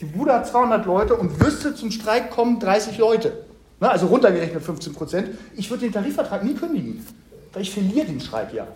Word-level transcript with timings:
die 0.00 0.04
Bude 0.04 0.32
hat 0.32 0.46
200 0.46 0.86
Leute 0.86 1.16
und 1.16 1.40
wüsste, 1.40 1.74
zum 1.74 1.90
Streik 1.90 2.30
kommen 2.30 2.58
30 2.58 2.98
Leute, 2.98 3.44
ne, 3.80 3.90
also 3.90 4.06
runtergerechnet 4.06 4.62
15 4.62 4.94
Prozent, 4.94 5.28
ich 5.56 5.70
würde 5.70 5.84
den 5.84 5.92
Tarifvertrag 5.92 6.44
nie 6.44 6.54
kündigen, 6.54 7.04
weil 7.52 7.62
ich 7.62 7.70
verliere 7.70 8.06
den 8.06 8.20
Streik 8.20 8.52
ja. 8.52 8.66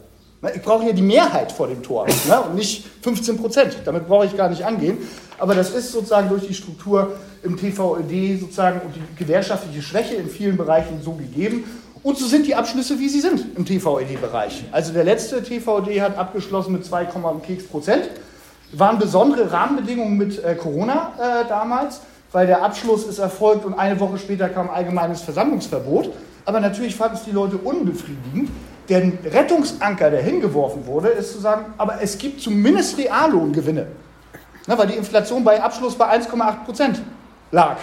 Ne, 0.43 0.53
ich 0.55 0.63
brauche 0.63 0.85
ja 0.85 0.93
die 0.93 1.03
Mehrheit 1.03 1.53
vor 1.53 1.69
dem 1.69 1.83
Tor 1.83 2.07
ne, 2.29 2.41
und 2.43 2.55
nicht 2.55 2.87
15 3.03 3.39
Prozent. 3.39 3.77
Damit 3.85 4.07
brauche 4.07 4.27
ich 4.27 4.37
gar 4.37 4.49
nicht 4.49 4.65
angehen. 4.65 4.99
Aber 5.39 5.55
das 5.55 5.71
ist 5.71 5.91
sozusagen 5.91 6.29
durch 6.29 6.47
die 6.47 6.55
Struktur 6.55 7.15
im 7.43 7.57
TVÖD 7.57 8.41
sozusagen 8.41 8.81
und 8.81 8.95
die 8.95 9.25
gewerkschaftliche 9.25 9.83
Schwäche 9.83 10.15
in 10.15 10.29
vielen 10.29 10.57
Bereichen 10.57 11.03
so 11.03 11.13
gegeben. 11.13 11.65
Und 12.03 12.19
so 12.19 12.27
sind 12.27 12.47
die 12.47 12.55
Abschlüsse, 12.55 12.99
wie 12.99 13.09
sie 13.09 13.21
sind 13.21 13.57
im 13.57 13.65
TVED-Bereich. 13.65 14.65
Also 14.71 14.93
der 14.93 15.05
letzte 15.05 15.43
TVED 15.43 16.01
hat 16.01 16.19
abgeschlossen 16.19 16.73
mit 16.73 16.85
2, 16.85 17.09
Keks 17.47 17.65
Prozent. 17.65 18.11
Waren 18.79 18.99
besondere 18.99 19.53
Rahmenbedingungen 19.53 20.17
mit 20.17 20.43
äh, 20.43 20.55
Corona 20.55 21.13
äh, 21.19 21.47
damals, 21.49 22.01
weil 22.33 22.47
der 22.47 22.63
Abschluss 22.63 23.05
ist 23.05 23.19
erfolgt 23.19 23.65
und 23.65 23.75
eine 23.75 23.99
Woche 24.01 24.19
später 24.19 24.49
kam 24.49 24.71
allgemeines 24.71 25.23
Versammlungsverbot. 25.23 26.11
Aber 26.45 26.61
natürlich 26.61 26.97
fanden 26.97 27.17
es 27.17 27.25
die 27.25 27.31
Leute 27.31 27.57
unbefriedigend. 27.57 28.51
Der 28.89 29.13
Rettungsanker, 29.33 30.11
der 30.11 30.23
hingeworfen 30.23 30.87
wurde, 30.87 31.09
ist 31.09 31.33
zu 31.33 31.41
sagen, 31.41 31.73
aber 31.79 32.03
es 32.03 32.19
gibt 32.19 32.43
zumindest 32.43 32.99
Reallohngewinne. 32.99 33.87
Na, 34.67 34.77
weil 34.77 34.89
die 34.89 34.95
Inflation 34.95 35.45
bei 35.45 35.63
Abschluss 35.63 35.95
bei 35.95 36.15
1,8 36.15 36.65
Prozent 36.65 37.01
lag. 37.51 37.79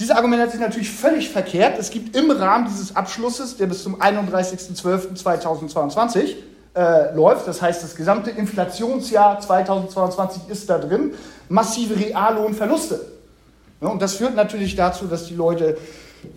Dieses 0.00 0.16
Argument 0.16 0.42
hat 0.42 0.50
sich 0.50 0.60
natürlich 0.60 0.90
völlig 0.90 1.30
verkehrt. 1.30 1.78
Es 1.78 1.90
gibt 1.90 2.16
im 2.16 2.28
Rahmen 2.30 2.66
dieses 2.66 2.96
Abschlusses, 2.96 3.56
der 3.56 3.66
bis 3.66 3.84
zum 3.84 4.00
31.12.2022 4.00 6.34
äh, 6.74 7.14
läuft, 7.14 7.46
das 7.46 7.62
heißt, 7.62 7.82
das 7.82 7.94
gesamte 7.94 8.30
Inflationsjahr 8.30 9.40
2022 9.40 10.42
ist 10.48 10.68
da 10.68 10.78
drin, 10.78 11.12
massive 11.48 11.98
Reallohnverluste. 11.98 13.00
Ja, 13.80 13.88
und 13.88 14.02
das 14.02 14.14
führt 14.14 14.34
natürlich 14.34 14.76
dazu, 14.76 15.06
dass 15.06 15.26
die 15.26 15.34
Leute 15.34 15.76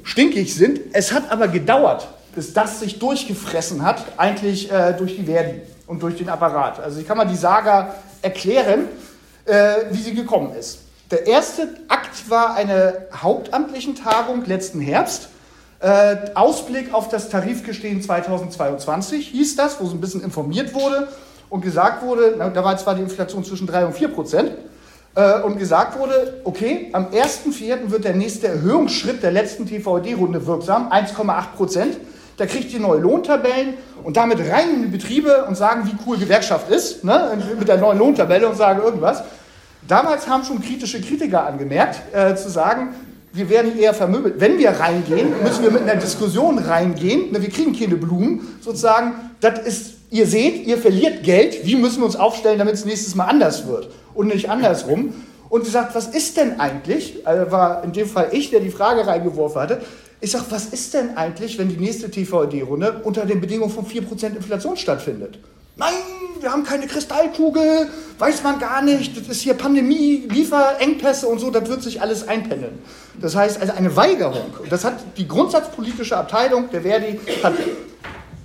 stinkig 0.04 0.54
sind. 0.54 0.80
Es 0.94 1.12
hat 1.12 1.32
aber 1.32 1.48
gedauert, 1.48 2.08
bis 2.36 2.54
das 2.54 2.80
sich 2.80 3.00
durchgefressen 3.00 3.84
hat, 3.84 4.04
eigentlich 4.18 4.72
äh, 4.72 4.94
durch 4.94 5.16
die 5.16 5.24
Verdi 5.24 5.62
und 5.88 6.04
durch 6.04 6.18
den 6.18 6.30
Apparat. 6.30 6.80
Also 6.80 7.00
ich 7.00 7.08
kann 7.08 7.18
mal 7.18 7.26
die 7.26 7.36
Saga 7.36 7.96
erklären, 8.22 8.86
äh, 9.46 9.76
wie 9.92 10.02
sie 10.02 10.14
gekommen 10.14 10.54
ist. 10.56 10.80
Der 11.10 11.26
erste 11.26 11.70
Akt 11.88 12.30
war 12.30 12.56
eine 12.56 13.08
hauptamtlichen 13.16 13.96
Tagung 13.96 14.44
letzten 14.46 14.82
Herbst. 14.82 15.30
Äh, 15.80 16.32
Ausblick 16.34 16.94
auf 16.94 17.10
das 17.10 17.30
Tarifgestehen 17.30 18.02
2022 18.02 19.28
hieß 19.28 19.56
das, 19.56 19.80
wo 19.80 19.86
so 19.86 19.96
ein 19.96 20.02
bisschen 20.02 20.24
informiert 20.24 20.74
wurde 20.74 21.08
und 21.50 21.62
gesagt 21.62 22.04
wurde, 22.04 22.36
na, 22.38 22.50
da 22.50 22.64
war 22.64 22.78
zwar 22.78 22.96
die 22.96 23.04
Inflation 23.04 23.44
zwischen 23.44 23.68
3 23.68 23.86
und 23.86 23.94
4 23.94 24.08
Prozent, 24.08 24.52
äh, 25.18 25.42
und 25.42 25.58
gesagt 25.58 25.98
wurde, 26.00 26.42
okay, 26.44 26.90
am 26.94 27.08
1.4. 27.08 27.90
wird 27.90 28.06
der 28.06 28.16
nächste 28.16 28.48
Erhöhungsschritt 28.48 29.24
der 29.24 29.32
letzten 29.32 29.66
TVD-Runde 29.66 30.46
wirksam, 30.46 30.92
1,8 30.92 31.56
Prozent. 31.58 31.98
Da 32.38 32.46
kriegt 32.46 32.72
ihr 32.72 32.80
neue 32.80 33.00
Lohntabellen 33.00 33.74
und 34.04 34.16
damit 34.16 34.40
rein 34.40 34.76
in 34.76 34.82
die 34.84 34.88
Betriebe 34.90 35.46
und 35.46 35.56
sagen, 35.56 35.88
wie 35.88 35.96
cool 36.06 36.18
Gewerkschaft 36.18 36.70
ist, 36.70 37.04
ne, 37.04 37.36
mit 37.58 37.68
der 37.68 37.78
neuen 37.78 37.98
Lohntabelle 37.98 38.48
und 38.48 38.56
sagen 38.56 38.84
irgendwas. 38.84 39.24
Damals 39.88 40.28
haben 40.28 40.44
schon 40.44 40.62
kritische 40.62 41.02
Kritiker 41.02 41.48
angemerkt, 41.48 42.00
äh, 42.14 42.36
zu 42.36 42.50
sagen, 42.50 42.94
wir 43.38 43.50
werden 43.50 43.78
eher 43.78 43.94
vermöbelt. 43.94 44.36
Wenn 44.40 44.58
wir 44.58 44.72
reingehen, 44.72 45.30
müssen 45.44 45.64
wir 45.64 45.72
mit 45.72 45.84
einer 45.84 45.96
Diskussion 45.96 46.58
reingehen. 46.58 47.28
Wir 47.32 47.50
kriegen 47.50 47.78
keine 47.78 47.96
Blumen, 47.96 48.58
sozusagen. 48.62 49.14
Das 49.40 49.60
ist, 49.60 49.94
ihr 50.10 50.26
seht, 50.26 50.66
ihr 50.66 50.78
verliert 50.78 51.24
Geld. 51.24 51.66
Wie 51.66 51.76
müssen 51.76 52.00
wir 52.00 52.06
uns 52.06 52.16
aufstellen, 52.16 52.58
damit 52.58 52.74
es 52.74 52.86
nächstes 52.86 53.14
Mal 53.16 53.26
anders 53.26 53.68
wird 53.68 53.90
und 54.16 54.28
nicht 54.28 54.50
andersrum? 54.50 55.14
Und 55.50 55.66
sie 55.66 55.72
sagt, 55.72 55.96
was 55.96 56.08
ist 56.08 56.38
denn 56.38 56.60
eigentlich? 56.60 57.26
Also 57.26 57.52
war 57.52 57.84
in 57.84 57.94
dem 57.94 58.08
Fall 58.08 58.30
ich, 58.32 58.50
der 58.50 58.60
die 58.60 58.72
Frage 58.72 59.06
reingeworfen 59.06 59.62
hatte. 59.62 59.82
Ich 60.20 60.32
sage, 60.32 60.46
was 60.50 60.66
ist 60.68 60.96
denn 60.96 61.16
eigentlich, 61.16 61.60
wenn 61.60 61.70
die 61.70 61.78
nächste 61.78 62.10
TVD-Runde 62.10 63.02
unter 63.04 63.26
den 63.26 63.40
Bedingungen 63.40 63.72
von 63.72 63.86
4% 63.86 64.36
Inflation 64.36 64.76
stattfindet? 64.76 65.38
Nein, 65.78 65.94
wir 66.40 66.52
haben 66.52 66.64
keine 66.64 66.88
Kristallkugel, 66.88 67.88
weiß 68.18 68.42
man 68.42 68.58
gar 68.58 68.82
nicht, 68.82 69.16
das 69.16 69.28
ist 69.28 69.42
hier 69.42 69.54
Pandemie, 69.54 70.28
Lieferengpässe 70.28 71.28
und 71.28 71.38
so, 71.38 71.52
das 71.52 71.70
wird 71.70 71.84
sich 71.84 72.02
alles 72.02 72.28
einpendeln. 72.28 72.80
Das 73.22 73.36
heißt, 73.36 73.62
also 73.62 73.74
eine 73.74 73.96
Weigerung. 73.96 74.56
Und 74.60 74.72
das 74.72 74.84
hat 74.84 74.96
die 75.18 75.28
grundsatzpolitische 75.28 76.18
Abteilung 76.18 76.72
der 76.72 76.82
Verdi 76.82 77.20
hat 77.44 77.54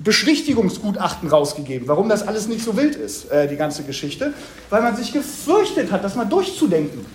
Beschwichtigungsgutachten 0.04 1.28
rausgegeben, 1.28 1.88
warum 1.88 2.08
das 2.08 2.26
alles 2.26 2.48
nicht 2.48 2.64
so 2.64 2.76
wild 2.76 2.96
ist, 2.96 3.30
äh, 3.30 3.48
die 3.48 3.56
ganze 3.56 3.84
Geschichte, 3.84 4.34
weil 4.68 4.82
man 4.82 4.96
sich 4.96 5.12
gefürchtet 5.12 5.90
hat, 5.90 6.04
das 6.04 6.16
mal 6.16 6.24
durchzudenken. 6.24 7.06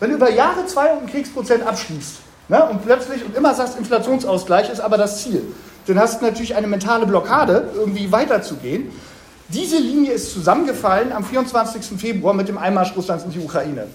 Wenn 0.00 0.10
du 0.10 0.16
über 0.16 0.30
Jahre 0.30 0.66
zwei 0.66 0.92
und 0.94 1.08
Kriegsprozent 1.08 1.64
abschließt 1.64 2.16
ne, 2.48 2.64
und 2.68 2.84
plötzlich 2.84 3.24
und 3.24 3.36
immer 3.36 3.54
sagst, 3.54 3.78
Inflationsausgleich 3.78 4.70
ist 4.70 4.80
aber 4.80 4.98
das 4.98 5.22
Ziel, 5.22 5.42
dann 5.86 6.00
hast 6.00 6.20
du 6.20 6.24
natürlich 6.24 6.56
eine 6.56 6.66
mentale 6.66 7.06
Blockade, 7.06 7.70
irgendwie 7.74 8.10
weiterzugehen. 8.10 8.90
Diese 9.48 9.76
Linie 9.76 10.12
ist 10.12 10.32
zusammengefallen 10.32 11.12
am 11.12 11.24
24. 11.24 11.98
Februar 12.00 12.34
mit 12.34 12.48
dem 12.48 12.58
Einmarsch 12.58 12.96
Russlands 12.96 13.24
in 13.24 13.30
die 13.30 13.40
Ukraine. 13.40 13.86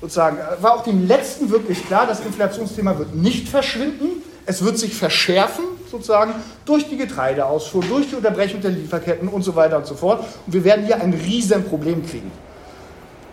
Sozusagen 0.00 0.38
äh, 0.38 0.62
war 0.62 0.74
auch 0.74 0.82
dem 0.82 1.06
letzten 1.06 1.50
wirklich 1.50 1.86
klar, 1.86 2.06
das 2.06 2.20
Inflationsthema 2.20 2.98
wird 2.98 3.14
nicht 3.14 3.48
verschwinden, 3.48 4.22
es 4.46 4.64
wird 4.64 4.78
sich 4.78 4.94
verschärfen, 4.94 5.64
sozusagen 5.90 6.34
durch 6.64 6.88
die 6.88 6.96
Getreideausfuhr, 6.96 7.84
durch 7.84 8.08
die 8.08 8.16
Unterbrechung 8.16 8.60
der 8.60 8.72
Lieferketten 8.72 9.28
und 9.28 9.42
so 9.42 9.54
weiter 9.54 9.76
und 9.78 9.86
so 9.86 9.94
fort. 9.94 10.24
Und 10.46 10.52
wir 10.52 10.64
werden 10.64 10.84
hier 10.84 11.00
ein 11.00 11.14
Riesenproblem 11.14 12.04
kriegen. 12.04 12.32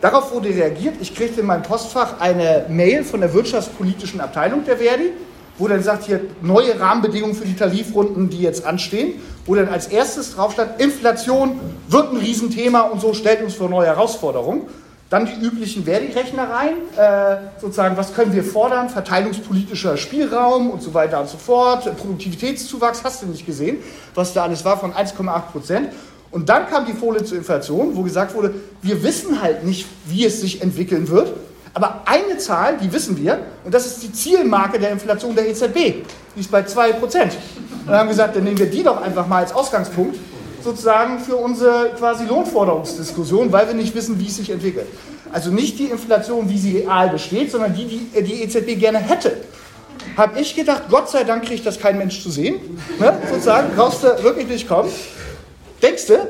Darauf 0.01 0.31
wurde 0.31 0.49
reagiert. 0.49 0.95
Ich 1.01 1.15
kriegte 1.15 1.41
in 1.41 1.47
meinem 1.47 1.63
Postfach 1.63 2.19
eine 2.21 2.65
Mail 2.69 3.03
von 3.03 3.21
der 3.21 3.33
wirtschaftspolitischen 3.33 4.21
Abteilung 4.21 4.63
der 4.63 4.77
Verdi, 4.77 5.11
wo 5.59 5.67
dann 5.67 5.83
sagt, 5.83 6.05
hier 6.05 6.21
neue 6.41 6.79
Rahmenbedingungen 6.79 7.35
für 7.35 7.45
die 7.45 7.55
Tarifrunden, 7.55 8.29
die 8.29 8.41
jetzt 8.41 8.65
anstehen, 8.65 9.21
wo 9.45 9.55
dann 9.55 9.67
als 9.67 9.87
erstes 9.87 10.35
drauf 10.35 10.53
stand, 10.53 10.81
Inflation 10.81 11.59
wird 11.89 12.11
ein 12.11 12.17
Riesenthema 12.17 12.81
und 12.81 13.01
so 13.01 13.13
stellt 13.13 13.43
uns 13.43 13.53
vor 13.53 13.69
neue 13.69 13.87
Herausforderungen. 13.87 14.63
Dann 15.09 15.25
die 15.25 15.43
üblichen 15.43 15.85
Verdi-Rechnereien, 15.85 16.75
äh, 16.95 17.37
sozusagen, 17.59 17.97
was 17.97 18.13
können 18.13 18.31
wir 18.31 18.43
fordern, 18.43 18.89
verteilungspolitischer 18.89 19.97
Spielraum 19.97 20.69
und 20.69 20.83
so 20.83 20.93
weiter 20.93 21.19
und 21.19 21.27
so 21.27 21.37
fort, 21.37 21.83
Produktivitätszuwachs, 21.97 23.03
hast 23.03 23.23
du 23.23 23.25
nicht 23.25 23.45
gesehen, 23.45 23.77
was 24.13 24.33
da 24.33 24.43
alles 24.43 24.63
war 24.65 24.79
von 24.79 24.93
1,8 24.93 25.51
Prozent. 25.51 25.89
Und 26.31 26.47
dann 26.49 26.67
kam 26.67 26.85
die 26.85 26.93
Folie 26.93 27.23
zur 27.23 27.39
Inflation, 27.39 27.95
wo 27.95 28.03
gesagt 28.03 28.35
wurde, 28.35 28.53
wir 28.83 29.01
wissen 29.01 29.41
halt 29.41 29.65
nicht, 29.65 29.87
wie 30.05 30.25
es 30.25 30.41
sich 30.41 30.61
entwickeln 30.61 31.09
wird, 31.09 31.33
aber 31.73 32.01
eine 32.05 32.37
Zahl, 32.37 32.77
die 32.77 32.91
wissen 32.91 33.17
wir, 33.17 33.39
und 33.63 33.73
das 33.73 33.85
ist 33.85 34.03
die 34.03 34.11
Zielmarke 34.11 34.79
der 34.79 34.91
Inflation 34.91 35.35
der 35.35 35.47
EZB. 35.47 36.03
Die 36.35 36.39
ist 36.39 36.51
bei 36.51 36.61
2%. 36.61 36.93
Und 36.93 37.11
dann 37.85 37.95
haben 37.95 38.07
wir 38.07 38.11
gesagt, 38.11 38.35
dann 38.35 38.43
nehmen 38.43 38.57
wir 38.57 38.69
die 38.69 38.83
doch 38.83 39.01
einfach 39.01 39.27
mal 39.27 39.43
als 39.43 39.53
Ausgangspunkt 39.53 40.17
sozusagen 40.63 41.19
für 41.19 41.35
unsere 41.37 41.91
quasi 41.97 42.25
Lohnforderungsdiskussion, 42.25 43.51
weil 43.51 43.67
wir 43.67 43.75
nicht 43.75 43.95
wissen, 43.95 44.19
wie 44.19 44.27
es 44.27 44.35
sich 44.35 44.49
entwickelt. 44.49 44.87
Also 45.31 45.51
nicht 45.51 45.77
die 45.79 45.85
Inflation, 45.85 46.49
wie 46.49 46.57
sie 46.57 46.79
real 46.79 47.09
besteht, 47.09 47.51
sondern 47.51 47.73
die, 47.73 47.85
die 47.85 48.21
die 48.23 48.43
EZB 48.43 48.79
gerne 48.79 48.97
hätte. 48.97 49.37
Habe 50.17 50.39
ich 50.39 50.55
gedacht, 50.55 50.83
Gott 50.89 51.09
sei 51.09 51.23
Dank 51.23 51.45
kriegt 51.45 51.65
das 51.65 51.79
kein 51.79 51.97
Mensch 51.97 52.21
zu 52.21 52.31
sehen. 52.31 52.55
Ne? 52.99 53.17
Sozusagen, 53.29 53.69
brauchst 53.75 54.03
du 54.03 54.23
wirklich 54.23 54.47
nicht 54.47 54.67
kommen. 54.67 54.89
Denkst 55.81 56.07
du, 56.07 56.27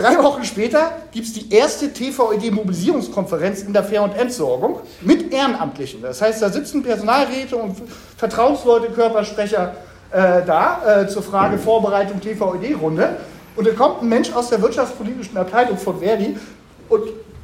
Drei 0.00 0.16
Wochen 0.22 0.44
später 0.44 0.92
gibt 1.12 1.26
es 1.26 1.34
die 1.34 1.52
erste 1.52 1.92
TVED-Mobilisierungskonferenz 1.92 3.64
in 3.64 3.74
der 3.74 3.84
Fair- 3.84 4.02
und 4.02 4.16
Entsorgung 4.16 4.80
mit 5.02 5.30
Ehrenamtlichen. 5.30 6.00
Das 6.00 6.22
heißt, 6.22 6.40
da 6.40 6.48
sitzen 6.48 6.82
Personalräte 6.82 7.54
und 7.54 7.76
Vertrauensleute, 8.16 8.92
Körpersprecher 8.92 9.74
äh, 10.10 10.42
da 10.46 11.02
äh, 11.02 11.06
zur 11.06 11.22
Frage 11.22 11.58
Vorbereitung 11.58 12.18
TVED-Runde. 12.18 13.16
Und 13.56 13.66
da 13.66 13.72
kommt 13.72 14.00
ein 14.00 14.08
Mensch 14.08 14.32
aus 14.32 14.48
der 14.48 14.62
wirtschaftspolitischen 14.62 15.36
Abteilung 15.36 15.76
von 15.76 15.98
Verdi 15.98 16.34
und 16.88 17.02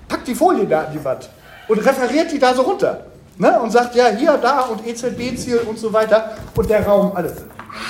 packt 0.08 0.26
die 0.26 0.34
Folie 0.34 0.64
da 0.64 0.84
an 0.84 0.92
die 0.94 1.04
Wand 1.04 1.28
und 1.68 1.78
referiert 1.84 2.32
die 2.32 2.38
da 2.38 2.54
so 2.54 2.62
runter. 2.62 3.04
Ne? 3.36 3.60
Und 3.60 3.70
sagt, 3.70 3.94
ja, 3.96 4.06
hier, 4.06 4.38
da 4.38 4.60
und 4.60 4.86
EZB-Ziel 4.86 5.58
und 5.68 5.78
so 5.78 5.92
weiter. 5.92 6.38
Und 6.56 6.70
der 6.70 6.86
Raum, 6.86 7.12
alles. 7.14 7.34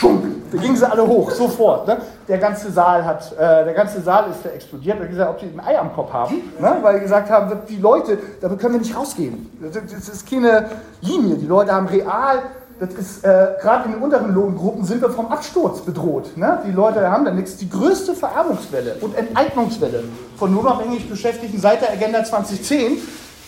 Schunk, 0.00 0.24
da 0.52 0.58
gingen 0.58 0.76
sie 0.76 0.90
alle 0.90 1.06
hoch, 1.06 1.30
sofort. 1.30 1.86
Ne? 1.86 1.98
Der 2.28 2.38
ganze 2.38 2.70
Saal 2.70 3.04
hat, 3.04 3.32
äh, 3.32 3.64
der 3.64 3.74
ganze 3.74 4.00
Saal 4.00 4.30
ist 4.30 4.44
explodiert. 4.46 4.98
Er 5.00 5.06
gesagt, 5.06 5.30
ob 5.30 5.40
sie 5.40 5.46
ein 5.46 5.60
Ei 5.60 5.78
am 5.78 5.94
Kopf 5.94 6.12
haben, 6.12 6.36
ne? 6.60 6.76
weil 6.82 6.96
sie 6.96 7.02
gesagt 7.02 7.30
haben, 7.30 7.60
die 7.68 7.76
Leute, 7.76 8.18
damit 8.40 8.58
können 8.60 8.74
wir 8.74 8.80
nicht 8.80 8.96
rausgehen. 8.96 9.50
Das 9.60 10.08
ist 10.08 10.28
keine 10.28 10.66
Linie. 11.00 11.36
Die 11.36 11.46
Leute 11.46 11.72
haben 11.72 11.86
real, 11.86 12.42
das 12.78 12.92
ist 12.94 13.24
äh, 13.24 13.54
gerade 13.60 13.86
in 13.86 13.92
den 13.92 14.02
unteren 14.02 14.34
Lohngruppen 14.34 14.84
sind 14.84 15.00
wir 15.00 15.10
vom 15.10 15.28
Absturz 15.28 15.80
bedroht. 15.80 16.36
Ne? 16.36 16.60
Die 16.66 16.72
Leute 16.72 17.10
haben 17.10 17.24
da 17.24 17.30
nichts. 17.30 17.56
Die 17.56 17.70
größte 17.70 18.14
Vererbungswelle 18.14 18.96
und 19.00 19.16
Enteignungswelle 19.16 20.04
von 20.36 20.56
unabhängig 20.56 21.08
Beschäftigten 21.08 21.58
seit 21.58 21.80
der 21.80 21.92
Agenda 21.92 22.22
2010, 22.22 22.98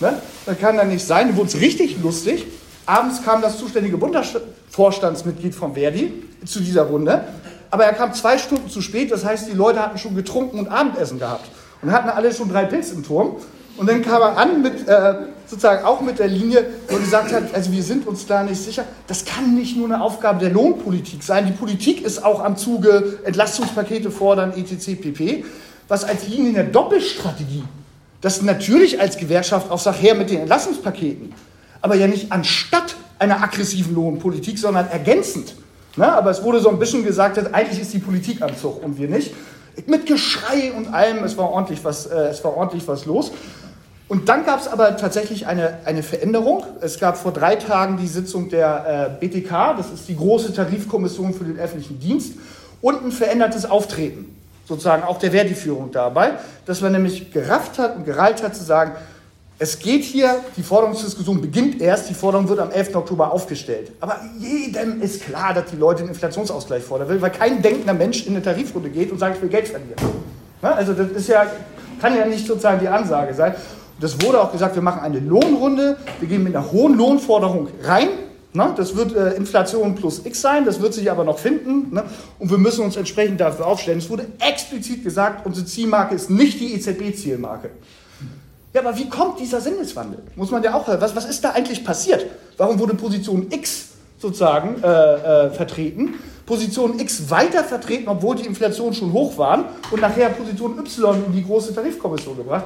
ne? 0.00 0.14
das 0.46 0.58
kann 0.58 0.76
da 0.76 0.84
nicht 0.84 1.06
sein. 1.06 1.28
Da 1.30 1.36
wurde 1.36 1.48
es 1.48 1.60
richtig 1.60 2.02
lustig. 2.02 2.46
Abends 2.86 3.22
kam 3.22 3.42
das 3.42 3.58
zuständige 3.58 3.98
Bundesvorstandsmitglied 3.98 5.54
von 5.54 5.74
Verdi 5.74 6.27
zu 6.44 6.60
dieser 6.60 6.82
Runde, 6.82 7.24
aber 7.70 7.84
er 7.84 7.92
kam 7.92 8.14
zwei 8.14 8.38
Stunden 8.38 8.68
zu 8.70 8.80
spät, 8.80 9.10
das 9.10 9.24
heißt, 9.24 9.48
die 9.48 9.56
Leute 9.56 9.80
hatten 9.80 9.98
schon 9.98 10.14
getrunken 10.14 10.58
und 10.58 10.68
Abendessen 10.68 11.18
gehabt 11.18 11.48
und 11.82 11.92
hatten 11.92 12.08
alle 12.08 12.32
schon 12.32 12.48
drei 12.48 12.64
Pilz 12.64 12.90
im 12.92 13.04
Turm. 13.04 13.36
Und 13.76 13.88
dann 13.88 14.02
kam 14.02 14.20
er 14.20 14.36
an 14.36 14.60
mit, 14.60 14.88
äh, 14.88 15.14
sozusagen 15.46 15.84
auch 15.84 16.00
mit 16.00 16.18
der 16.18 16.26
Linie, 16.26 16.66
wo 16.88 16.96
er 16.96 17.00
gesagt 17.00 17.32
hat, 17.32 17.54
also 17.54 17.70
wir 17.70 17.82
sind 17.84 18.08
uns 18.08 18.26
da 18.26 18.42
nicht 18.42 18.60
sicher, 18.60 18.84
das 19.06 19.24
kann 19.24 19.54
nicht 19.54 19.76
nur 19.76 19.86
eine 19.86 20.02
Aufgabe 20.02 20.40
der 20.40 20.50
Lohnpolitik 20.50 21.22
sein. 21.22 21.46
Die 21.46 21.52
Politik 21.52 22.04
ist 22.04 22.24
auch 22.24 22.44
am 22.44 22.56
Zuge, 22.56 23.18
Entlastungspakete 23.24 24.10
fordern, 24.10 24.52
etc. 24.56 25.00
pp. 25.00 25.44
Was 25.86 26.02
als 26.02 26.26
Linie 26.26 26.54
der 26.54 26.64
Doppelstrategie, 26.64 27.62
das 28.20 28.42
natürlich 28.42 29.00
als 29.00 29.16
Gewerkschaft 29.16 29.70
auch 29.70 29.78
sagt, 29.78 30.02
her 30.02 30.16
mit 30.16 30.30
den 30.30 30.40
Entlastungspaketen, 30.40 31.32
aber 31.80 31.94
ja 31.94 32.08
nicht 32.08 32.32
anstatt 32.32 32.96
einer 33.20 33.40
aggressiven 33.40 33.94
Lohnpolitik, 33.94 34.58
sondern 34.58 34.88
ergänzend. 34.88 35.54
Ne? 35.98 36.10
Aber 36.10 36.30
es 36.30 36.42
wurde 36.42 36.60
so 36.60 36.70
ein 36.70 36.78
bisschen 36.78 37.04
gesagt, 37.04 37.36
dass 37.36 37.52
eigentlich 37.52 37.80
ist 37.80 37.92
die 37.92 37.98
Politik 37.98 38.40
am 38.40 38.56
Zug 38.56 38.82
und 38.82 38.98
wir 38.98 39.08
nicht. 39.08 39.34
Mit 39.86 40.06
Geschrei 40.06 40.72
und 40.76 40.94
allem, 40.94 41.22
es 41.24 41.36
war 41.36 41.50
ordentlich 41.50 41.84
was, 41.84 42.06
äh, 42.06 42.28
es 42.28 42.42
war 42.42 42.56
ordentlich 42.56 42.86
was 42.88 43.04
los. 43.04 43.32
Und 44.08 44.28
dann 44.28 44.46
gab 44.46 44.60
es 44.60 44.68
aber 44.68 44.96
tatsächlich 44.96 45.46
eine, 45.46 45.80
eine 45.84 46.02
Veränderung. 46.02 46.64
Es 46.80 46.98
gab 46.98 47.18
vor 47.18 47.32
drei 47.32 47.56
Tagen 47.56 47.98
die 47.98 48.06
Sitzung 48.06 48.48
der 48.48 49.18
äh, 49.20 49.26
BTK, 49.26 49.76
das 49.76 49.90
ist 49.92 50.08
die 50.08 50.16
große 50.16 50.54
Tarifkommission 50.54 51.34
für 51.34 51.44
den 51.44 51.58
öffentlichen 51.58 52.00
Dienst, 52.00 52.34
und 52.80 53.04
ein 53.04 53.12
verändertes 53.12 53.68
Auftreten, 53.68 54.36
sozusagen 54.66 55.02
auch 55.02 55.18
der 55.18 55.32
Verdi-Führung 55.32 55.90
dabei, 55.90 56.34
dass 56.64 56.80
man 56.80 56.92
nämlich 56.92 57.32
gerafft 57.32 57.78
hat 57.78 57.96
und 57.96 58.04
gereilt 58.04 58.42
hat 58.42 58.54
zu 58.54 58.62
sagen, 58.62 58.92
es 59.60 59.78
geht 59.80 60.04
hier, 60.04 60.44
die 60.56 60.62
Forderungsdiskussion 60.62 61.40
beginnt 61.40 61.80
erst, 61.80 62.08
die 62.08 62.14
Forderung 62.14 62.48
wird 62.48 62.60
am 62.60 62.70
11. 62.70 62.94
Oktober 62.94 63.32
aufgestellt. 63.32 63.90
Aber 64.00 64.20
jedem 64.38 65.02
ist 65.02 65.24
klar, 65.24 65.52
dass 65.52 65.70
die 65.70 65.76
Leute 65.76 66.00
einen 66.00 66.10
Inflationsausgleich 66.10 66.84
fordern 66.84 67.08
will, 67.08 67.20
weil 67.20 67.30
kein 67.30 67.60
denkender 67.60 67.94
Mensch 67.94 68.24
in 68.24 68.34
eine 68.34 68.42
Tarifrunde 68.42 68.88
geht 68.88 69.10
und 69.10 69.18
sagt, 69.18 69.36
ich 69.36 69.42
will 69.42 69.48
Geld 69.48 69.66
verlieren. 69.66 69.96
Also 70.62 70.92
das 70.92 71.10
ist 71.10 71.28
ja, 71.28 71.44
kann 72.00 72.16
ja 72.16 72.24
nicht 72.24 72.46
sozusagen 72.46 72.78
die 72.78 72.86
Ansage 72.86 73.34
sein. 73.34 73.56
Das 74.00 74.20
wurde 74.22 74.40
auch 74.40 74.52
gesagt, 74.52 74.76
wir 74.76 74.82
machen 74.82 75.00
eine 75.00 75.18
Lohnrunde, 75.18 75.96
wir 76.20 76.28
gehen 76.28 76.44
mit 76.44 76.54
einer 76.54 76.70
hohen 76.70 76.96
Lohnforderung 76.96 77.66
rein. 77.82 78.10
Ne? 78.52 78.72
Das 78.76 78.94
wird 78.94 79.14
äh, 79.16 79.32
Inflation 79.32 79.96
plus 79.96 80.24
X 80.24 80.40
sein, 80.40 80.66
das 80.66 80.80
wird 80.80 80.94
sich 80.94 81.10
aber 81.10 81.24
noch 81.24 81.40
finden. 81.40 81.92
Ne? 81.92 82.04
Und 82.38 82.48
wir 82.48 82.58
müssen 82.58 82.84
uns 82.84 82.96
entsprechend 82.96 83.40
dafür 83.40 83.66
aufstellen. 83.66 83.98
Es 83.98 84.08
wurde 84.08 84.26
explizit 84.38 85.02
gesagt, 85.02 85.44
unsere 85.44 85.66
Zielmarke 85.66 86.14
ist 86.14 86.30
nicht 86.30 86.60
die 86.60 86.74
EZB-Zielmarke. 86.74 87.70
Ja, 88.72 88.82
aber 88.82 88.96
wie 88.96 89.08
kommt 89.08 89.40
dieser 89.40 89.60
Sinneswandel? 89.60 90.20
Muss 90.36 90.50
man 90.50 90.62
ja 90.62 90.74
auch 90.74 90.86
hören. 90.86 91.00
Was, 91.00 91.16
was 91.16 91.24
ist 91.24 91.42
da 91.42 91.50
eigentlich 91.50 91.84
passiert? 91.84 92.26
Warum 92.56 92.78
wurde 92.78 92.94
Position 92.94 93.46
X 93.50 93.88
sozusagen 94.18 94.82
äh, 94.82 95.46
äh, 95.46 95.50
vertreten? 95.50 96.14
Position 96.44 96.98
X 96.98 97.30
weiter 97.30 97.64
vertreten, 97.64 98.08
obwohl 98.08 98.36
die 98.36 98.46
Inflation 98.46 98.92
schon 98.94 99.12
hoch 99.12 99.36
waren 99.36 99.64
und 99.90 100.00
nachher 100.00 100.30
Position 100.30 100.78
Y 100.78 101.24
in 101.26 101.32
die 101.32 101.44
große 101.44 101.74
Tarifkommission 101.74 102.36
gebracht. 102.36 102.64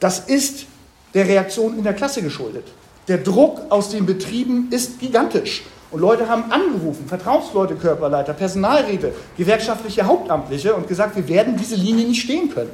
Das 0.00 0.20
ist 0.20 0.66
der 1.14 1.26
Reaktion 1.26 1.78
in 1.78 1.84
der 1.84 1.94
Klasse 1.94 2.22
geschuldet. 2.22 2.66
Der 3.06 3.18
Druck 3.18 3.60
aus 3.70 3.90
den 3.90 4.06
Betrieben 4.06 4.68
ist 4.70 4.98
gigantisch. 4.98 5.62
Und 5.90 6.00
Leute 6.00 6.28
haben 6.28 6.50
angerufen, 6.50 7.06
Vertrauensleute, 7.06 7.76
Körperleiter, 7.76 8.32
Personalräte, 8.32 9.12
gewerkschaftliche 9.36 10.02
Hauptamtliche 10.02 10.74
und 10.74 10.88
gesagt, 10.88 11.14
wir 11.14 11.28
werden 11.28 11.56
diese 11.56 11.76
Linie 11.76 12.06
nicht 12.06 12.22
stehen 12.22 12.52
können. 12.52 12.70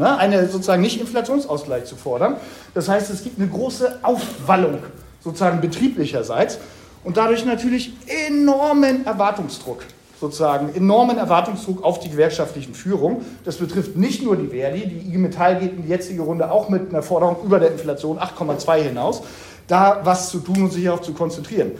Ne? 0.00 0.16
Eine 0.16 0.48
sozusagen 0.48 0.80
nicht 0.80 0.98
Inflationsausgleich 0.98 1.84
zu 1.84 1.94
fordern. 1.94 2.36
Das 2.72 2.88
heißt, 2.88 3.10
es 3.10 3.22
gibt 3.22 3.38
eine 3.38 3.48
große 3.48 3.98
Aufwallung 4.00 4.78
sozusagen 5.22 5.60
betrieblicherseits 5.60 6.58
und 7.04 7.18
dadurch 7.18 7.44
natürlich 7.44 7.92
enormen 8.26 9.04
Erwartungsdruck 9.04 9.84
sozusagen 10.18 10.74
enormen 10.74 11.18
Erwartungsdruck 11.18 11.82
auf 11.84 11.98
die 11.98 12.10
gewerkschaftlichen 12.10 12.74
Führung. 12.74 13.24
Das 13.44 13.56
betrifft 13.56 13.96
nicht 13.96 14.22
nur 14.22 14.36
die 14.36 14.48
Verdi, 14.48 14.86
die 14.86 15.08
IG 15.08 15.18
Metall 15.18 15.58
geht 15.58 15.72
in 15.72 15.82
die 15.82 15.88
jetzige 15.88 16.22
Runde 16.22 16.50
auch 16.50 16.70
mit 16.70 16.90
einer 16.90 17.02
Forderung 17.02 17.36
über 17.44 17.58
der 17.58 17.72
Inflation 17.72 18.18
8,2 18.18 18.82
hinaus, 18.82 19.22
da 19.66 20.00
was 20.04 20.30
zu 20.30 20.40
tun 20.40 20.64
und 20.64 20.72
sich 20.72 20.88
auch 20.88 21.00
zu 21.00 21.12
konzentrieren. 21.12 21.72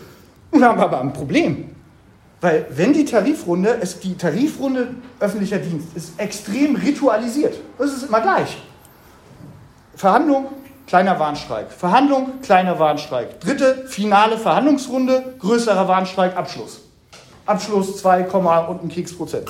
Nun 0.53 0.65
haben 0.65 0.79
wir 0.79 0.85
aber 0.85 1.01
ein 1.01 1.13
Problem, 1.13 1.71
weil 2.41 2.67
wenn 2.71 2.93
die 2.93 3.05
Tarifrunde, 3.05 3.79
es, 3.81 4.01
die 4.01 4.17
Tarifrunde 4.17 4.95
öffentlicher 5.19 5.59
Dienst 5.59 5.89
ist 5.95 6.19
extrem 6.19 6.77
ritualisiert. 6.77 7.55
Das 7.79 7.93
ist 7.93 8.05
immer 8.05 8.21
gleich. 8.21 8.57
Verhandlung, 9.95 10.47
kleiner 10.87 11.19
Warnstreik. 11.19 11.71
Verhandlung, 11.71 12.41
kleiner 12.41 12.79
Warnstreik. 12.79 13.41
Dritte, 13.41 13.85
finale 13.87 14.39
Verhandlungsrunde, 14.39 15.35
größerer 15.39 15.87
Warnstreik, 15.87 16.37
Abschluss. 16.37 16.81
Abschluss 17.45 17.99
2, 17.99 18.25
und 18.69 18.85
ein 18.85 18.89
Keks 18.89 19.15
Prozent. 19.15 19.49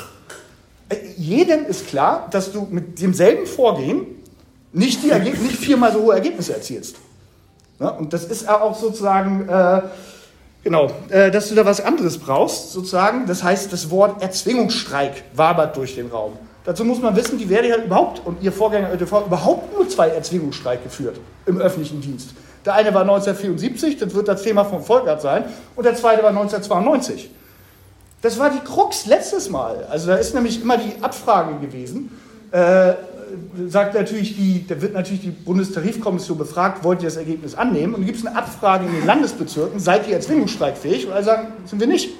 Äh, 0.88 0.96
jedem 1.16 1.66
ist 1.66 1.87
klar, 1.87 2.28
dass 2.31 2.50
du 2.50 2.66
mit 2.70 3.00
demselben 3.00 3.46
Vorgehen 3.46 4.06
nicht, 4.72 5.02
die 5.02 5.08
nicht 5.08 5.56
viermal 5.56 5.92
so 5.92 6.02
hohe 6.02 6.14
Ergebnisse 6.14 6.54
erzielst. 6.54 6.96
Ja, 7.78 7.88
und 7.88 8.12
das 8.12 8.25
ist 8.25 8.48
auch 8.48 8.76
sozusagen, 8.78 9.48
äh, 9.48 9.82
genau, 10.62 10.90
äh, 11.08 11.30
dass 11.30 11.48
du 11.48 11.54
da 11.54 11.64
was 11.64 11.80
anderes 11.80 12.18
brauchst, 12.18 12.72
sozusagen. 12.72 13.26
Das 13.26 13.42
heißt, 13.42 13.72
das 13.72 13.90
Wort 13.90 14.22
Erzwingungsstreik 14.22 15.24
wabert 15.34 15.76
durch 15.76 15.94
den 15.94 16.08
Raum. 16.08 16.32
Dazu 16.64 16.84
muss 16.84 17.00
man 17.00 17.16
wissen, 17.16 17.38
die 17.38 17.46
Verdi 17.46 17.70
hat 17.70 17.84
überhaupt 17.84 18.24
und 18.24 18.42
ihr 18.42 18.52
Vorgänger 18.52 18.92
ÖTV 18.92 19.26
überhaupt 19.26 19.74
nur 19.74 19.88
zwei 19.88 20.08
Erzwingungsstreik 20.08 20.82
geführt 20.84 21.18
im 21.46 21.58
öffentlichen 21.58 22.00
Dienst. 22.00 22.30
Der 22.64 22.74
eine 22.74 22.92
war 22.92 23.02
1974, 23.02 23.96
das 23.96 24.14
wird 24.14 24.28
das 24.28 24.42
Thema 24.42 24.64
vom 24.64 24.82
Volkert 24.82 25.22
sein, 25.22 25.44
und 25.76 25.84
der 25.84 25.94
zweite 25.94 26.22
war 26.22 26.28
1992. 26.28 27.30
Das 28.22 28.38
war 28.38 28.50
die 28.50 28.60
Krux 28.60 29.06
letztes 29.06 29.48
Mal. 29.48 29.86
Also 29.90 30.08
da 30.08 30.16
ist 30.16 30.34
nämlich 30.34 30.60
immer 30.60 30.76
die 30.76 30.92
Abfrage 31.02 31.58
gewesen. 31.58 32.10
Äh, 32.52 32.94
sagt 33.68 33.94
natürlich 33.94 34.36
die, 34.36 34.66
da 34.66 34.80
wird 34.80 34.94
natürlich 34.94 35.22
die 35.22 35.30
Bundestarifkommission 35.30 36.38
befragt, 36.38 36.84
wollt 36.84 37.02
ihr 37.02 37.08
das 37.08 37.16
Ergebnis 37.16 37.54
annehmen? 37.54 37.94
Und 37.94 38.06
gibt 38.06 38.18
es 38.18 38.26
eine 38.26 38.36
Abfrage 38.36 38.86
in 38.86 38.92
den 38.92 39.06
Landesbezirken, 39.06 39.80
seid 39.80 40.08
ihr 40.08 40.14
erzwingungsstreikfähig? 40.14 41.06
Und 41.06 41.12
alle 41.12 41.24
sagen, 41.24 41.48
sind 41.64 41.80
wir 41.80 41.86
nicht. 41.86 42.10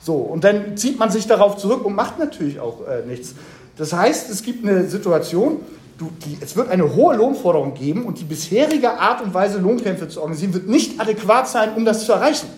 So, 0.00 0.14
und 0.14 0.44
dann 0.44 0.76
zieht 0.76 0.98
man 0.98 1.10
sich 1.10 1.26
darauf 1.26 1.56
zurück 1.56 1.84
und 1.84 1.94
macht 1.94 2.18
natürlich 2.18 2.60
auch 2.60 2.86
äh, 2.86 3.06
nichts. 3.06 3.34
Das 3.76 3.92
heißt, 3.92 4.30
es 4.30 4.42
gibt 4.42 4.66
eine 4.66 4.88
Situation, 4.88 5.60
du, 5.98 6.10
die, 6.24 6.38
es 6.40 6.56
wird 6.56 6.68
eine 6.68 6.94
hohe 6.94 7.16
Lohnforderung 7.16 7.74
geben 7.74 8.04
und 8.04 8.20
die 8.20 8.24
bisherige 8.24 8.92
Art 8.92 9.22
und 9.22 9.34
Weise, 9.34 9.58
Lohnkämpfe 9.58 10.08
zu 10.08 10.20
organisieren, 10.20 10.54
wird 10.54 10.68
nicht 10.68 11.00
adäquat 11.00 11.48
sein, 11.48 11.74
um 11.74 11.84
das 11.84 12.06
zu 12.06 12.12
erreichen. 12.12 12.48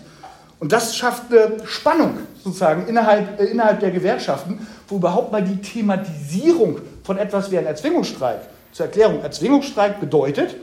Und 0.59 0.73
das 0.73 0.95
schafft 0.95 1.31
eine 1.31 1.65
Spannung 1.65 2.17
sozusagen 2.43 2.87
innerhalb, 2.87 3.39
äh, 3.39 3.45
innerhalb 3.45 3.79
der 3.79 3.91
Gewerkschaften, 3.91 4.67
wo 4.87 4.97
überhaupt 4.97 5.31
mal 5.31 5.43
die 5.43 5.57
Thematisierung 5.57 6.79
von 7.09 7.17
etwas 7.17 7.49
wie 7.49 7.57
ein 7.57 7.65
Erzwingungsstreik 7.65 8.41
zur 8.71 8.85
Erklärung. 8.85 9.23
Erzwingungsstreik 9.23 9.99
bedeutet 9.99 10.55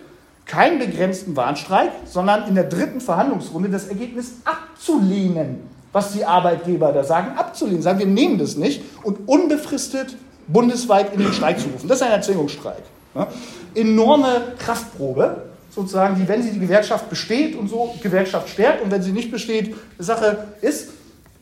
keinen 0.45 0.79
begrenzten 0.79 1.35
Warnstreik, 1.35 1.91
sondern 2.05 2.47
in 2.47 2.55
der 2.55 2.63
dritten 2.63 3.01
Verhandlungsrunde 3.01 3.69
das 3.69 3.89
Ergebnis 3.89 4.35
abzulehnen, 4.45 5.63
was 5.91 6.13
die 6.13 6.25
Arbeitgeber 6.25 6.93
da 6.93 7.03
sagen, 7.03 7.37
abzulehnen. 7.37 7.83
Sagen, 7.83 7.99
wir 7.99 8.07
nehmen 8.07 8.39
das 8.39 8.55
nicht 8.55 8.81
und 9.03 9.29
unbefristet 9.29 10.17
bundesweit 10.47 11.13
in 11.15 11.19
den 11.19 11.33
Streik 11.33 11.59
zu 11.59 11.67
rufen. 11.67 11.89
Das 11.89 12.01
ist 12.01 12.07
ein 12.07 12.13
Erzwingungsstreik. 12.13 12.85
Ja? 13.17 13.27
Enorme 13.75 14.55
Kraftprobe 14.57 15.47
sozusagen, 15.75 16.15
die, 16.15 16.29
wenn 16.29 16.45
sie 16.45 16.53
die 16.53 16.61
Gewerkschaft 16.61 17.11
besteht 17.11 17.57
und 17.57 17.69
so, 17.69 17.93
Gewerkschaft 18.01 18.51
stärkt 18.51 18.85
und 18.85 18.93
wenn 18.93 19.03
sie 19.03 19.11
nicht 19.11 19.33
besteht, 19.33 19.75
Sache 19.99 20.47
ist, 20.61 20.91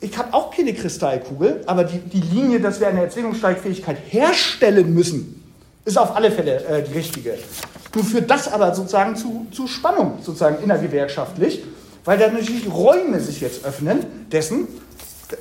ich 0.01 0.17
habe 0.19 0.35
auch 0.35 0.51
keine 0.51 0.75
Kristallkugel, 0.75 1.63
aber 1.67 1.85
die, 1.85 1.99
die 1.99 2.21
Linie, 2.21 2.61
dass 2.61 2.81
wir 2.81 2.89
eine 2.89 3.03
Erzwingungssteigfähigkeit 3.03 3.99
herstellen 4.09 4.93
müssen, 4.95 5.43
ist 5.85 5.99
auf 5.99 6.17
alle 6.17 6.31
Fälle 6.31 6.65
äh, 6.65 6.83
die 6.83 6.93
richtige. 6.93 7.39
Nun 7.95 8.05
führt 8.05 8.31
das 8.31 8.53
aber 8.53 8.75
sozusagen 8.75 9.17
zu, 9.17 9.47
zu 9.51 9.67
Spannung, 9.67 10.19
sozusagen 10.21 10.63
innergewerkschaftlich, 10.63 11.63
weil 12.05 12.19
da 12.19 12.29
natürlich 12.29 12.71
Räume 12.73 13.21
sich 13.21 13.41
jetzt 13.41 13.65
öffnen 13.65 14.01
dessen, 14.31 14.69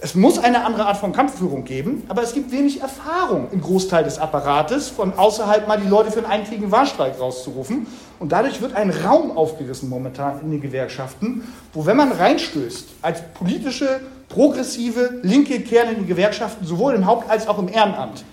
es 0.01 0.15
muss 0.15 0.39
eine 0.39 0.65
andere 0.65 0.86
Art 0.86 0.98
von 0.98 1.12
Kampfführung 1.12 1.65
geben, 1.65 2.03
aber 2.07 2.24
es 2.24 2.33
gibt 2.33 2.51
wenig 2.51 2.81
Erfahrung 2.81 3.50
im 3.51 3.62
Großteil 3.62 4.03
des 4.03 4.17
Apparates, 4.17 4.89
von 4.89 5.13
außerhalb 5.13 5.67
mal 5.67 5.79
die 5.79 5.88
Leute 5.88 6.12
für 6.12 6.19
einen 6.19 6.27
eintägigen 6.27 6.72
Warnstreik 6.72 7.19
rauszurufen. 7.19 7.88
Und 8.19 8.31
dadurch 8.31 8.62
wird 8.62 8.74
ein 8.75 8.89
Raum 8.89 9.36
aufgerissen 9.36 9.89
momentan 9.89 10.39
in 10.41 10.51
den 10.51 10.62
Gewerkschaften, 10.62 11.43
wo, 11.74 11.86
wenn 11.86 11.98
man 11.98 12.12
reinstößt, 12.12 12.88
als 13.01 13.22
politische, 13.33 14.00
progressive, 14.33 15.19
linke 15.21 15.59
Kerne 15.61 15.91
in 15.91 15.97
den 15.97 16.07
Gewerkschaften, 16.07 16.65
sowohl 16.65 16.95
im 16.95 17.05
Haupt- 17.05 17.29
als 17.29 17.47
auch 17.47 17.59
im 17.59 17.67
Ehrenamt, 17.67 18.23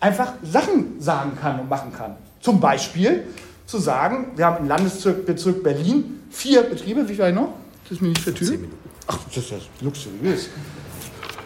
einfach 0.00 0.34
Sachen 0.42 1.00
sagen 1.00 1.32
kann 1.40 1.60
und 1.60 1.70
machen 1.70 1.92
kann. 1.92 2.16
Zum 2.40 2.60
Beispiel 2.60 3.24
zu 3.64 3.78
sagen, 3.78 4.32
wir 4.36 4.46
haben 4.46 4.64
im 4.64 4.68
Landesbezirk 4.68 5.62
Berlin 5.62 6.20
vier 6.30 6.62
Betriebe, 6.62 7.08
wie 7.08 7.14
viel 7.14 7.32
noch? 7.32 7.54
Das 7.84 7.92
ist 7.92 8.02
mir 8.02 8.08
nicht 8.08 8.20
vertüdelt. 8.20 8.68
Ach, 9.06 9.18
das 9.28 9.38
ist 9.38 9.50
ja 9.50 9.56
luxuriös. 9.80 10.48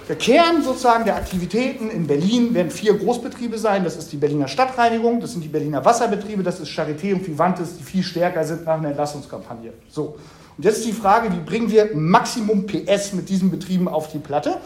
Der 0.08 0.16
Kern 0.16 0.60
sozusagen 0.64 1.04
der 1.04 1.14
Aktivitäten 1.14 1.88
in 1.88 2.08
Berlin 2.08 2.52
werden 2.52 2.72
vier 2.72 2.94
Großbetriebe 2.94 3.56
sein. 3.58 3.84
Das 3.84 3.96
ist 3.96 4.10
die 4.10 4.16
Berliner 4.16 4.48
Stadtreinigung, 4.48 5.20
das 5.20 5.32
sind 5.32 5.44
die 5.44 5.48
Berliner 5.48 5.84
Wasserbetriebe, 5.84 6.42
das 6.42 6.58
ist 6.58 6.68
Charité 6.70 7.14
und 7.14 7.24
Vivantes, 7.24 7.76
die 7.78 7.84
viel 7.84 8.02
stärker 8.02 8.42
sind 8.42 8.64
nach 8.66 8.78
einer 8.78 8.88
Entlassungskampagne. 8.88 9.72
So. 9.88 10.16
Und 10.60 10.66
jetzt 10.66 10.80
ist 10.80 10.88
die 10.88 10.92
Frage, 10.92 11.32
wie 11.32 11.38
bringen 11.38 11.70
wir 11.70 11.96
Maximum 11.96 12.66
PS 12.66 13.14
mit 13.14 13.30
diesen 13.30 13.50
Betrieben 13.50 13.88
auf 13.88 14.12
die 14.12 14.18
Platte? 14.18 14.58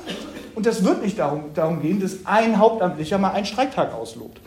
Und 0.57 0.67
das 0.67 0.83
wird 0.83 1.05
nicht 1.05 1.21
darum, 1.21 1.45
darum 1.55 1.81
gehen, 1.81 2.01
dass 2.01 2.17
ein 2.25 2.59
Hauptamtlicher 2.59 3.17
mal 3.17 3.31
einen 3.31 3.47
Streiktag 3.47 3.95
auslobt. 3.95 4.41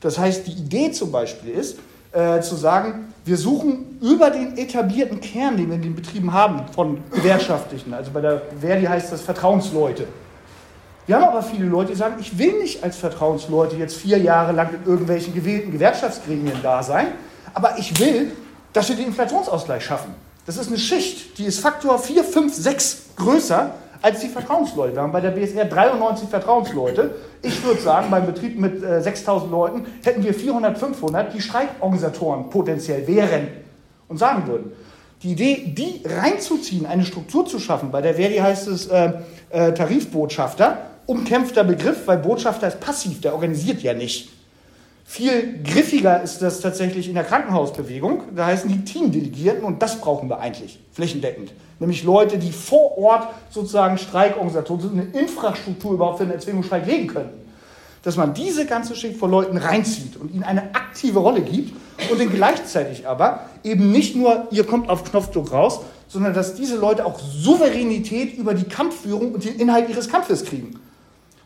Das 0.00 0.18
heißt, 0.18 0.46
die 0.46 0.52
Idee 0.52 0.92
zum 0.92 1.12
Beispiel 1.12 1.50
ist, 1.50 1.78
äh, 2.12 2.40
zu 2.40 2.54
sagen, 2.54 3.12
wir 3.26 3.36
suchen 3.36 3.98
über 4.00 4.30
den 4.30 4.56
etablierten 4.56 5.20
Kern, 5.20 5.58
den 5.58 5.68
wir 5.68 5.74
in 5.74 5.82
den 5.82 5.94
Betrieben 5.94 6.32
haben, 6.32 6.62
von 6.72 7.04
Gewerkschaftlichen, 7.10 7.92
also 7.92 8.10
bei 8.10 8.22
der 8.22 8.40
Verdi 8.58 8.86
heißt 8.86 9.12
das 9.12 9.20
Vertrauensleute. 9.20 10.06
Wir 11.04 11.16
haben 11.16 11.24
aber 11.24 11.42
viele 11.42 11.66
Leute, 11.66 11.92
die 11.92 11.98
sagen, 11.98 12.14
ich 12.18 12.38
will 12.38 12.62
nicht 12.62 12.82
als 12.82 12.96
Vertrauensleute 12.96 13.76
jetzt 13.76 13.96
vier 13.96 14.16
Jahre 14.16 14.52
lang 14.52 14.70
in 14.72 14.90
irgendwelchen 14.90 15.34
gewählten 15.34 15.70
Gewerkschaftsgremien 15.70 16.60
da 16.62 16.82
sein, 16.82 17.08
aber 17.52 17.78
ich 17.78 18.00
will, 18.00 18.32
dass 18.72 18.88
wir 18.88 18.96
den 18.96 19.08
Inflationsausgleich 19.08 19.84
schaffen. 19.84 20.23
Das 20.46 20.58
ist 20.58 20.68
eine 20.68 20.78
Schicht, 20.78 21.38
die 21.38 21.44
ist 21.44 21.60
Faktor 21.60 21.98
4, 21.98 22.22
5, 22.22 22.54
6 22.54 23.02
größer 23.16 23.74
als 24.02 24.20
die 24.20 24.28
Vertrauensleute. 24.28 24.94
Wir 24.94 25.02
haben 25.02 25.12
bei 25.12 25.22
der 25.22 25.30
BSR 25.30 25.64
93 25.64 26.28
Vertrauensleute. 26.28 27.14
Ich 27.40 27.64
würde 27.64 27.80
sagen, 27.80 28.10
beim 28.10 28.26
Betrieb 28.26 28.58
mit 28.58 28.82
äh, 28.82 29.00
6000 29.00 29.50
Leuten 29.50 29.86
hätten 30.04 30.22
wir 30.22 30.34
400, 30.34 30.76
500, 30.76 31.32
die 31.32 31.40
Streikorganisatoren 31.40 32.50
potenziell 32.50 33.06
wären 33.06 33.48
und 34.08 34.18
sagen 34.18 34.46
würden. 34.46 34.72
Die 35.22 35.32
Idee, 35.32 35.74
die 35.74 36.02
reinzuziehen, 36.04 36.84
eine 36.84 37.06
Struktur 37.06 37.46
zu 37.46 37.58
schaffen, 37.58 37.90
bei 37.90 38.02
der 38.02 38.16
Verdi 38.16 38.36
heißt 38.36 38.68
es 38.68 38.88
äh, 38.88 39.12
äh, 39.48 39.72
Tarifbotschafter, 39.72 40.76
umkämpfter 41.06 41.64
Begriff, 41.64 42.06
weil 42.06 42.18
Botschafter 42.18 42.68
ist 42.68 42.80
passiv, 42.80 43.22
der 43.22 43.32
organisiert 43.32 43.82
ja 43.82 43.94
nicht. 43.94 44.30
Viel 45.04 45.62
griffiger 45.62 46.22
ist 46.22 46.40
das 46.40 46.60
tatsächlich 46.60 47.08
in 47.08 47.14
der 47.14 47.24
Krankenhausbewegung. 47.24 48.22
Da 48.34 48.46
heißen 48.46 48.70
die 48.70 48.84
Teamdelegierten 48.84 49.62
und 49.62 49.82
das 49.82 50.00
brauchen 50.00 50.28
wir 50.28 50.40
eigentlich 50.40 50.78
flächendeckend. 50.92 51.52
Nämlich 51.78 52.04
Leute, 52.04 52.38
die 52.38 52.52
vor 52.52 52.96
Ort 52.96 53.28
sozusagen 53.50 53.98
Streikorganisationen 53.98 54.90
eine 54.90 55.18
Infrastruktur 55.18 55.92
überhaupt 55.92 56.18
für 56.18 56.24
einen 56.24 56.32
Erzwingungsstreik 56.32 56.86
legen 56.86 57.08
können. 57.08 57.30
Dass 58.02 58.16
man 58.16 58.34
diese 58.34 58.66
ganze 58.66 58.96
Schicht 58.96 59.18
von 59.18 59.30
Leuten 59.30 59.56
reinzieht 59.56 60.16
und 60.16 60.32
ihnen 60.32 60.42
eine 60.42 60.74
aktive 60.74 61.18
Rolle 61.18 61.42
gibt 61.42 61.74
und 62.10 62.20
dann 62.20 62.30
gleichzeitig 62.30 63.06
aber 63.06 63.48
eben 63.62 63.92
nicht 63.92 64.16
nur, 64.16 64.46
ihr 64.50 64.64
kommt 64.64 64.88
auf 64.88 65.04
Knopfdruck 65.04 65.52
raus, 65.52 65.80
sondern 66.08 66.34
dass 66.34 66.54
diese 66.54 66.76
Leute 66.76 67.04
auch 67.04 67.18
Souveränität 67.18 68.36
über 68.36 68.54
die 68.54 68.64
Kampfführung 68.64 69.32
und 69.32 69.44
den 69.44 69.58
Inhalt 69.58 69.88
ihres 69.88 70.08
Kampfes 70.08 70.44
kriegen. 70.44 70.78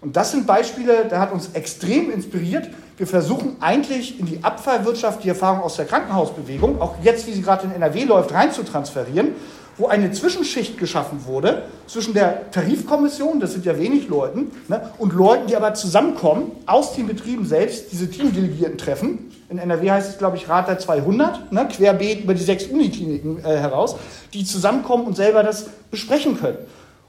Und 0.00 0.16
das 0.16 0.32
sind 0.32 0.46
Beispiele, 0.46 1.06
da 1.08 1.20
hat 1.20 1.32
uns 1.32 1.50
extrem 1.54 2.10
inspiriert. 2.10 2.68
Wir 2.98 3.06
versuchen 3.06 3.56
eigentlich 3.60 4.18
in 4.18 4.26
die 4.26 4.42
Abfallwirtschaft 4.42 5.22
die 5.22 5.28
Erfahrung 5.28 5.62
aus 5.62 5.76
der 5.76 5.84
Krankenhausbewegung, 5.84 6.80
auch 6.80 6.96
jetzt, 7.04 7.28
wie 7.28 7.32
sie 7.32 7.42
gerade 7.42 7.64
in 7.64 7.70
NRW 7.70 8.02
läuft, 8.02 8.34
rein 8.34 8.50
zu 8.50 8.64
transferieren, 8.64 9.34
wo 9.76 9.86
eine 9.86 10.10
Zwischenschicht 10.10 10.76
geschaffen 10.78 11.24
wurde 11.24 11.62
zwischen 11.86 12.12
der 12.12 12.50
Tarifkommission, 12.50 13.38
das 13.38 13.52
sind 13.52 13.64
ja 13.64 13.78
wenig 13.78 14.08
Leuten, 14.08 14.50
ne, 14.66 14.90
und 14.98 15.12
Leuten, 15.12 15.46
die 15.46 15.54
aber 15.54 15.74
zusammenkommen, 15.74 16.50
aus 16.66 16.94
den 16.94 17.06
Betrieben 17.06 17.46
selbst, 17.46 17.92
diese 17.92 18.10
Teamdelegierten 18.10 18.78
treffen. 18.78 19.30
In 19.48 19.58
NRW 19.58 19.92
heißt 19.92 20.10
es, 20.10 20.18
glaube 20.18 20.36
ich, 20.36 20.48
Rat 20.48 20.66
der 20.66 20.80
200, 20.80 21.52
ne, 21.52 21.68
querbeet 21.68 22.24
über 22.24 22.34
die 22.34 22.42
sechs 22.42 22.64
Unikliniken 22.66 23.38
äh, 23.44 23.56
heraus, 23.58 23.94
die 24.34 24.44
zusammenkommen 24.44 25.06
und 25.06 25.14
selber 25.14 25.44
das 25.44 25.68
besprechen 25.92 26.36
können. 26.36 26.58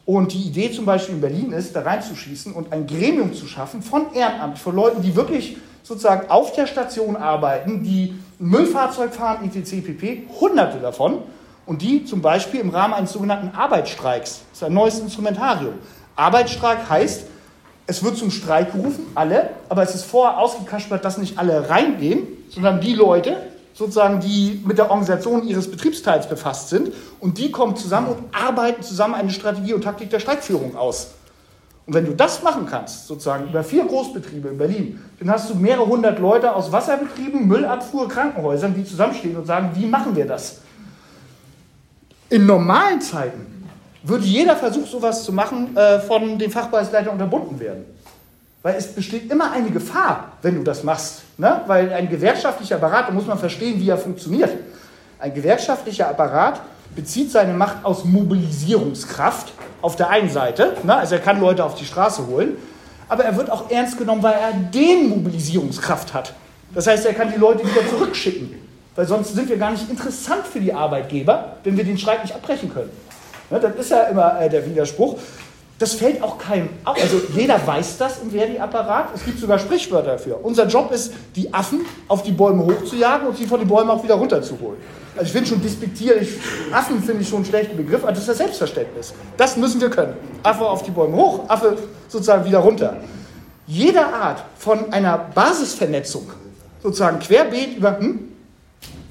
Und 0.05 0.33
die 0.33 0.41
Idee 0.43 0.71
zum 0.71 0.85
Beispiel 0.85 1.15
in 1.15 1.21
Berlin 1.21 1.51
ist, 1.51 1.75
da 1.75 1.81
reinzuschießen 1.81 2.53
und 2.53 2.71
ein 2.71 2.85
Gremium 2.85 3.33
zu 3.33 3.47
schaffen 3.47 3.81
von 3.81 4.13
Ehrenamt, 4.13 4.59
von 4.59 4.75
Leuten, 4.75 5.01
die 5.01 5.15
wirklich 5.15 5.57
sozusagen 5.83 6.29
auf 6.29 6.53
der 6.53 6.67
Station 6.67 7.15
arbeiten, 7.15 7.83
die 7.83 8.15
Müllfahrzeug 8.39 9.13
fahren, 9.13 9.45
etc. 9.45 9.85
pp., 9.85 10.27
hunderte 10.39 10.79
davon, 10.79 11.19
und 11.65 11.83
die 11.83 12.03
zum 12.05 12.21
Beispiel 12.21 12.61
im 12.61 12.71
Rahmen 12.71 12.95
eines 12.95 13.13
sogenannten 13.13 13.55
Arbeitsstreiks, 13.55 14.41
das 14.49 14.61
ist 14.61 14.63
ein 14.63 14.73
neues 14.73 14.99
Instrumentarium. 14.99 15.75
Arbeitsstreik 16.15 16.89
heißt, 16.89 17.25
es 17.85 18.03
wird 18.03 18.17
zum 18.17 18.31
Streik 18.31 18.73
gerufen, 18.73 19.05
alle, 19.15 19.51
aber 19.67 19.83
es 19.83 19.95
ist 19.95 20.03
vorher 20.03 20.37
ausgekaspert, 20.37 21.05
dass 21.05 21.17
nicht 21.17 21.37
alle 21.37 21.69
reingehen, 21.69 22.27
sondern 22.49 22.81
die 22.81 22.93
Leute, 22.93 23.37
sozusagen, 23.73 24.19
die 24.19 24.61
mit 24.65 24.77
der 24.77 24.91
Organisation 24.91 25.47
ihres 25.47 25.71
Betriebsteils 25.71 26.27
befasst 26.27 26.69
sind. 26.69 26.91
Und 27.19 27.37
die 27.37 27.49
kommen 27.49 27.75
zusammen 27.75 28.07
und 28.09 28.17
arbeiten 28.35 28.83
zusammen 28.83 29.15
eine 29.15 29.31
Strategie 29.31 29.73
und 29.73 29.83
Taktik 29.83 30.09
der 30.09 30.19
Streikführung 30.19 30.75
aus. 30.75 31.11
Und 31.89 31.95
wenn 31.95 32.05
du 32.05 32.13
das 32.13 32.43
machen 32.43 32.67
kannst, 32.69 33.07
sozusagen 33.07 33.49
über 33.49 33.63
vier 33.63 33.83
Großbetriebe 33.83 34.49
in 34.49 34.59
Berlin, 34.59 35.03
dann 35.19 35.31
hast 35.31 35.49
du 35.49 35.55
mehrere 35.55 35.87
hundert 35.87 36.19
Leute 36.19 36.55
aus 36.55 36.71
Wasserbetrieben, 36.71 37.47
Müllabfuhr, 37.47 38.07
Krankenhäusern, 38.07 38.75
die 38.75 38.83
zusammenstehen 38.83 39.35
und 39.35 39.47
sagen, 39.47 39.71
wie 39.73 39.87
machen 39.87 40.15
wir 40.15 40.27
das? 40.27 40.59
In 42.29 42.45
normalen 42.45 43.01
Zeiten 43.01 43.67
würde 44.03 44.23
jeder 44.23 44.55
Versuch, 44.55 44.85
sowas 44.85 45.23
zu 45.23 45.33
machen, 45.33 45.75
äh, 45.75 45.99
von 46.01 46.37
den 46.37 46.51
Fachbereichsleitern 46.51 47.13
unterbunden 47.13 47.59
werden. 47.59 47.85
Weil 48.61 48.75
es 48.75 48.93
besteht 48.93 49.31
immer 49.31 49.51
eine 49.51 49.71
Gefahr, 49.71 50.33
wenn 50.43 50.53
du 50.53 50.63
das 50.63 50.83
machst. 50.83 51.23
Ne? 51.39 51.61
Weil 51.65 51.91
ein 51.91 52.07
gewerkschaftlicher 52.07 52.75
Apparat, 52.75 53.07
da 53.07 53.13
muss 53.13 53.25
man 53.25 53.39
verstehen, 53.39 53.79
wie 53.79 53.89
er 53.89 53.97
funktioniert. 53.97 54.51
Ein 55.17 55.33
gewerkschaftlicher 55.33 56.07
Apparat 56.07 56.61
bezieht 56.99 57.31
seine 57.31 57.53
Macht 57.53 57.85
aus 57.85 58.03
Mobilisierungskraft 58.03 59.53
auf 59.81 59.95
der 59.95 60.09
einen 60.09 60.29
Seite. 60.29 60.75
Ne? 60.83 60.93
Also 60.97 61.15
er 61.15 61.21
kann 61.21 61.39
Leute 61.39 61.63
auf 61.63 61.75
die 61.75 61.85
Straße 61.85 62.27
holen. 62.27 62.57
Aber 63.07 63.23
er 63.23 63.37
wird 63.37 63.49
auch 63.49 63.71
ernst 63.71 63.97
genommen, 63.97 64.21
weil 64.21 64.33
er 64.33 64.51
den 64.51 65.07
Mobilisierungskraft 65.07 66.13
hat. 66.13 66.33
Das 66.75 66.87
heißt, 66.87 67.05
er 67.05 67.13
kann 67.13 67.31
die 67.31 67.39
Leute 67.39 67.61
wieder 67.65 67.87
zurückschicken. 67.89 68.53
Weil 68.97 69.07
sonst 69.07 69.33
sind 69.33 69.47
wir 69.47 69.55
gar 69.55 69.71
nicht 69.71 69.89
interessant 69.89 70.45
für 70.45 70.59
die 70.59 70.73
Arbeitgeber, 70.73 71.55
wenn 71.63 71.77
wir 71.77 71.85
den 71.85 71.97
Streik 71.97 72.21
nicht 72.21 72.35
abbrechen 72.35 72.71
können. 72.71 72.91
Ne? 73.49 73.61
Das 73.61 73.73
ist 73.75 73.91
ja 73.91 74.03
immer 74.03 74.41
äh, 74.41 74.49
der 74.49 74.65
Widerspruch. 74.65 75.17
Das 75.79 75.93
fällt 75.93 76.21
auch 76.21 76.37
keinem 76.37 76.67
auf. 76.83 77.01
Also 77.01 77.21
jeder 77.33 77.65
weiß 77.65 77.97
das 77.97 78.21
im 78.21 78.31
Verdi-Apparat. 78.31 79.15
Es 79.15 79.23
gibt 79.23 79.39
sogar 79.39 79.57
Sprichwörter 79.57 80.11
dafür. 80.11 80.37
Unser 80.43 80.67
Job 80.67 80.91
ist, 80.91 81.13
die 81.37 81.53
Affen 81.53 81.85
auf 82.09 82.21
die 82.21 82.33
Bäume 82.33 82.65
hochzujagen 82.65 83.29
und 83.29 83.37
sie 83.37 83.45
von 83.45 83.59
den 83.59 83.69
Bäumen 83.69 83.89
auch 83.89 84.03
wieder 84.03 84.15
runterzuholen. 84.15 84.77
Also 85.15 85.27
ich 85.27 85.31
finde 85.31 85.47
schon 85.47 85.61
despektierlich, 85.61 86.37
Affen 86.73 87.01
finde 87.01 87.21
ich 87.21 87.29
schon 87.29 87.37
einen 87.37 87.45
schlechten 87.45 87.77
Begriff, 87.77 88.03
aber 88.03 88.11
das 88.11 88.19
ist 88.19 88.29
das 88.29 88.37
Selbstverständnis. 88.37 89.13
Das 89.37 89.55
müssen 89.55 89.79
wir 89.79 89.89
können. 89.89 90.15
Affe 90.43 90.65
auf 90.65 90.83
die 90.83 90.91
Bäume 90.91 91.15
hoch, 91.15 91.45
Affe 91.47 91.77
sozusagen 92.09 92.43
wieder 92.43 92.59
runter. 92.59 92.97
Jede 93.65 94.05
Art 94.05 94.43
von 94.57 94.91
einer 94.91 95.17
Basisvernetzung, 95.33 96.29
sozusagen 96.83 97.19
querbeet 97.19 97.77
über... 97.77 97.97
Hm? 97.99 98.33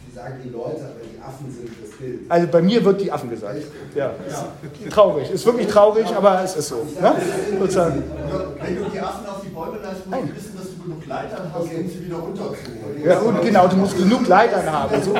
Sie 0.06 0.14
sagen 0.14 0.36
die 0.44 0.50
Leute, 0.50 0.80
aber 0.84 1.00
die 1.02 1.20
Affen 1.22 1.50
sind. 1.50 1.87
Also 2.28 2.46
bei 2.46 2.62
mir 2.62 2.84
wird 2.84 3.00
die 3.00 3.10
Affen 3.10 3.30
gesagt. 3.30 3.62
Ja. 3.94 4.12
ja. 4.28 4.90
Traurig. 4.90 5.30
Ist 5.30 5.44
wirklich 5.46 5.66
traurig, 5.66 6.06
aber 6.14 6.42
es 6.44 6.56
ist 6.56 6.68
so. 6.68 6.86
Ne? 7.00 7.14
Sozusagen. 7.58 8.02
Wenn 8.62 8.76
du 8.76 8.84
die 8.90 9.00
Affen 9.00 9.26
auf 9.26 9.40
die 9.42 9.48
Bäume 9.48 9.78
lässt, 9.78 10.06
musst 10.06 10.22
du 10.22 10.36
wissen, 10.36 10.56
dass 10.56 10.66
du 10.68 10.82
genug 10.82 11.06
Leitern 11.06 11.50
hast, 11.52 11.62
um 11.62 11.88
sie 11.88 12.04
wieder 12.04 12.16
runterzuholen. 12.16 13.04
Ja, 13.04 13.18
und 13.18 13.42
genau, 13.42 13.68
du 13.68 13.76
musst 13.76 13.96
genug 13.96 14.26
Leitern 14.28 14.70
haben. 14.70 15.02
So. 15.02 15.14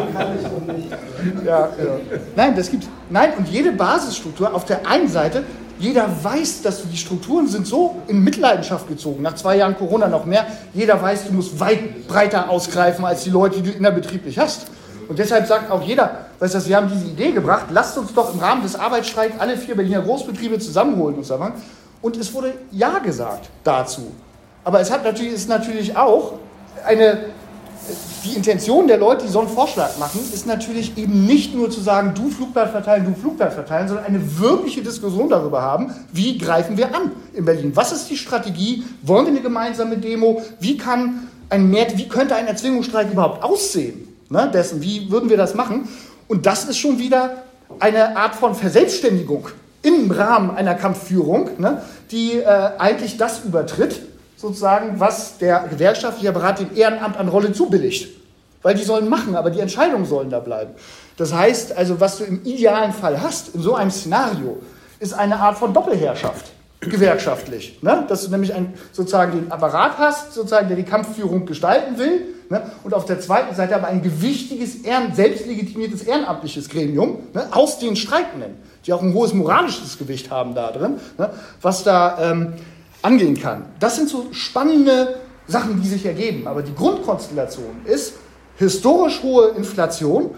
Ja, 1.44 1.68
genau. 1.76 2.00
Nein, 2.36 2.56
das 2.56 2.70
gibt 2.70 2.86
Nein, 3.10 3.32
und 3.38 3.48
jede 3.48 3.72
Basisstruktur 3.72 4.54
auf 4.54 4.64
der 4.64 4.86
einen 4.86 5.08
Seite 5.08 5.44
jeder 5.80 6.08
weiß, 6.22 6.62
dass 6.62 6.82
die 6.88 6.96
Strukturen 6.96 7.46
sind 7.46 7.66
so 7.66 8.02
in 8.08 8.24
Mitleidenschaft 8.24 8.88
gezogen. 8.88 9.22
Nach 9.22 9.36
zwei 9.36 9.56
Jahren 9.56 9.76
Corona 9.76 10.08
noch 10.08 10.24
mehr. 10.24 10.46
Jeder 10.74 11.00
weiß, 11.00 11.28
du 11.28 11.34
musst 11.34 11.60
weit 11.60 12.08
breiter 12.08 12.50
ausgreifen 12.50 13.04
als 13.04 13.22
die 13.22 13.30
Leute, 13.30 13.62
die 13.62 13.70
du 13.70 13.76
innerbetrieblich 13.76 14.38
hast. 14.38 14.66
Und 15.08 15.18
deshalb 15.18 15.46
sagt 15.46 15.70
auch 15.70 15.82
jeder, 15.82 16.26
weißt 16.38 16.54
du, 16.54 16.66
wir 16.66 16.76
haben 16.76 16.88
diese 16.88 17.06
Idee 17.06 17.32
gebracht, 17.32 17.66
lasst 17.70 17.98
uns 17.98 18.14
doch 18.14 18.32
im 18.32 18.40
Rahmen 18.40 18.62
des 18.62 18.76
Arbeitsstreiks 18.76 19.38
alle 19.38 19.56
vier 19.56 19.74
Berliner 19.74 20.02
Großbetriebe 20.02 20.58
zusammenholen 20.58 21.16
und 21.16 21.24
so. 21.24 21.38
Und 22.00 22.16
es 22.16 22.32
wurde 22.32 22.54
Ja 22.70 22.98
gesagt 22.98 23.50
dazu. 23.64 24.12
Aber 24.64 24.80
es 24.80 24.90
hat 24.90 25.04
natürlich, 25.04 25.32
ist 25.32 25.48
natürlich 25.48 25.96
auch 25.96 26.34
eine, 26.84 27.26
die 28.24 28.36
Intention 28.36 28.86
der 28.86 28.98
Leute, 28.98 29.24
die 29.24 29.32
so 29.32 29.40
einen 29.40 29.48
Vorschlag 29.48 29.96
machen, 29.98 30.20
ist 30.32 30.46
natürlich 30.46 30.96
eben 30.96 31.26
nicht 31.26 31.54
nur 31.54 31.70
zu 31.70 31.80
sagen, 31.80 32.12
du 32.14 32.28
Flugblatt 32.30 32.70
verteilen, 32.70 33.06
du 33.06 33.20
Flugblatt 33.20 33.54
verteilen, 33.54 33.88
sondern 33.88 34.06
eine 34.06 34.38
wirkliche 34.38 34.82
Diskussion 34.82 35.28
darüber 35.28 35.62
haben, 35.62 35.92
wie 36.12 36.38
greifen 36.38 36.76
wir 36.76 36.94
an 36.94 37.12
in 37.32 37.44
Berlin? 37.44 37.72
Was 37.74 37.92
ist 37.92 38.10
die 38.10 38.16
Strategie? 38.16 38.84
Wollen 39.02 39.26
wir 39.26 39.32
eine 39.32 39.40
gemeinsame 39.40 39.96
Demo? 39.96 40.42
Wie 40.60 40.76
kann 40.76 41.28
ein 41.48 41.70
Mehr, 41.70 41.86
wie 41.96 42.08
könnte 42.08 42.36
ein 42.36 42.46
Erzwingungsstreik 42.46 43.10
überhaupt 43.10 43.42
aussehen? 43.42 44.08
ne, 44.30 44.50
dessen, 44.52 44.82
wie 44.82 45.10
würden 45.10 45.30
wir 45.30 45.36
das 45.36 45.54
machen? 45.54 45.88
Und 46.28 46.46
das 46.46 46.64
ist 46.64 46.78
schon 46.78 46.98
wieder 46.98 47.42
eine 47.80 48.16
Art 48.16 48.34
von 48.34 48.54
Verselbstständigung 48.54 49.48
im 49.82 50.10
Rahmen 50.10 50.50
einer 50.50 50.74
Kampfführung, 50.74 51.50
ne, 51.58 51.82
die 52.10 52.34
äh, 52.34 52.44
eigentlich 52.78 53.16
das 53.16 53.44
übertritt, 53.44 54.00
sozusagen, 54.36 55.00
was 55.00 55.38
der 55.38 55.66
gewerkschaftliche 55.68 56.28
Apparat 56.28 56.60
dem 56.60 56.76
Ehrenamt 56.76 57.16
an 57.16 57.28
Rolle 57.28 57.52
zubilligt. 57.52 58.08
Weil 58.62 58.74
die 58.74 58.84
sollen 58.84 59.08
machen, 59.08 59.36
aber 59.36 59.50
die 59.50 59.60
Entscheidungen 59.60 60.04
sollen 60.04 60.30
da 60.30 60.40
bleiben. 60.40 60.72
Das 61.16 61.32
heißt 61.32 61.76
also, 61.76 62.00
was 62.00 62.18
du 62.18 62.24
im 62.24 62.44
idealen 62.44 62.92
Fall 62.92 63.20
hast, 63.20 63.54
in 63.54 63.62
so 63.62 63.74
einem 63.74 63.90
Szenario, 63.90 64.58
ist 65.00 65.14
eine 65.14 65.36
Art 65.36 65.58
von 65.58 65.72
Doppelherrschaft 65.72 66.52
gewerkschaftlich. 66.80 67.78
Ne? 67.82 68.04
Dass 68.08 68.24
du 68.24 68.30
nämlich 68.30 68.54
ein, 68.54 68.74
sozusagen 68.92 69.32
den 69.32 69.52
Apparat 69.52 69.98
hast, 69.98 70.34
sozusagen, 70.34 70.68
der 70.68 70.76
die 70.76 70.84
Kampfführung 70.84 71.46
gestalten 71.46 71.98
will, 71.98 72.22
ne? 72.50 72.70
und 72.84 72.94
auf 72.94 73.04
der 73.04 73.20
zweiten 73.20 73.54
Seite 73.54 73.74
aber 73.74 73.88
ein 73.88 74.02
gewichtiges, 74.02 74.78
selbstlegitimiertes 75.14 76.02
ehrenamtliches 76.02 76.68
Gremium 76.68 77.18
ne? 77.34 77.48
aus 77.52 77.78
den 77.78 77.96
Streikenden, 77.96 78.56
die 78.86 78.92
auch 78.92 79.02
ein 79.02 79.14
hohes 79.14 79.34
moralisches 79.34 79.98
Gewicht 79.98 80.30
haben 80.30 80.54
da 80.54 80.70
drin, 80.70 80.94
ne? 81.18 81.30
was 81.60 81.84
da 81.84 82.30
ähm, 82.30 82.54
angehen 83.02 83.38
kann. 83.38 83.66
Das 83.80 83.96
sind 83.96 84.08
so 84.08 84.28
spannende 84.32 85.16
Sachen, 85.46 85.80
die 85.82 85.88
sich 85.88 86.04
ergeben. 86.04 86.46
Aber 86.46 86.62
die 86.62 86.74
Grundkonstellation 86.74 87.82
ist, 87.84 88.14
historisch 88.56 89.22
hohe 89.22 89.48
Inflation, 89.50 90.30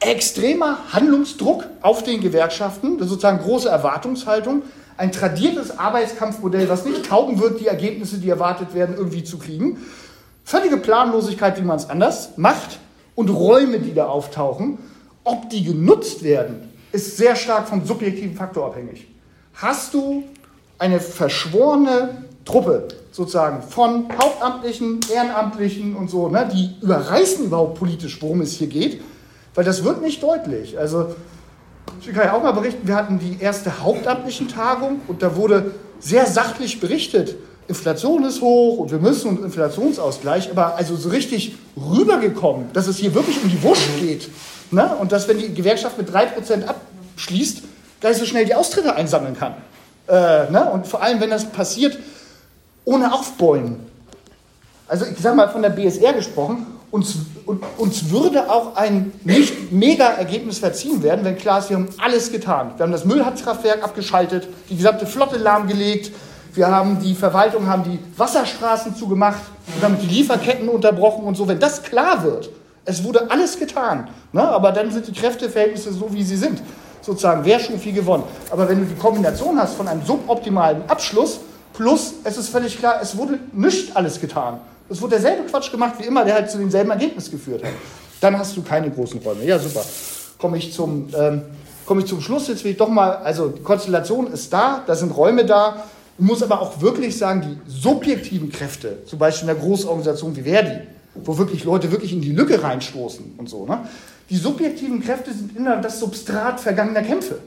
extremer 0.00 0.78
Handlungsdruck 0.92 1.64
auf 1.80 2.02
den 2.02 2.20
Gewerkschaften, 2.20 2.98
sozusagen 2.98 3.38
große 3.38 3.68
Erwartungshaltung, 3.68 4.62
ein 4.96 5.12
tradiertes 5.12 5.78
Arbeitskampfmodell, 5.78 6.68
was 6.68 6.84
nicht 6.84 7.06
taugen 7.06 7.40
wird, 7.40 7.60
die 7.60 7.66
Ergebnisse, 7.66 8.18
die 8.18 8.28
erwartet 8.28 8.74
werden, 8.74 8.96
irgendwie 8.96 9.24
zu 9.24 9.38
kriegen. 9.38 9.78
Völlige 10.48 10.78
Planlosigkeit, 10.78 11.58
wie 11.58 11.62
man 11.62 11.76
es 11.76 11.90
anders 11.90 12.38
macht 12.38 12.78
und 13.14 13.28
Räume, 13.28 13.80
die 13.80 13.92
da 13.92 14.06
auftauchen. 14.06 14.78
Ob 15.22 15.50
die 15.50 15.62
genutzt 15.62 16.22
werden, 16.22 16.72
ist 16.90 17.18
sehr 17.18 17.36
stark 17.36 17.68
vom 17.68 17.84
subjektiven 17.84 18.34
Faktor 18.34 18.64
abhängig. 18.64 19.08
Hast 19.52 19.92
du 19.92 20.22
eine 20.78 21.00
verschworene 21.00 22.22
Truppe 22.46 22.88
sozusagen 23.12 23.60
von 23.60 24.08
Hauptamtlichen, 24.10 25.00
Ehrenamtlichen 25.14 25.94
und 25.94 26.08
so, 26.08 26.30
ne, 26.30 26.48
die 26.50 26.76
überreißen 26.80 27.44
überhaupt 27.44 27.78
politisch, 27.78 28.22
worum 28.22 28.40
es 28.40 28.52
hier 28.52 28.68
geht, 28.68 29.02
weil 29.54 29.66
das 29.66 29.84
wird 29.84 30.00
nicht 30.00 30.22
deutlich. 30.22 30.78
Also 30.78 31.14
ich 32.00 32.06
kann 32.06 32.24
ja 32.24 32.32
auch 32.32 32.42
mal 32.42 32.52
berichten, 32.52 32.88
wir 32.88 32.96
hatten 32.96 33.18
die 33.18 33.36
erste 33.38 33.82
hauptamtlichen 33.82 34.48
Tagung 34.48 35.02
und 35.08 35.20
da 35.22 35.36
wurde 35.36 35.72
sehr 35.98 36.24
sachlich 36.24 36.80
berichtet. 36.80 37.36
Inflation 37.68 38.24
ist 38.24 38.40
hoch 38.40 38.78
und 38.78 38.90
wir 38.90 38.98
müssen 38.98 39.28
und 39.28 39.44
Inflationsausgleich, 39.44 40.50
aber 40.50 40.76
also 40.76 40.96
so 40.96 41.10
richtig 41.10 41.54
rübergekommen, 41.76 42.72
dass 42.72 42.86
es 42.86 42.96
hier 42.96 43.14
wirklich 43.14 43.42
um 43.42 43.50
die 43.50 43.62
Wurst 43.62 43.82
geht. 44.00 44.28
Ne? 44.70 44.90
Und 44.98 45.12
dass, 45.12 45.28
wenn 45.28 45.38
die 45.38 45.52
Gewerkschaft 45.52 45.98
mit 45.98 46.10
3% 46.10 46.64
abschließt, 46.64 47.62
gar 48.00 48.08
nicht 48.08 48.18
so 48.18 48.24
schnell 48.24 48.46
die 48.46 48.54
Austritte 48.54 48.94
einsammeln 48.94 49.36
kann. 49.36 49.54
Äh, 50.08 50.50
ne? 50.50 50.70
Und 50.72 50.86
vor 50.86 51.02
allem, 51.02 51.20
wenn 51.20 51.30
das 51.30 51.44
passiert 51.44 51.98
ohne 52.86 53.12
Aufbäumen. 53.12 53.80
Also 54.86 55.04
ich 55.04 55.18
sage 55.18 55.36
mal 55.36 55.48
von 55.48 55.60
der 55.60 55.68
BSR 55.68 56.14
gesprochen, 56.14 56.66
uns, 56.90 57.16
uns 57.76 58.10
würde 58.10 58.50
auch 58.50 58.76
ein 58.76 59.12
nicht 59.24 59.70
mega 59.70 60.06
Ergebnis 60.06 60.58
verziehen 60.58 61.02
werden, 61.02 61.22
wenn 61.22 61.36
klar 61.36 61.58
ist, 61.58 61.68
wir 61.68 61.76
haben 61.76 61.88
alles 61.98 62.32
getan. 62.32 62.72
Wir 62.76 62.84
haben 62.84 62.92
das 62.92 63.04
Müllkraftwerk 63.04 63.84
abgeschaltet, 63.84 64.48
die 64.70 64.76
gesamte 64.76 65.06
Flotte 65.06 65.36
lahmgelegt, 65.36 66.12
wir 66.54 66.68
haben 66.68 67.00
die 67.00 67.14
Verwaltung, 67.14 67.66
haben 67.66 67.84
die 67.84 67.98
Wasserstraßen 68.16 68.96
zugemacht, 68.96 69.40
wir 69.78 69.88
haben 69.88 69.98
die 70.00 70.06
Lieferketten 70.06 70.68
unterbrochen 70.68 71.24
und 71.24 71.36
so. 71.36 71.46
Wenn 71.46 71.58
das 71.58 71.82
klar 71.82 72.22
wird, 72.22 72.50
es 72.84 73.04
wurde 73.04 73.30
alles 73.30 73.58
getan, 73.58 74.08
ne? 74.32 74.42
aber 74.42 74.72
dann 74.72 74.90
sind 74.90 75.06
die 75.06 75.12
Kräfteverhältnisse 75.12 75.92
so, 75.92 76.12
wie 76.12 76.22
sie 76.22 76.36
sind. 76.36 76.62
Sozusagen, 77.00 77.44
wäre 77.44 77.60
schon 77.60 77.78
viel 77.78 77.92
gewonnen. 77.92 78.24
Aber 78.50 78.68
wenn 78.68 78.80
du 78.80 78.84
die 78.84 79.00
Kombination 79.00 79.58
hast 79.58 79.74
von 79.74 79.88
einem 79.88 80.04
suboptimalen 80.04 80.82
Abschluss 80.88 81.40
plus, 81.72 82.14
es 82.24 82.36
ist 82.36 82.48
völlig 82.48 82.78
klar, 82.78 82.98
es 83.00 83.16
wurde 83.16 83.38
nicht 83.52 83.96
alles 83.96 84.20
getan. 84.20 84.60
Es 84.90 85.00
wurde 85.00 85.12
derselbe 85.12 85.44
Quatsch 85.44 85.70
gemacht 85.70 85.94
wie 85.98 86.04
immer, 86.04 86.24
der 86.24 86.34
halt 86.34 86.50
zu 86.50 86.58
demselben 86.58 86.90
Ergebnis 86.90 87.30
geführt 87.30 87.62
hat. 87.62 87.70
Dann 88.20 88.38
hast 88.38 88.56
du 88.56 88.62
keine 88.62 88.90
großen 88.90 89.20
Räume. 89.20 89.44
Ja, 89.44 89.58
super. 89.58 89.84
Komme 90.38 90.58
ich 90.58 90.76
ähm, 90.78 91.42
komme 91.86 92.00
ich 92.02 92.06
zum 92.06 92.20
Schluss. 92.20 92.48
Jetzt 92.48 92.64
will 92.64 92.72
ich 92.72 92.76
doch 92.76 92.88
mal, 92.88 93.16
also 93.16 93.48
die 93.48 93.62
Konstellation 93.62 94.32
ist 94.32 94.52
da, 94.52 94.82
da 94.86 94.94
sind 94.94 95.16
Räume 95.16 95.44
da. 95.44 95.84
Ich 96.18 96.24
muss 96.24 96.42
aber 96.42 96.60
auch 96.60 96.80
wirklich 96.80 97.16
sagen, 97.16 97.42
die 97.42 97.70
subjektiven 97.70 98.50
Kräfte, 98.50 98.98
zum 99.06 99.20
Beispiel 99.20 99.48
in 99.48 99.54
einer 99.54 99.60
Großorganisation 99.60 100.34
wie 100.36 100.42
Verdi, 100.42 100.80
wo 101.14 101.38
wirklich 101.38 101.64
Leute 101.64 101.92
wirklich 101.92 102.12
in 102.12 102.20
die 102.20 102.32
Lücke 102.32 102.60
reinstoßen 102.62 103.34
und 103.36 103.48
so, 103.48 103.66
ne? 103.66 103.86
die 104.28 104.36
subjektiven 104.36 105.00
Kräfte 105.00 105.32
sind 105.32 105.56
immer 105.56 105.76
das 105.76 106.00
Substrat 106.00 106.60
vergangener 106.60 107.02
Kämpfe. 107.02 107.38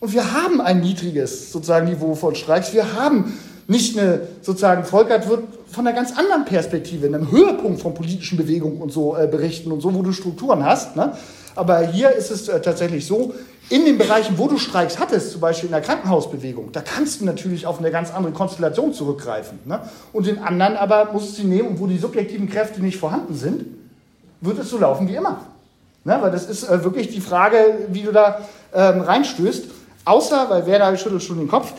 Und 0.00 0.12
wir 0.12 0.32
haben 0.32 0.60
ein 0.60 0.80
niedriges 0.80 1.52
sozusagen 1.52 1.88
Niveau 1.88 2.14
von 2.14 2.34
Streiks. 2.34 2.72
Wir 2.72 2.94
haben 2.94 3.38
nicht 3.68 3.98
eine, 3.98 4.28
sozusagen, 4.42 4.84
Volkert 4.84 5.28
wird 5.28 5.44
von 5.70 5.86
einer 5.86 5.96
ganz 5.96 6.16
anderen 6.16 6.44
Perspektive, 6.44 7.06
in 7.06 7.14
einem 7.14 7.30
Höhepunkt 7.30 7.80
von 7.80 7.94
politischen 7.94 8.36
Bewegungen 8.36 8.80
und 8.80 8.92
so 8.92 9.16
äh, 9.16 9.26
berichten 9.26 9.72
und 9.72 9.80
so, 9.80 9.94
wo 9.94 10.02
du 10.02 10.12
Strukturen 10.12 10.64
hast. 10.64 10.96
Ne? 10.96 11.16
Aber 11.54 11.80
hier 11.80 12.10
ist 12.10 12.30
es 12.30 12.48
äh, 12.48 12.60
tatsächlich 12.60 13.06
so, 13.06 13.34
in 13.70 13.84
den 13.84 13.96
Bereichen, 13.96 14.36
wo 14.36 14.46
du 14.46 14.58
Streiks 14.58 14.98
hattest, 14.98 15.32
zum 15.32 15.40
Beispiel 15.40 15.68
in 15.68 15.72
der 15.72 15.80
Krankenhausbewegung, 15.80 16.72
da 16.72 16.80
kannst 16.80 17.20
du 17.20 17.24
natürlich 17.24 17.66
auf 17.66 17.78
eine 17.78 17.90
ganz 17.90 18.12
andere 18.12 18.32
Konstellation 18.32 18.92
zurückgreifen. 18.92 19.58
Ne? 19.64 19.80
Und 20.12 20.26
in 20.26 20.38
anderen 20.38 20.76
aber 20.76 21.12
musst 21.12 21.30
du 21.30 21.42
sie 21.42 21.48
nehmen, 21.48 21.68
und 21.68 21.80
wo 21.80 21.86
die 21.86 21.98
subjektiven 21.98 22.48
Kräfte 22.48 22.82
nicht 22.82 22.98
vorhanden 22.98 23.34
sind, 23.34 23.64
wird 24.40 24.58
es 24.58 24.68
so 24.68 24.78
laufen 24.78 25.08
wie 25.08 25.14
immer. 25.14 25.46
Ne? 26.04 26.18
Weil 26.20 26.30
das 26.30 26.46
ist 26.46 26.64
äh, 26.64 26.84
wirklich 26.84 27.08
die 27.08 27.20
Frage, 27.20 27.56
wie 27.88 28.02
du 28.02 28.12
da 28.12 28.40
ähm, 28.74 29.00
reinstößt. 29.00 29.64
Außer, 30.04 30.50
weil 30.50 30.66
Werner 30.66 30.96
schüttelt 30.98 31.22
schon 31.22 31.38
den 31.38 31.48
Kopf, 31.48 31.72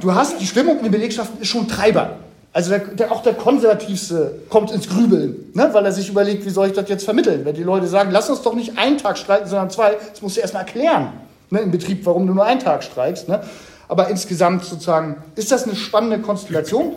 du 0.00 0.14
hast, 0.14 0.40
die 0.40 0.46
Stimmung 0.46 0.78
in 0.78 0.84
den 0.84 0.92
Belegschaften 0.92 1.42
ist 1.42 1.48
schon 1.48 1.68
Treiber. 1.68 2.16
Also 2.56 2.70
der, 2.70 2.78
der, 2.78 3.12
auch 3.12 3.22
der 3.22 3.34
Konservativste 3.34 4.40
kommt 4.48 4.70
ins 4.70 4.88
Grübeln, 4.88 5.50
ne? 5.52 5.68
weil 5.74 5.84
er 5.84 5.92
sich 5.92 6.08
überlegt, 6.08 6.46
wie 6.46 6.48
soll 6.48 6.68
ich 6.68 6.72
das 6.72 6.88
jetzt 6.88 7.04
vermitteln? 7.04 7.44
Wenn 7.44 7.54
die 7.54 7.62
Leute 7.62 7.86
sagen, 7.86 8.10
lass 8.10 8.30
uns 8.30 8.40
doch 8.40 8.54
nicht 8.54 8.78
einen 8.78 8.96
Tag 8.96 9.18
streiken, 9.18 9.46
sondern 9.46 9.68
zwei, 9.68 9.94
das 10.10 10.22
musst 10.22 10.38
du 10.38 10.40
erstmal 10.40 10.62
erklären 10.62 11.12
ne? 11.50 11.60
im 11.60 11.70
Betrieb, 11.70 12.06
warum 12.06 12.26
du 12.26 12.32
nur 12.32 12.46
einen 12.46 12.60
Tag 12.60 12.82
streikst. 12.82 13.28
Ne? 13.28 13.42
Aber 13.88 14.08
insgesamt 14.08 14.64
sozusagen 14.64 15.16
ist 15.34 15.52
das 15.52 15.64
eine 15.64 15.76
spannende 15.76 16.18
Konstellation. 16.20 16.94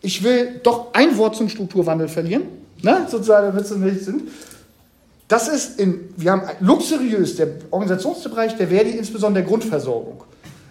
Ich 0.00 0.24
will 0.24 0.60
doch 0.64 0.92
ein 0.92 1.16
Wort 1.18 1.36
zum 1.36 1.48
Strukturwandel 1.50 2.08
verlieren, 2.08 2.42
ne? 2.82 3.06
sozusagen, 3.08 3.46
damit 3.46 3.64
sie 3.64 3.78
nicht 3.78 4.04
sind. 4.04 4.22
Das 5.28 5.46
ist 5.46 5.78
in, 5.78 6.00
wir 6.16 6.32
haben 6.32 6.42
luxuriös, 6.58 7.36
der 7.36 7.46
Organisationsbereich 7.70 8.56
der 8.56 8.66
Verdi, 8.66 8.90
insbesondere 8.90 9.44
der 9.44 9.48
Grundversorgung 9.48 10.24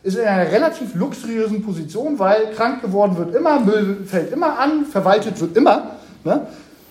ist 0.05 0.17
in 0.17 0.25
einer 0.25 0.51
relativ 0.51 0.93
luxuriösen 0.93 1.63
Position, 1.63 2.19
weil 2.19 2.51
krank 2.51 2.81
geworden 2.81 3.17
wird 3.17 3.33
immer, 3.33 3.59
Müll 3.59 4.05
fällt 4.05 4.31
immer 4.31 4.59
an, 4.59 4.85
verwaltet 4.85 5.41
wird 5.41 5.57
immer. 5.57 5.95
Ne? 6.23 6.45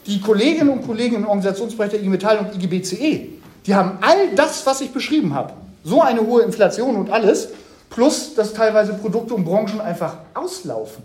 Die 0.05 0.21
Kolleginnen 0.21 0.71
und 0.71 0.85
Kollegen 0.85 1.17
im 1.17 1.27
Organisationsbereich 1.27 1.93
der 1.93 2.01
IG 2.01 2.09
Metall 2.09 2.39
und 2.39 2.55
IGBCE, 2.61 3.29
die 3.67 3.75
haben 3.75 3.99
all 4.01 4.35
das, 4.35 4.67
was 4.67 4.81
ich 4.81 4.91
beschrieben 4.91 5.33
habe, 5.33 5.53
so 5.85 6.03
eine 6.03 6.27
hohe 6.27 6.43
Inflation 6.43 6.97
und 6.97 7.11
alles, 7.11 7.51
plus 7.89 8.35
dass 8.35 8.53
teilweise 8.53 8.95
Produkte 8.95 9.35
und 9.35 9.45
Branchen 9.45 9.81
einfach 9.81 10.17
auslaufen. 10.35 11.05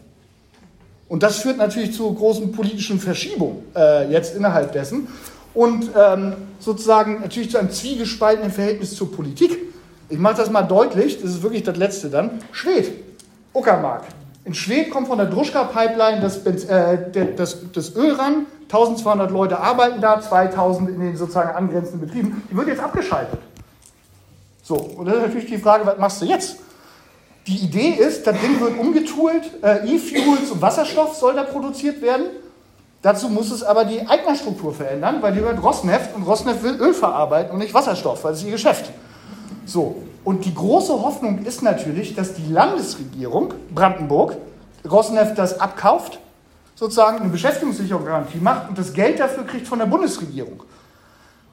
Und 1.07 1.21
das 1.21 1.37
führt 1.37 1.57
natürlich 1.57 1.93
zu 1.93 2.11
großen 2.11 2.51
politischen 2.51 2.99
Verschiebungen 2.99 3.57
äh, 3.75 4.11
jetzt 4.11 4.35
innerhalb 4.35 4.71
dessen 4.71 5.07
und 5.53 5.91
ähm, 5.95 6.33
sozusagen 6.59 7.21
natürlich 7.21 7.51
zu 7.51 7.59
einem 7.59 7.69
zwiegespaltenen 7.69 8.51
Verhältnis 8.51 8.95
zur 8.95 9.11
Politik. 9.11 9.69
Ich 10.09 10.17
mache 10.17 10.35
das 10.35 10.49
mal 10.49 10.63
deutlich, 10.63 11.21
das 11.21 11.31
ist 11.31 11.43
wirklich 11.43 11.63
das 11.63 11.77
Letzte 11.77 12.09
dann. 12.09 12.39
Schwed, 12.51 12.91
Uckermark. 13.53 14.03
In 14.43 14.55
Schwed 14.55 14.89
kommt 14.89 15.07
von 15.07 15.19
der 15.19 15.27
Druschka-Pipeline 15.27 16.21
das, 16.21 16.37
äh, 16.45 17.35
das, 17.35 17.57
das 17.71 17.95
Öl 17.95 18.13
ran. 18.13 18.47
1200 18.63 19.29
Leute 19.31 19.59
arbeiten 19.59 20.01
da, 20.01 20.19
2000 20.19 20.89
in 20.89 20.99
den 20.99 21.15
sozusagen 21.15 21.55
angrenzenden 21.55 22.01
Betrieben. 22.01 22.43
Die 22.49 22.55
wird 22.55 22.67
jetzt 22.67 22.81
abgeschaltet. 22.81 23.39
So, 24.63 24.75
und 24.75 25.05
dann 25.05 25.15
ist 25.15 25.21
natürlich 25.21 25.47
die 25.47 25.57
Frage, 25.57 25.85
was 25.85 25.97
machst 25.97 26.21
du 26.21 26.25
jetzt? 26.25 26.57
Die 27.47 27.57
Idee 27.57 27.89
ist, 27.89 28.27
das 28.27 28.39
Ding 28.39 28.59
wird 28.59 28.77
umgetoolt, 28.77 29.43
äh, 29.63 29.95
E-Fuels 29.95 30.51
und 30.51 30.61
Wasserstoff 30.61 31.15
soll 31.15 31.35
da 31.35 31.43
produziert 31.43 32.01
werden. 32.01 32.25
Dazu 33.01 33.29
muss 33.29 33.49
es 33.51 33.63
aber 33.63 33.85
die 33.85 34.07
Eignerstruktur 34.07 34.73
verändern, 34.73 35.17
weil 35.21 35.33
die 35.33 35.39
gehört 35.39 35.63
Rosneft 35.63 36.15
und 36.15 36.23
Rosneft 36.23 36.63
will 36.63 36.75
Öl 36.79 36.93
verarbeiten 36.93 37.51
und 37.51 37.59
nicht 37.59 37.73
Wasserstoff, 37.73 38.23
weil 38.23 38.33
es 38.33 38.43
ihr 38.43 38.51
Geschäft. 38.51 38.91
So, 39.69 39.97
und 40.23 40.45
die 40.45 40.55
große 40.55 40.93
Hoffnung 40.93 41.45
ist 41.45 41.61
natürlich, 41.61 42.15
dass 42.15 42.33
die 42.33 42.51
Landesregierung 42.51 43.53
Brandenburg 43.73 44.35
Rosneft 44.89 45.37
das 45.37 45.59
abkauft, 45.59 46.19
sozusagen 46.73 47.19
eine 47.19 47.29
Beschäftigungssicherungsgarantie 47.29 48.39
macht 48.39 48.69
und 48.69 48.79
das 48.79 48.93
Geld 48.93 49.19
dafür 49.19 49.45
kriegt 49.45 49.67
von 49.67 49.77
der 49.77 49.85
Bundesregierung. 49.85 50.63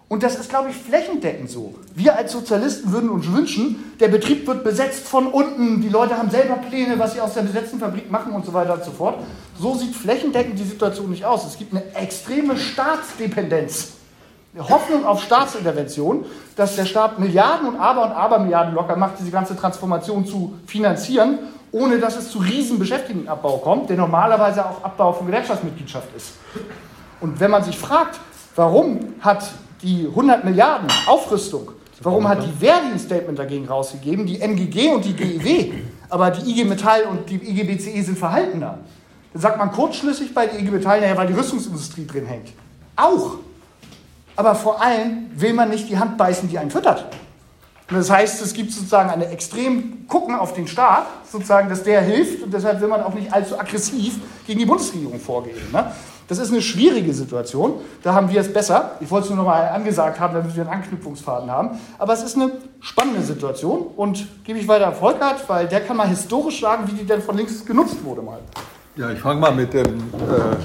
Und 0.09 0.23
das 0.23 0.37
ist, 0.37 0.49
glaube 0.49 0.71
ich, 0.71 0.77
flächendeckend 0.77 1.51
so. 1.51 1.75
Wir 1.95 2.17
als 2.17 2.33
Sozialisten 2.33 2.91
würden 2.91 3.11
uns 3.11 3.31
wünschen, 3.31 3.93
der 4.01 4.09
Betrieb 4.09 4.47
wird 4.47 4.65
besetzt 4.65 5.07
von 5.07 5.27
unten, 5.27 5.83
die 5.83 5.91
Leute 5.91 6.17
haben 6.17 6.31
selber 6.31 6.55
Pläne, 6.55 6.99
was 6.99 7.13
sie 7.13 7.21
aus 7.21 7.35
der 7.35 7.43
besetzten 7.43 7.81
Fabrik 7.81 8.11
machen 8.11 8.33
und 8.33 8.47
so 8.47 8.55
weiter 8.55 8.75
und 8.75 8.85
so 8.85 8.93
fort. 8.93 9.19
So 9.61 9.75
sieht 9.75 9.95
flächendeckend 9.95 10.59
die 10.59 10.65
Situation 10.65 11.11
nicht 11.11 11.27
aus. 11.27 11.45
Es 11.45 11.59
gibt 11.59 11.75
eine 11.75 11.85
extreme 11.95 12.57
Staatsdependenz 12.57 13.96
Hoffnung 14.59 15.05
auf 15.05 15.23
Staatsintervention, 15.23 16.25
dass 16.57 16.77
der 16.77 16.87
Staat 16.87 17.19
Milliarden 17.19 17.69
und 17.69 17.79
Aber- 17.79 18.05
und 18.05 18.13
Abermilliarden 18.13 18.75
locker 18.75 18.97
macht, 18.97 19.19
diese 19.19 19.31
ganze 19.31 19.57
Transformation 19.57 20.27
zu 20.27 20.55
finanzieren, 20.67 21.39
ohne 21.73 21.99
dass 21.99 22.17
es 22.17 22.31
zu 22.31 22.39
riesen 22.39 22.79
Beschäftigtenabbau 22.79 23.59
kommt, 23.59 23.91
der 23.91 23.97
normalerweise 23.97 24.65
auch 24.65 24.83
Abbau 24.83 25.13
von 25.13 25.27
Gewerkschaftsmitgliedschaft 25.27 26.09
ist. 26.17 26.33
Und 27.21 27.39
wenn 27.41 27.51
man 27.51 27.65
sich 27.65 27.77
fragt, 27.77 28.19
warum 28.55 29.15
hat 29.21 29.45
die 29.83 30.07
100 30.07 30.45
Milliarden 30.45 30.89
Aufrüstung, 31.07 31.73
warum 32.01 32.27
hat 32.29 32.43
die 32.43 32.53
Verdi 32.65 32.93
ein 32.93 32.99
Statement 32.99 33.39
dagegen 33.39 33.67
rausgegeben, 33.69 34.27
die 34.27 34.41
NGG 34.41 34.89
und 34.89 35.05
die 35.05 35.15
GEW, 35.15 35.73
aber 36.09 36.31
die 36.31 36.51
IG 36.51 36.65
Metall 36.65 37.03
und 37.05 37.29
die 37.29 37.35
IG 37.35 37.65
BCE 37.65 38.03
sind 38.03 38.19
verhaltener, 38.19 38.79
dann 39.33 39.43
sagt 39.43 39.59
man 39.59 39.71
kurzschlüssig 39.71 40.33
bei 40.33 40.47
der 40.47 40.59
IG 40.61 40.71
Metall, 40.71 41.01
naja, 41.01 41.17
weil 41.17 41.27
die 41.27 41.35
Rüstungsindustrie 41.35 42.07
drin 42.07 42.27
hängt. 42.27 42.49
Auch 42.97 43.39
aber 44.37 44.55
vor 44.55 44.81
allem 44.83 45.31
will 45.35 45.55
man 45.55 45.71
nicht 45.71 45.89
die 45.89 45.99
Hand 45.99 46.17
beißen, 46.17 46.49
die 46.49 46.59
einen 46.59 46.71
füttert. 46.71 47.07
Und 47.89 47.97
das 47.97 48.11
heißt, 48.11 48.43
es 48.43 48.53
gibt 48.53 48.73
sozusagen 48.73 49.11
eine 49.11 49.29
extrem 49.29 50.09
Gucken 50.09 50.35
auf 50.35 50.53
den 50.55 50.67
Staat, 50.67 51.07
sozusagen, 51.31 51.69
dass 51.69 51.85
der 51.85 52.01
hilft 52.01 52.43
und 52.43 52.53
deshalb 52.53 52.81
will 52.81 52.89
man 52.89 53.03
auch 53.03 53.15
nicht 53.15 53.33
allzu 53.33 53.59
aggressiv 53.59 54.19
gegen 54.47 54.59
die 54.59 54.67
Bundesregierung 54.67 55.21
vorgehen. 55.21 55.57
Ne? 55.73 55.93
Das 56.27 56.39
ist 56.39 56.51
eine 56.51 56.61
schwierige 56.61 57.15
Situation. 57.15 57.75
Da 58.03 58.13
haben 58.13 58.29
wir 58.29 58.41
es 58.41 58.53
besser. 58.53 58.97
Ich 58.99 59.09
wollte 59.13 59.27
es 59.27 59.31
nur 59.31 59.45
noch 59.45 59.49
mal 59.49 59.69
angesagt 59.69 60.19
haben, 60.19 60.35
damit 60.35 60.57
wir 60.57 60.65
einen 60.65 60.73
Anknüpfungsfaden 60.83 61.49
haben. 61.49 61.79
Aber 61.99 62.13
es 62.15 62.25
ist 62.25 62.35
eine 62.35 62.51
spannende 62.81 63.23
Situation 63.23 63.87
und 63.95 64.27
gebe 64.43 64.59
ich 64.59 64.67
weiter 64.67 64.89
an 64.89 64.97
Volkert, 64.97 65.49
weil 65.49 65.69
der 65.69 65.83
kann 65.83 65.97
mal 65.97 66.09
historisch 66.09 66.61
sagen, 66.61 66.89
wie 66.89 66.97
die 66.97 67.07
denn 67.07 67.23
von 67.23 67.37
links 67.37 67.65
genutzt 67.65 68.03
wurde 68.03 68.23
mal. 68.23 68.41
Ja, 68.97 69.11
ich 69.11 69.21
fange 69.21 69.41
mal 69.41 69.55
mit 69.55 69.73
dem. 69.73 69.85
Äh 69.85 70.57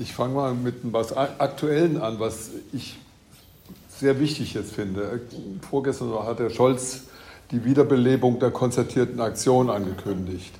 ich 0.00 0.14
fange 0.14 0.34
mal 0.34 0.54
mit 0.54 0.76
was 0.84 1.14
Aktuellen 1.14 2.00
an, 2.00 2.18
was 2.18 2.50
ich 2.72 2.98
sehr 3.88 4.18
wichtig 4.18 4.54
jetzt 4.54 4.72
finde. 4.72 5.20
Vorgestern 5.68 6.12
hat 6.24 6.38
der 6.38 6.48
Scholz 6.48 7.02
die 7.50 7.64
Wiederbelebung 7.64 8.38
der 8.38 8.50
konzertierten 8.50 9.20
Aktion 9.20 9.68
angekündigt. 9.68 10.54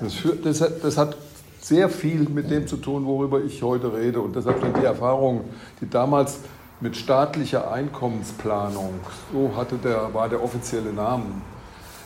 Das, 0.00 0.14
führt, 0.14 0.44
das, 0.44 0.60
hat, 0.60 0.82
das, 0.82 0.96
hat, 0.96 1.16
sehr 1.60 1.90
viel 1.90 2.22
mit 2.22 2.50
dem 2.50 2.66
zu 2.66 2.78
tun, 2.78 3.04
worüber 3.04 3.44
ich 3.44 3.62
heute 3.62 3.92
rede. 3.92 4.20
Und 4.20 4.34
deshalb 4.34 4.62
sind 4.62 4.76
die 4.78 4.84
Erfahrungen, 4.84 5.42
die 5.80 5.88
damals 5.88 6.38
mit 6.80 6.96
staatlicher 6.96 7.70
Einkommensplanung, 7.70 8.94
so 9.30 9.52
hatte 9.54 9.76
der, 9.76 10.12
war 10.14 10.30
der 10.30 10.42
offizielle 10.42 10.90
Name, 10.90 11.24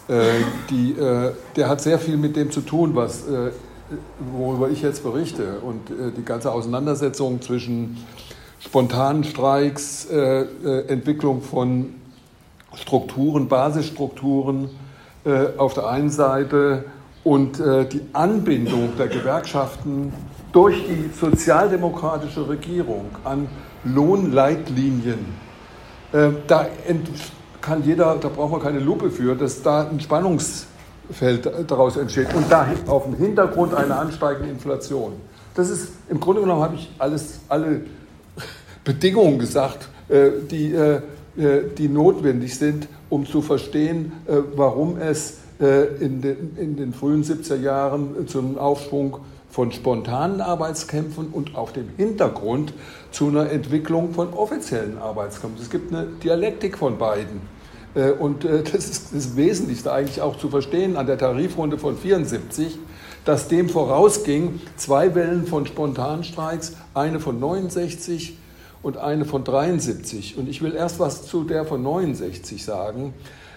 äh, 0.09 0.33
die, 0.69 0.93
äh, 0.99 1.33
der 1.55 1.69
hat 1.69 1.81
sehr 1.81 2.01
viel 2.01 2.17
mit 2.17 2.35
dem 2.35 2.51
zu 2.51 2.63
tun, 2.63 2.97
was, 2.97 3.29
äh, 3.29 3.53
worüber 4.33 4.71
ich 4.71 4.83
jetzt 4.83 5.03
berichte. 5.03 5.61
Und 5.61 5.91
äh, 5.91 6.11
die 6.17 6.25
ganze 6.25 6.53
Auseinandersetzung 6.53 7.41
zwischen 7.43 7.99
spontanen 8.61 9.25
Streiks, 9.25 10.07
äh, 10.07 10.43
äh, 10.43 10.89
Entwicklung 10.89 11.43
von 11.43 11.95
Strukturen, 12.75 13.49
Basisstrukturen 13.49 14.69
auf 15.57 15.73
der 15.73 15.87
einen 15.89 16.11
Seite 16.11 16.85
und 17.23 17.59
die 17.59 18.03
Anbindung 18.13 18.95
der 18.99 19.07
Gewerkschaften 19.07 20.13
durch 20.53 20.85
die 20.87 21.09
sozialdemokratische 21.19 22.47
Regierung 22.47 23.07
an 23.23 23.49
Lohnleitlinien. 23.85 25.25
Da 26.13 26.67
kann 27.63 27.85
jeder, 27.85 28.17
da 28.17 28.29
braucht 28.29 28.51
man 28.51 28.61
keine 28.61 28.81
Lupe 28.81 29.09
für, 29.09 29.35
dass 29.35 29.63
da 29.63 29.89
ein 29.89 30.01
Spannungsfeld 31.05 31.71
daraus 31.71 31.97
entsteht 31.97 32.35
und 32.35 32.51
da 32.51 32.67
auf 32.87 33.05
dem 33.05 33.17
Hintergrund 33.17 33.75
einer 33.75 33.99
ansteigenden 33.99 34.53
Inflation. 34.53 35.13
Das 35.55 35.71
ist 35.71 35.93
im 36.09 36.21
Grunde 36.21 36.41
genommen 36.41 36.63
habe 36.63 36.77
ich 36.77 36.91
alles, 36.99 37.41
alle 37.49 37.83
Bedingungen 38.85 39.39
gesagt, 39.39 39.89
äh, 40.09 40.31
die 40.51 40.73
äh, 40.73 41.01
äh, 41.37 41.63
die 41.77 41.89
notwendig 41.89 42.57
sind, 42.57 42.89
um 43.11 43.27
zu 43.27 43.43
verstehen, 43.43 44.13
warum 44.55 44.99
es 44.99 45.39
in 45.59 46.21
den, 46.21 46.57
in 46.57 46.77
den 46.77 46.93
frühen 46.93 47.23
70er 47.23 47.57
Jahren 47.57 48.27
zum 48.27 48.59
Aufschwung 48.59 49.19
von 49.51 49.71
spontanen 49.71 50.41
Arbeitskämpfen 50.41 51.29
und 51.29 51.55
auf 51.55 51.73
dem 51.73 51.89
Hintergrund 51.97 52.73
zu 53.13 53.29
einer 53.29 53.51
Entwicklung 53.51 54.13
von 54.13 54.33
offiziellen 54.33 54.99
Arbeitskämpfen. 54.99 55.63
Es 55.63 55.71
gibt 55.71 55.93
eine 55.93 56.07
Dialektik 56.23 56.77
von 56.79 56.99
beiden. 56.99 57.41
Und 58.19 58.45
das 58.73 58.75
ist 58.75 59.15
das 59.15 59.37
Wesentlichste 59.37 59.93
eigentlich 59.93 60.21
auch 60.21 60.37
zu 60.37 60.49
verstehen 60.49 60.97
an 60.97 61.07
der 61.07 61.19
Tarifrunde 61.19 61.79
von 61.79 61.97
74, 61.97 62.79
dass 63.25 63.49
dem 63.49 63.69
vorausging 63.69 64.61
zwei 64.77 65.15
Wellen 65.15 65.47
von 65.47 65.67
Spontanstreiks, 65.67 66.77
eine 66.93 67.21
von 67.21 67.39
69 67.39 68.37
und 68.83 68.99
eine 68.99 69.25
von 69.25 69.45
73. 69.45 70.37
Und 70.37 70.49
ich 70.49 70.61
will 70.61 70.75
erst 70.75 71.01
was 71.01 71.27
zu 71.27 71.45
der 71.45 71.65
von 71.65 71.83
69 71.83 72.65
sagen. 72.65 73.15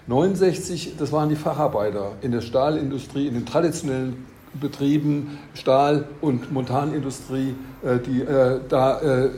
69, 0.08 0.94
das 0.98 1.12
waren 1.12 1.28
die 1.28 1.36
Facharbeiter 1.36 2.14
in 2.22 2.32
der 2.32 2.42
Stahlindustrie, 2.42 3.28
in 3.28 3.34
den 3.34 3.46
traditionellen 3.46 4.26
Betrieben, 4.60 5.38
Stahl- 5.54 6.06
und 6.22 6.52
Montanindustrie, 6.52 7.56
äh, 7.84 8.00
die 8.00 8.22
äh, 8.22 8.60
da 8.68 9.00
äh, 9.00 9.30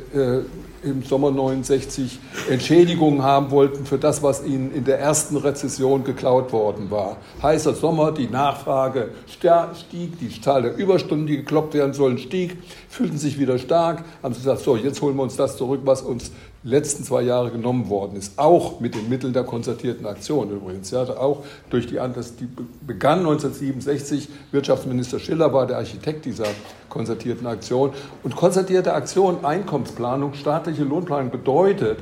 im 0.84 1.04
Sommer 1.04 1.32
69 1.32 2.20
Entschädigungen 2.50 3.24
haben 3.24 3.52
wollten 3.52 3.86
für 3.86 3.98
das, 3.98 4.24
was 4.24 4.46
ihnen 4.46 4.74
in 4.74 4.86
der 4.86 5.00
ersten 5.00 5.36
Rezession 5.38 6.04
geklaut 6.04 6.54
worden 6.54 6.90
war. 6.90 7.18
Heißer 7.42 7.74
Sommer, 7.74 8.12
die 8.12 8.28
Nachfrage 8.28 9.10
stieg, 9.28 10.20
die 10.20 10.42
Zahl 10.42 10.62
der 10.62 10.78
Überstunden, 10.78 11.28
die 11.28 11.38
gekloppt 11.38 11.74
werden 11.74 11.94
sollen, 11.94 12.18
stieg, 12.18 12.58
fühlten 12.88 13.18
sich 13.18 13.40
wieder 13.40 13.58
stark, 13.58 14.04
haben 14.24 14.34
gesagt, 14.34 14.62
so, 14.62 14.76
jetzt 14.76 15.02
holen 15.02 15.16
wir 15.16 15.24
uns 15.24 15.36
das 15.36 15.58
zurück, 15.58 15.82
was 15.84 16.02
uns 16.02 16.32
letzten 16.64 17.04
zwei 17.04 17.22
Jahre 17.22 17.52
genommen 17.52 17.90
worden 17.90 18.18
ist, 18.18 18.38
auch 18.38 18.80
mit 18.80 18.96
den 18.96 19.08
Mitteln 19.08 19.34
der 19.34 19.44
konzertierten 19.44 20.06
Aktion 20.06 20.52
übrigens. 20.52 20.92
Ja, 20.92 21.04
auch 21.04 21.44
durch 21.70 21.88
die, 21.88 21.96
das, 21.96 22.36
die 22.36 22.48
begann 22.86 23.20
1967, 23.20 24.28
Wirtschaftsminister 24.52 25.20
Schiller 25.20 25.54
war 25.54 25.68
der 25.68 25.78
Architekt 25.78 26.26
dieser 26.26 26.48
konzertierten 26.90 27.48
Aktion. 27.48 27.92
Und 28.24 28.36
konzertierte 28.36 28.94
Aktion, 28.94 29.46
Einkommensplanung, 29.46 30.34
staatliche 30.34 30.84
Lohnplanung 30.84 31.32
bedeutet 31.32 32.00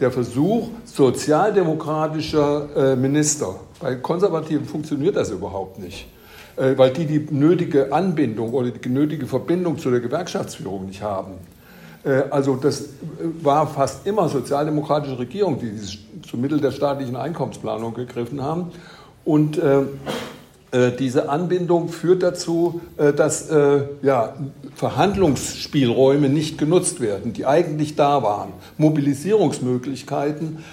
der 0.00 0.10
Versuch 0.10 0.68
sozialdemokratischer 0.84 2.92
äh, 2.92 2.96
Minister. 2.96 3.54
Bei 3.80 3.94
Konservativen 3.94 4.66
funktioniert 4.66 5.16
das 5.16 5.30
überhaupt 5.30 5.78
nicht 5.78 6.08
äh, 6.56 6.76
weil 6.76 6.92
die 6.92 7.06
die 7.06 7.34
nötige 7.34 7.92
Anbindung 7.92 8.52
oder 8.52 8.70
die 8.70 8.88
nötige 8.88 9.26
Verbindung 9.26 9.78
zu 9.78 9.90
der 9.90 10.00
Gewerkschaftsführung 10.00 10.86
nicht 10.86 11.02
haben. 11.02 11.32
Äh, 12.04 12.24
also 12.30 12.56
das 12.56 12.80
äh, 12.80 12.86
war 13.42 13.66
fast 13.66 14.06
immer 14.06 14.28
sozialdemokratische 14.28 15.18
Regierungen, 15.18 15.58
die 15.58 15.70
dieses, 15.70 15.98
zu 16.28 16.36
Mittel 16.36 16.60
der 16.60 16.70
staatlichen 16.70 17.16
Einkommensplanung 17.16 17.94
gegriffen 17.94 18.42
haben. 18.42 18.72
Und 19.24 19.58
äh, 19.58 19.82
diese 20.98 21.28
Anbindung 21.28 21.88
führt 21.88 22.24
dazu, 22.24 22.80
dass 22.96 23.48
Verhandlungsspielräume 24.74 26.28
nicht 26.28 26.58
genutzt 26.58 27.00
werden, 27.00 27.32
die 27.32 27.46
eigentlich 27.46 27.94
da 27.94 28.24
waren. 28.24 28.54
Mobilisierungsmöglichkeiten 28.76 30.64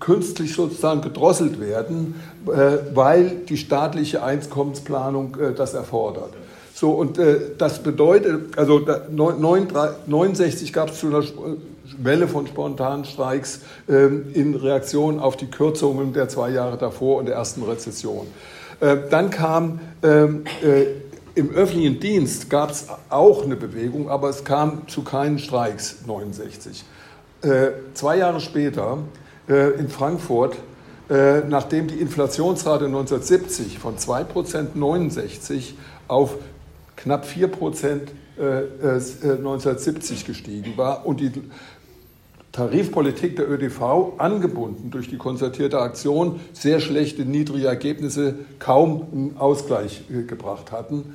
künstlich 0.00 0.52
sozusagen 0.52 1.00
gedrosselt 1.00 1.58
werden, 1.60 2.16
weil 2.44 3.38
die 3.48 3.56
staatliche 3.56 4.22
Einkommensplanung 4.22 5.34
das 5.56 5.72
erfordert. 5.72 6.34
So, 6.80 6.92
und 6.92 7.18
äh, 7.18 7.50
das 7.58 7.82
bedeutet, 7.82 8.56
also 8.56 8.78
1969 8.78 10.72
gab 10.72 10.88
es 10.88 10.98
zu 10.98 11.08
einer 11.08 11.22
Welle 11.98 12.26
von 12.26 12.46
spontanen 12.46 13.04
Streiks 13.04 13.60
äh, 13.86 14.06
in 14.06 14.54
Reaktion 14.54 15.20
auf 15.20 15.36
die 15.36 15.48
Kürzungen 15.48 16.14
der 16.14 16.30
zwei 16.30 16.48
Jahre 16.48 16.78
davor 16.78 17.18
und 17.18 17.26
der 17.26 17.34
ersten 17.34 17.64
Rezession. 17.64 18.26
Äh, 18.80 18.96
dann 19.10 19.28
kam 19.28 19.80
ähm, 20.02 20.44
äh, 20.62 20.86
im 21.34 21.50
öffentlichen 21.50 22.00
Dienst 22.00 22.48
gab 22.48 22.70
es 22.70 22.86
auch 23.10 23.44
eine 23.44 23.56
Bewegung, 23.56 24.08
aber 24.08 24.30
es 24.30 24.44
kam 24.44 24.88
zu 24.88 25.02
keinen 25.02 25.38
Streiks 25.38 25.96
69. 26.06 26.82
Äh, 27.42 27.72
zwei 27.92 28.16
Jahre 28.16 28.40
später 28.40 28.96
äh, 29.50 29.78
in 29.78 29.90
Frankfurt 29.90 30.56
nachdem 31.48 31.88
die 31.88 31.96
Inflationsrate 31.96 32.84
1970 32.84 33.80
von 33.80 33.96
2% 33.96 34.76
69 34.76 35.74
auf 36.06 36.36
knapp 37.02 37.24
4 37.26 37.48
Prozent 37.48 38.12
1970 38.38 40.10
äh, 40.10 40.22
äh, 40.22 40.26
gestiegen 40.26 40.76
war 40.76 41.06
und 41.06 41.20
die 41.20 41.32
Tarifpolitik 42.52 43.36
der 43.36 43.48
ÖDV 43.48 44.14
angebunden 44.18 44.90
durch 44.90 45.08
die 45.08 45.18
konzertierte 45.18 45.80
Aktion 45.80 46.40
sehr 46.52 46.80
schlechte, 46.80 47.24
niedrige 47.24 47.68
Ergebnisse 47.68 48.34
kaum 48.58 49.06
einen 49.12 49.36
Ausgleich 49.36 50.02
äh, 50.10 50.22
gebracht 50.22 50.72
hatten, 50.72 51.14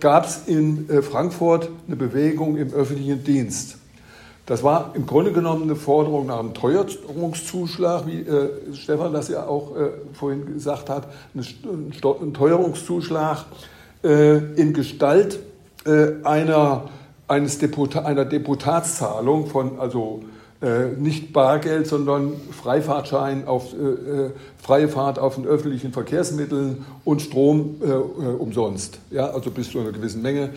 gab 0.00 0.26
es 0.26 0.42
in 0.46 0.86
Frankfurt 1.02 1.70
eine 1.86 1.96
Bewegung 1.96 2.58
im 2.58 2.74
öffentlichen 2.74 3.24
Dienst. 3.24 3.78
Das 4.44 4.62
war 4.62 4.92
im 4.94 5.06
Grunde 5.06 5.32
genommen 5.32 5.62
eine 5.62 5.76
Forderung 5.76 6.26
nach 6.26 6.40
einem 6.40 6.52
Teuerungszuschlag, 6.52 8.06
wie 8.06 8.26
Stefan 8.74 9.14
das 9.14 9.28
ja 9.28 9.46
auch 9.46 9.74
vorhin 10.12 10.44
gesagt 10.44 10.90
hat, 10.90 11.08
ein 11.34 12.34
Teuerungszuschlag 12.34 13.46
äh, 14.02 14.38
in 14.54 14.72
Gestalt 14.72 15.38
äh, 15.86 16.24
einer, 16.24 16.90
eines 17.26 17.58
Deputa 17.58 18.00
einer 18.00 18.24
Deputatszahlung 18.24 19.46
von, 19.46 19.78
also 19.80 20.22
äh, 20.62 20.88
nicht 20.98 21.32
Bargeld, 21.32 21.86
sondern 21.86 22.32
Freifahrtschein 22.50 23.46
auf 23.46 23.72
äh, 23.72 23.76
äh 23.76 24.30
freie 24.62 24.88
Fahrt 24.88 25.18
auf 25.18 25.36
den 25.36 25.46
öffentlichen 25.46 25.92
Verkehrsmitteln 25.92 26.84
und 27.04 27.22
Strom 27.22 27.76
umsonst. 28.38 28.98
Ja, 29.10 29.30
also 29.30 29.50
bis 29.50 29.70
zu 29.70 29.80
einer 29.80 29.90
gewissen 29.90 30.20
Menge 30.20 30.50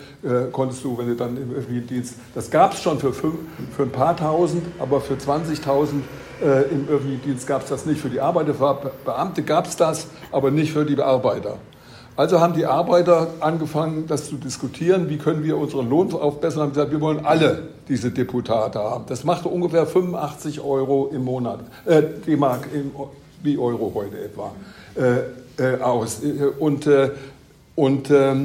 konntest 0.52 0.84
du, 0.84 0.98
wenn 0.98 1.08
du 1.08 1.16
dann 1.16 1.38
im 1.38 1.50
öffentlichen 1.52 1.86
Dienst, 1.86 2.16
das 2.34 2.50
gab 2.50 2.74
es 2.74 2.82
schon 2.82 2.98
für, 2.98 3.14
fünf, 3.14 3.36
für 3.74 3.84
ein 3.84 3.90
paar 3.90 4.14
tausend, 4.14 4.62
aber 4.78 5.00
für 5.00 5.14
20.000 5.14 6.02
im 6.70 6.86
öffentlichen 6.86 7.22
Dienst 7.22 7.46
gab 7.46 7.62
es 7.62 7.70
das 7.70 7.86
nicht. 7.86 7.98
Für 7.98 8.10
die 8.10 8.20
Arbeiter, 8.20 8.52
für 8.52 8.92
Beamte 9.06 9.42
gab 9.42 9.66
es 9.66 9.76
das, 9.76 10.06
aber 10.30 10.50
nicht 10.50 10.72
für 10.74 10.84
die 10.84 10.96
Bearbeiter. 10.96 11.56
Also 12.16 12.40
haben 12.40 12.54
die 12.54 12.66
Arbeiter 12.66 13.28
angefangen, 13.40 14.06
das 14.06 14.28
zu 14.28 14.36
diskutieren, 14.36 15.08
wie 15.08 15.18
können 15.18 15.42
wir 15.42 15.56
unseren 15.56 15.90
Lohn 15.90 16.12
aufbessern. 16.12 16.62
Haben 16.62 16.70
gesagt, 16.70 16.92
wir 16.92 17.00
wollen 17.00 17.26
alle 17.26 17.62
diese 17.88 18.12
Deputate 18.12 18.78
haben. 18.78 19.04
Das 19.08 19.24
machte 19.24 19.48
ungefähr 19.48 19.86
85 19.86 20.60
Euro 20.60 21.10
im 21.12 21.24
Monat, 21.24 21.58
äh, 21.86 22.02
D-Mark 22.26 22.68
wie 23.42 23.58
Euro 23.58 23.90
heute 23.94 24.24
etwa. 24.24 24.52
Äh, 24.94 25.22
äh, 25.56 25.80
aus. 25.80 26.20
Und, 26.58 26.86
äh, 26.86 27.12
und 27.76 28.10
ähm, 28.10 28.42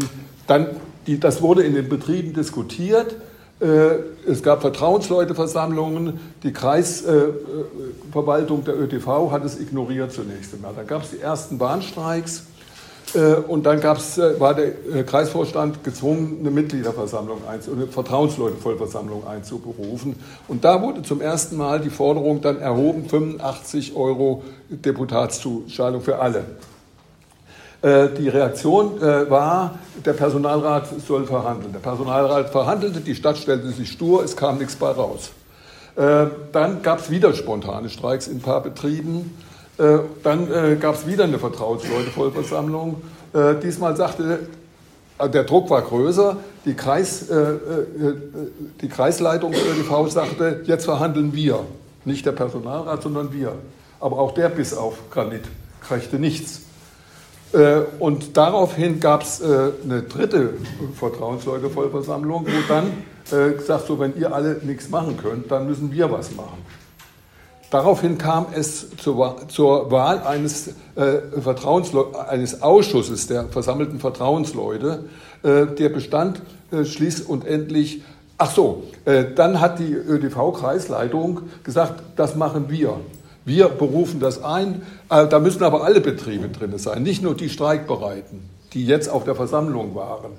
dann, 0.48 0.68
die, 1.08 1.20
das 1.20 1.42
wurde 1.42 1.64
in 1.64 1.74
den 1.74 1.90
Betrieben 1.90 2.34
diskutiert. 2.34 3.16
Äh, 3.60 3.96
es 4.28 4.44
gab 4.44 4.62
Vertrauensleuteversammlungen. 4.62 6.20
Die 6.44 6.54
Kreisverwaltung 6.54 8.64
der 8.64 8.80
ÖTV 8.80 9.32
hat 9.32 9.44
es 9.44 9.60
ignoriert 9.60 10.12
zunächst 10.12 10.54
einmal. 10.54 10.74
Dann 10.76 10.86
gab 10.86 11.02
es 11.04 11.10
die 11.12 11.20
ersten 11.20 11.58
Bahnstreiks. 11.58 12.44
Äh, 13.14 13.36
und 13.36 13.66
dann 13.66 13.80
gab's, 13.80 14.18
äh, 14.18 14.40
war 14.40 14.54
der 14.54 14.68
äh, 14.68 15.04
Kreisvorstand 15.04 15.84
gezwungen, 15.84 16.38
eine 16.40 16.52
Mitgliederversammlung, 16.52 17.42
eine 17.48 17.88
Vertrauensleutevollversammlung 17.88 19.28
einzuberufen. 19.28 20.16
Und 20.48 20.64
da 20.64 20.82
wurde 20.82 21.02
zum 21.02 21.22
ersten 21.22 21.58
Mal 21.58 21.80
die 21.80 21.90
Forderung 21.90 22.42
dann 22.42 22.60
erhoben, 22.60 23.06
85 23.08 23.96
Euro 23.96 24.44
Deputatszuschaltung 24.70 26.02
für 26.02 26.20
alle. 26.20 26.46
Die 27.82 28.28
Reaktion 28.28 29.00
war, 29.00 29.80
der 30.04 30.12
Personalrat 30.12 30.88
soll 31.08 31.26
verhandeln. 31.26 31.72
Der 31.72 31.80
Personalrat 31.80 32.50
verhandelte, 32.50 33.00
die 33.00 33.16
Stadt 33.16 33.38
stellte 33.38 33.70
sich 33.70 33.90
stur, 33.90 34.22
es 34.22 34.36
kam 34.36 34.58
nichts 34.58 34.76
bei 34.76 34.90
raus. 34.90 35.32
Dann 35.96 36.82
gab 36.82 37.00
es 37.00 37.10
wieder 37.10 37.34
spontane 37.34 37.88
Streiks 37.88 38.28
in 38.28 38.40
ein 38.40 38.42
paar 38.42 38.62
Betrieben. 38.62 39.34
Äh, 39.80 40.00
dann 40.24 40.52
äh, 40.52 40.76
gab 40.76 40.96
es 40.96 41.08
wieder 41.08 41.24
eine 41.24 41.40
Vertrauensleutevollversammlung. 41.40 43.02
Äh, 43.34 43.56
diesmal 43.64 43.96
sagte, 43.96 44.40
der 45.22 45.44
Druck 45.46 45.70
war 45.70 45.82
größer, 45.82 46.38
die, 46.64 46.76
Kreis, 46.76 47.26
die 48.82 48.88
Kreisleitung 48.88 49.52
ÖDV 49.54 50.08
sagte, 50.08 50.62
jetzt 50.64 50.86
verhandeln 50.86 51.34
wir. 51.34 51.66
Nicht 52.06 52.26
der 52.26 52.32
Personalrat, 52.32 53.04
sondern 53.04 53.34
wir. 53.34 53.52
Aber 54.00 54.18
auch 54.18 54.34
der 54.34 54.48
bis 54.48 54.74
auf 54.74 55.10
Granit 55.12 55.42
kriegte 55.82 56.20
nichts. 56.20 56.62
Und 58.00 58.38
daraufhin 58.38 59.02
gab 59.02 59.24
es 59.24 59.44
eine 59.44 60.04
dritte 60.04 60.54
Vertrauensleutevollversammlung, 60.98 62.46
wo 62.46 62.74
dann 62.74 62.94
gesagt 63.58 63.88
so, 63.88 64.00
wenn 64.00 64.16
ihr 64.18 64.34
alle 64.34 64.62
nichts 64.64 64.90
machen 64.90 65.18
könnt, 65.18 65.52
dann 65.52 65.68
müssen 65.68 65.92
wir 65.92 66.10
was 66.10 66.34
machen. 66.34 66.60
Daraufhin 67.72 68.18
kam 68.18 68.48
es 68.54 68.96
zur, 68.98 69.48
zur 69.48 69.92
Wahl 69.92 70.24
eines, 70.24 70.70
äh, 70.96 71.20
eines 72.28 72.62
Ausschusses 72.62 73.28
der 73.28 73.46
versammelten 73.46 74.00
Vertrauensleute. 74.00 75.06
Äh, 75.44 75.68
der 75.68 75.90
bestand 75.90 76.42
äh, 76.72 76.84
schließlich 76.84 77.30
und 77.30 77.46
endlich, 77.46 78.02
ach 78.40 78.52
so, 78.52 78.84
äh, 79.06 79.26
dann 79.36 79.62
hat 79.62 79.78
die 79.78 79.94
ÖDV-Kreisleitung 79.94 81.42
gesagt, 81.64 82.02
das 82.16 82.36
machen 82.36 82.70
wir. 82.70 83.00
Wir 83.46 83.70
berufen 83.70 84.20
das 84.20 84.44
ein. 84.44 84.82
Äh, 85.10 85.28
da 85.28 85.40
müssen 85.40 85.64
aber 85.64 85.84
alle 85.84 86.02
Betriebe 86.02 86.50
drin 86.50 86.76
sein, 86.80 87.04
nicht 87.04 87.22
nur 87.22 87.36
die 87.36 87.50
Streikbereiten, 87.50 88.50
die 88.74 88.86
jetzt 88.86 89.10
auf 89.10 89.26
der 89.26 89.36
Versammlung 89.36 89.94
waren. 89.94 90.32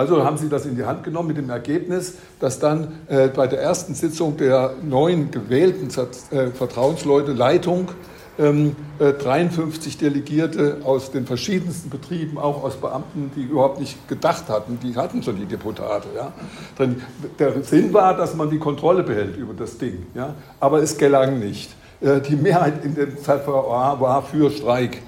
Also 0.00 0.24
haben 0.24 0.38
sie 0.38 0.48
das 0.48 0.64
in 0.64 0.76
die 0.76 0.86
Hand 0.86 1.04
genommen 1.04 1.28
mit 1.28 1.36
dem 1.36 1.50
Ergebnis, 1.50 2.14
dass 2.38 2.58
dann 2.58 3.00
äh, 3.08 3.28
bei 3.28 3.46
der 3.46 3.60
ersten 3.60 3.94
Sitzung 3.94 4.38
der 4.38 4.72
neuen 4.82 5.30
gewählten 5.30 5.88
äh, 6.30 6.46
Vertrauensleute 6.52 7.32
Leitung 7.32 7.88
ähm, 8.38 8.76
äh, 8.98 9.12
53 9.12 9.98
Delegierte 9.98 10.78
aus 10.84 11.10
den 11.10 11.26
verschiedensten 11.26 11.90
Betrieben, 11.90 12.38
auch 12.38 12.64
aus 12.64 12.76
Beamten, 12.76 13.30
die 13.36 13.42
überhaupt 13.42 13.78
nicht 13.78 14.08
gedacht 14.08 14.48
hatten, 14.48 14.78
die 14.82 14.96
hatten 14.96 15.22
schon 15.22 15.36
die 15.36 15.44
Deputate. 15.44 16.08
Ja. 16.16 16.32
Der 17.38 17.62
Sinn 17.62 17.92
war, 17.92 18.16
dass 18.16 18.34
man 18.34 18.48
die 18.48 18.58
Kontrolle 18.58 19.02
behält 19.02 19.36
über 19.36 19.52
das 19.52 19.76
Ding, 19.76 20.06
ja. 20.14 20.34
aber 20.60 20.82
es 20.82 20.96
gelang 20.96 21.38
nicht. 21.40 21.72
Äh, 22.00 22.22
die 22.22 22.36
Mehrheit 22.36 22.86
in 22.86 22.94
dem 22.94 23.18
ZVA 23.18 24.00
war 24.00 24.22
für 24.22 24.50
Streik 24.50 25.02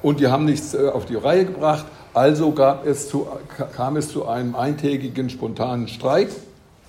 und 0.00 0.20
die 0.20 0.28
haben 0.28 0.44
nichts 0.44 0.74
äh, 0.74 0.86
auf 0.86 1.06
die 1.06 1.16
Reihe 1.16 1.46
gebracht. 1.46 1.86
Also 2.18 2.52
es 2.84 3.08
zu, 3.08 3.28
kam 3.76 3.96
es 3.96 4.08
zu 4.08 4.26
einem 4.26 4.56
eintägigen 4.56 5.30
spontanen 5.30 5.86
Streik, 5.86 6.30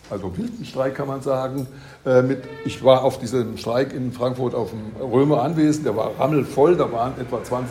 also 0.10 0.36
wilden 0.36 0.65
Streik 0.65 0.96
kann 0.96 1.08
man 1.08 1.22
sagen. 1.22 1.68
Äh, 2.04 2.24
mit, 2.24 2.42
ich 2.65 2.84
war 2.84 3.04
auf 3.04 3.20
diesem 3.20 3.56
Streik 3.56 3.94
in 3.94 4.12
Frankfurt 4.12 4.56
auf 4.56 4.72
dem 4.72 5.00
Römer 5.00 5.44
anwesend, 5.44 5.86
der 5.86 5.96
war 5.96 6.13
rammelvoll, 6.18 6.76
da 6.78 6.92
waren 6.92 7.13
etwa 7.22 7.36
20.000 7.36 7.62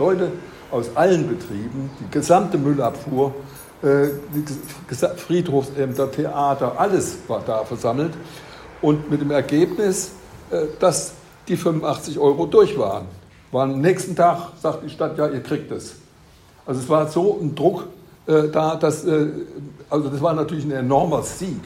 Leute 0.00 0.32
aus 0.72 0.96
allen 0.96 1.28
Betrieben, 1.28 1.90
die 2.00 2.10
gesamte 2.10 2.58
Müllabfuhr, 2.58 3.32
äh, 3.82 4.08
Friedhofsämter, 5.16 6.10
Theater, 6.10 6.72
alles 6.76 7.18
war 7.28 7.40
da 7.46 7.64
versammelt. 7.64 8.14
Und 8.82 9.12
mit 9.12 9.20
dem 9.20 9.30
Ergebnis, 9.30 10.10
äh, 10.50 10.62
dass 10.80 11.12
die 11.46 11.56
85 11.56 12.18
Euro 12.18 12.46
durch 12.46 12.76
waren. 12.76 13.06
War 13.52 13.62
am 13.62 13.80
nächsten 13.80 14.16
Tag, 14.16 14.54
sagt 14.60 14.82
die 14.82 14.90
Stadt, 14.90 15.16
ja, 15.16 15.28
ihr 15.28 15.44
kriegt 15.44 15.70
es. 15.70 15.94
Also 16.66 16.80
es 16.80 16.88
war 16.88 17.08
so 17.08 17.38
ein 17.40 17.54
Druck 17.54 17.86
äh, 18.26 18.48
da, 18.48 18.76
dass, 18.76 19.04
äh, 19.04 19.28
also 19.88 20.08
das 20.08 20.20
war 20.20 20.34
natürlich 20.34 20.64
ein 20.64 20.72
enormer 20.72 21.22
Sieg, 21.22 21.60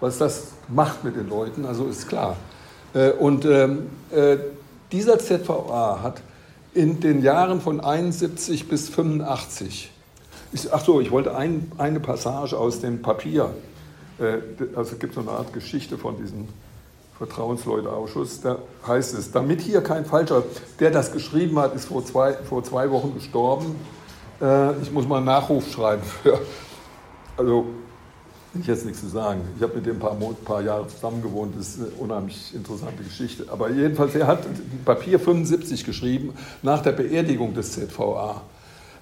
was 0.00 0.18
das 0.18 0.52
macht 0.68 1.04
mit 1.04 1.16
den 1.16 1.28
Leuten, 1.28 1.64
also 1.64 1.86
ist 1.86 2.08
klar. 2.08 2.36
Äh, 2.94 3.10
und 3.10 3.44
ähm, 3.44 3.88
äh, 4.12 4.36
dieser 4.92 5.18
ZVA 5.18 6.00
hat 6.02 6.22
in 6.74 7.00
den 7.00 7.22
Jahren 7.22 7.60
von 7.60 7.80
71 7.80 8.68
bis 8.68 8.88
85, 8.88 9.90
ich, 10.52 10.72
ach 10.72 10.84
so, 10.84 11.00
ich 11.00 11.10
wollte 11.10 11.34
ein, 11.36 11.72
eine 11.76 11.98
Passage 11.98 12.56
aus 12.56 12.80
dem 12.80 13.02
Papier, 13.02 13.50
äh, 14.20 14.38
also 14.76 14.92
es 14.92 14.98
gibt 15.00 15.14
so 15.14 15.20
eine 15.20 15.30
Art 15.30 15.52
Geschichte 15.52 15.98
von 15.98 16.16
diesem 16.18 16.46
Vertrauensleuteausschuss, 17.18 18.42
da 18.42 18.58
heißt 18.86 19.14
es, 19.18 19.32
damit 19.32 19.60
hier 19.60 19.80
kein 19.80 20.04
Falscher, 20.04 20.44
der 20.78 20.90
das 20.90 21.12
geschrieben 21.12 21.58
hat, 21.58 21.74
ist 21.74 21.86
vor 21.86 22.04
zwei, 22.04 22.34
vor 22.34 22.62
zwei 22.62 22.90
Wochen 22.90 23.14
gestorben, 23.14 23.74
äh, 24.40 24.80
ich 24.80 24.92
muss 24.92 25.06
mal 25.06 25.18
einen 25.18 25.26
Nachruf 25.26 25.70
schreiben 25.70 26.02
für. 26.02 26.38
Also, 27.36 27.66
ich 28.60 28.66
jetzt 28.66 28.86
nichts 28.86 29.00
zu 29.00 29.08
sagen. 29.08 29.42
Ich 29.56 29.62
habe 29.62 29.74
mit 29.74 29.86
dem 29.86 29.96
ein 29.96 29.98
paar, 29.98 30.16
paar 30.44 30.62
Jahre 30.62 30.86
zusammen 30.88 31.22
gewohnt, 31.22 31.54
das 31.58 31.68
ist 31.68 31.80
eine 31.80 31.88
unheimlich 31.98 32.54
interessante 32.54 33.02
Geschichte. 33.02 33.46
Aber 33.50 33.70
jedenfalls, 33.70 34.14
er 34.14 34.26
hat 34.26 34.40
Papier 34.84 35.20
75 35.20 35.84
geschrieben 35.84 36.32
nach 36.62 36.82
der 36.82 36.92
Beerdigung 36.92 37.54
des 37.54 37.72
ZVA. 37.72 38.42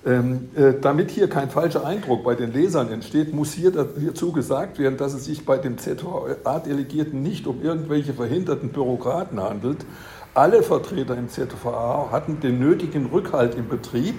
Ähm, 0.07 0.51
äh, 0.55 0.75
damit 0.81 1.11
hier 1.11 1.29
kein 1.31 1.49
falscher 1.49 1.87
Eindruck 1.87 2.25
bei 2.25 2.35
den 2.35 2.53
Lesern 2.53 2.91
entsteht, 2.91 3.33
muss 3.33 3.53
hier, 3.53 3.73
hierzu 3.99 4.33
gesagt 4.33 4.79
werden, 4.79 4.99
dass 4.99 5.15
es 5.15 5.25
sich 5.25 5.47
bei 5.47 5.57
den 5.57 5.79
ZVA-Delegierten 5.79 7.23
nicht 7.23 7.47
um 7.47 7.63
irgendwelche 7.63 8.13
verhinderten 8.13 8.69
Bürokraten 8.69 9.41
handelt. 9.41 9.87
Alle 10.35 10.63
Vertreter 10.63 11.17
im 11.17 11.31
ZVA 11.31 12.09
hatten 12.11 12.41
den 12.41 12.59
nötigen 12.59 13.07
Rückhalt 13.07 13.55
im 13.55 13.69
Betrieb 13.69 14.19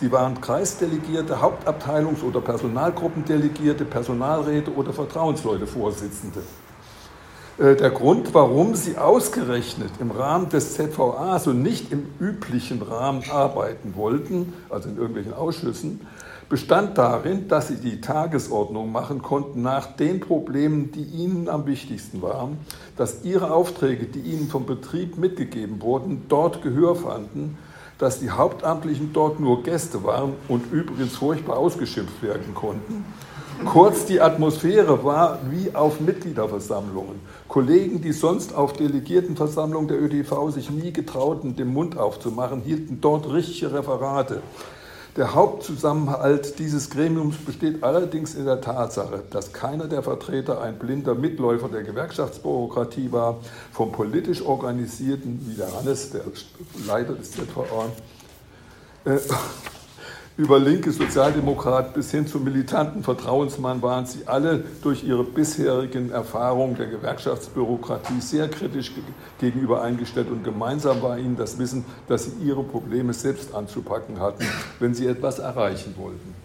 Sie 0.00 0.12
waren 0.12 0.40
Kreisdelegierte, 0.40 1.42
Hauptabteilungs- 1.42 2.22
oder 2.22 2.40
Personalgruppendelegierte, 2.40 3.84
Personalräte 3.84 4.72
oder 4.72 4.92
Vertrauensleutevorsitzende. 4.92 6.40
Äh, 7.58 7.74
der 7.74 7.90
Grund, 7.90 8.32
warum 8.32 8.76
sie 8.76 8.96
ausgerechnet 8.96 9.90
im 9.98 10.12
Rahmen 10.12 10.50
des 10.50 10.74
ZVA, 10.74 11.40
so 11.40 11.52
nicht 11.52 11.90
im 11.90 12.06
üblichen 12.20 12.80
Rahmen 12.80 13.24
arbeiten 13.28 13.96
wollten, 13.96 14.52
also 14.70 14.88
in 14.88 14.98
irgendwelchen 14.98 15.34
Ausschüssen, 15.34 16.06
bestand 16.48 16.96
darin, 16.96 17.48
dass 17.48 17.66
sie 17.66 17.78
die 17.78 18.00
Tagesordnung 18.00 18.92
machen 18.92 19.20
konnten 19.20 19.62
nach 19.62 19.96
den 19.96 20.20
Problemen, 20.20 20.92
die 20.92 21.02
ihnen 21.02 21.48
am 21.48 21.66
wichtigsten 21.66 22.22
waren, 22.22 22.58
dass 22.96 23.24
ihre 23.24 23.50
Aufträge, 23.50 24.06
die 24.06 24.20
ihnen 24.20 24.46
vom 24.46 24.64
Betrieb 24.64 25.18
mitgegeben 25.18 25.82
wurden, 25.82 26.26
dort 26.28 26.62
Gehör 26.62 26.94
fanden 26.94 27.58
dass 27.98 28.20
die 28.20 28.30
Hauptamtlichen 28.30 29.12
dort 29.12 29.40
nur 29.40 29.62
Gäste 29.62 30.04
waren 30.04 30.34
und 30.48 30.72
übrigens 30.72 31.16
furchtbar 31.16 31.58
ausgeschimpft 31.58 32.22
werden 32.22 32.54
konnten. 32.54 33.04
Kurz, 33.64 34.06
die 34.06 34.20
Atmosphäre 34.20 35.02
war 35.02 35.40
wie 35.50 35.74
auf 35.74 36.00
Mitgliederversammlungen. 36.00 37.20
Kollegen, 37.48 38.00
die 38.00 38.12
sonst 38.12 38.54
auf 38.54 38.72
Delegiertenversammlungen 38.72 39.88
der 39.88 40.00
ÖDV 40.00 40.50
sich 40.50 40.70
nie 40.70 40.92
getrauten, 40.92 41.56
den 41.56 41.72
Mund 41.72 41.98
aufzumachen, 41.98 42.60
hielten 42.60 43.00
dort 43.00 43.28
richtige 43.32 43.72
Referate. 43.72 44.42
Der 45.16 45.34
Hauptzusammenhalt 45.34 46.58
dieses 46.58 46.90
Gremiums 46.90 47.36
besteht 47.38 47.82
allerdings 47.82 48.34
in 48.34 48.44
der 48.44 48.60
Tatsache, 48.60 49.22
dass 49.30 49.52
keiner 49.52 49.86
der 49.86 50.02
Vertreter 50.02 50.60
ein 50.60 50.78
blinder 50.78 51.14
Mitläufer 51.14 51.68
der 51.68 51.82
Gewerkschaftsbürokratie 51.82 53.10
war, 53.10 53.40
vom 53.72 53.90
politisch 53.90 54.42
organisierten, 54.42 55.44
wie 55.48 55.54
der 55.54 55.74
Hannes, 55.74 56.10
der 56.10 56.22
Leiter 56.86 57.14
des 57.14 57.32
ZVA, 57.32 57.86
äh, 59.04 59.18
über 60.38 60.60
linke 60.60 60.92
Sozialdemokrat 60.92 61.94
bis 61.94 62.12
hin 62.12 62.28
zum 62.28 62.44
militanten 62.44 63.02
Vertrauensmann 63.02 63.82
waren 63.82 64.06
sie 64.06 64.20
alle 64.26 64.62
durch 64.82 65.02
ihre 65.02 65.24
bisherigen 65.24 66.12
Erfahrungen 66.12 66.76
der 66.76 66.86
Gewerkschaftsbürokratie 66.86 68.20
sehr 68.20 68.48
kritisch 68.48 68.92
gegenüber 69.40 69.82
eingestellt 69.82 70.30
und 70.30 70.44
gemeinsam 70.44 71.02
war 71.02 71.18
ihnen 71.18 71.36
das 71.36 71.58
Wissen, 71.58 71.84
dass 72.06 72.26
sie 72.26 72.46
ihre 72.46 72.62
Probleme 72.62 73.12
selbst 73.14 73.52
anzupacken 73.52 74.20
hatten, 74.20 74.44
wenn 74.78 74.94
sie 74.94 75.08
etwas 75.08 75.40
erreichen 75.40 75.94
wollten. 75.98 76.36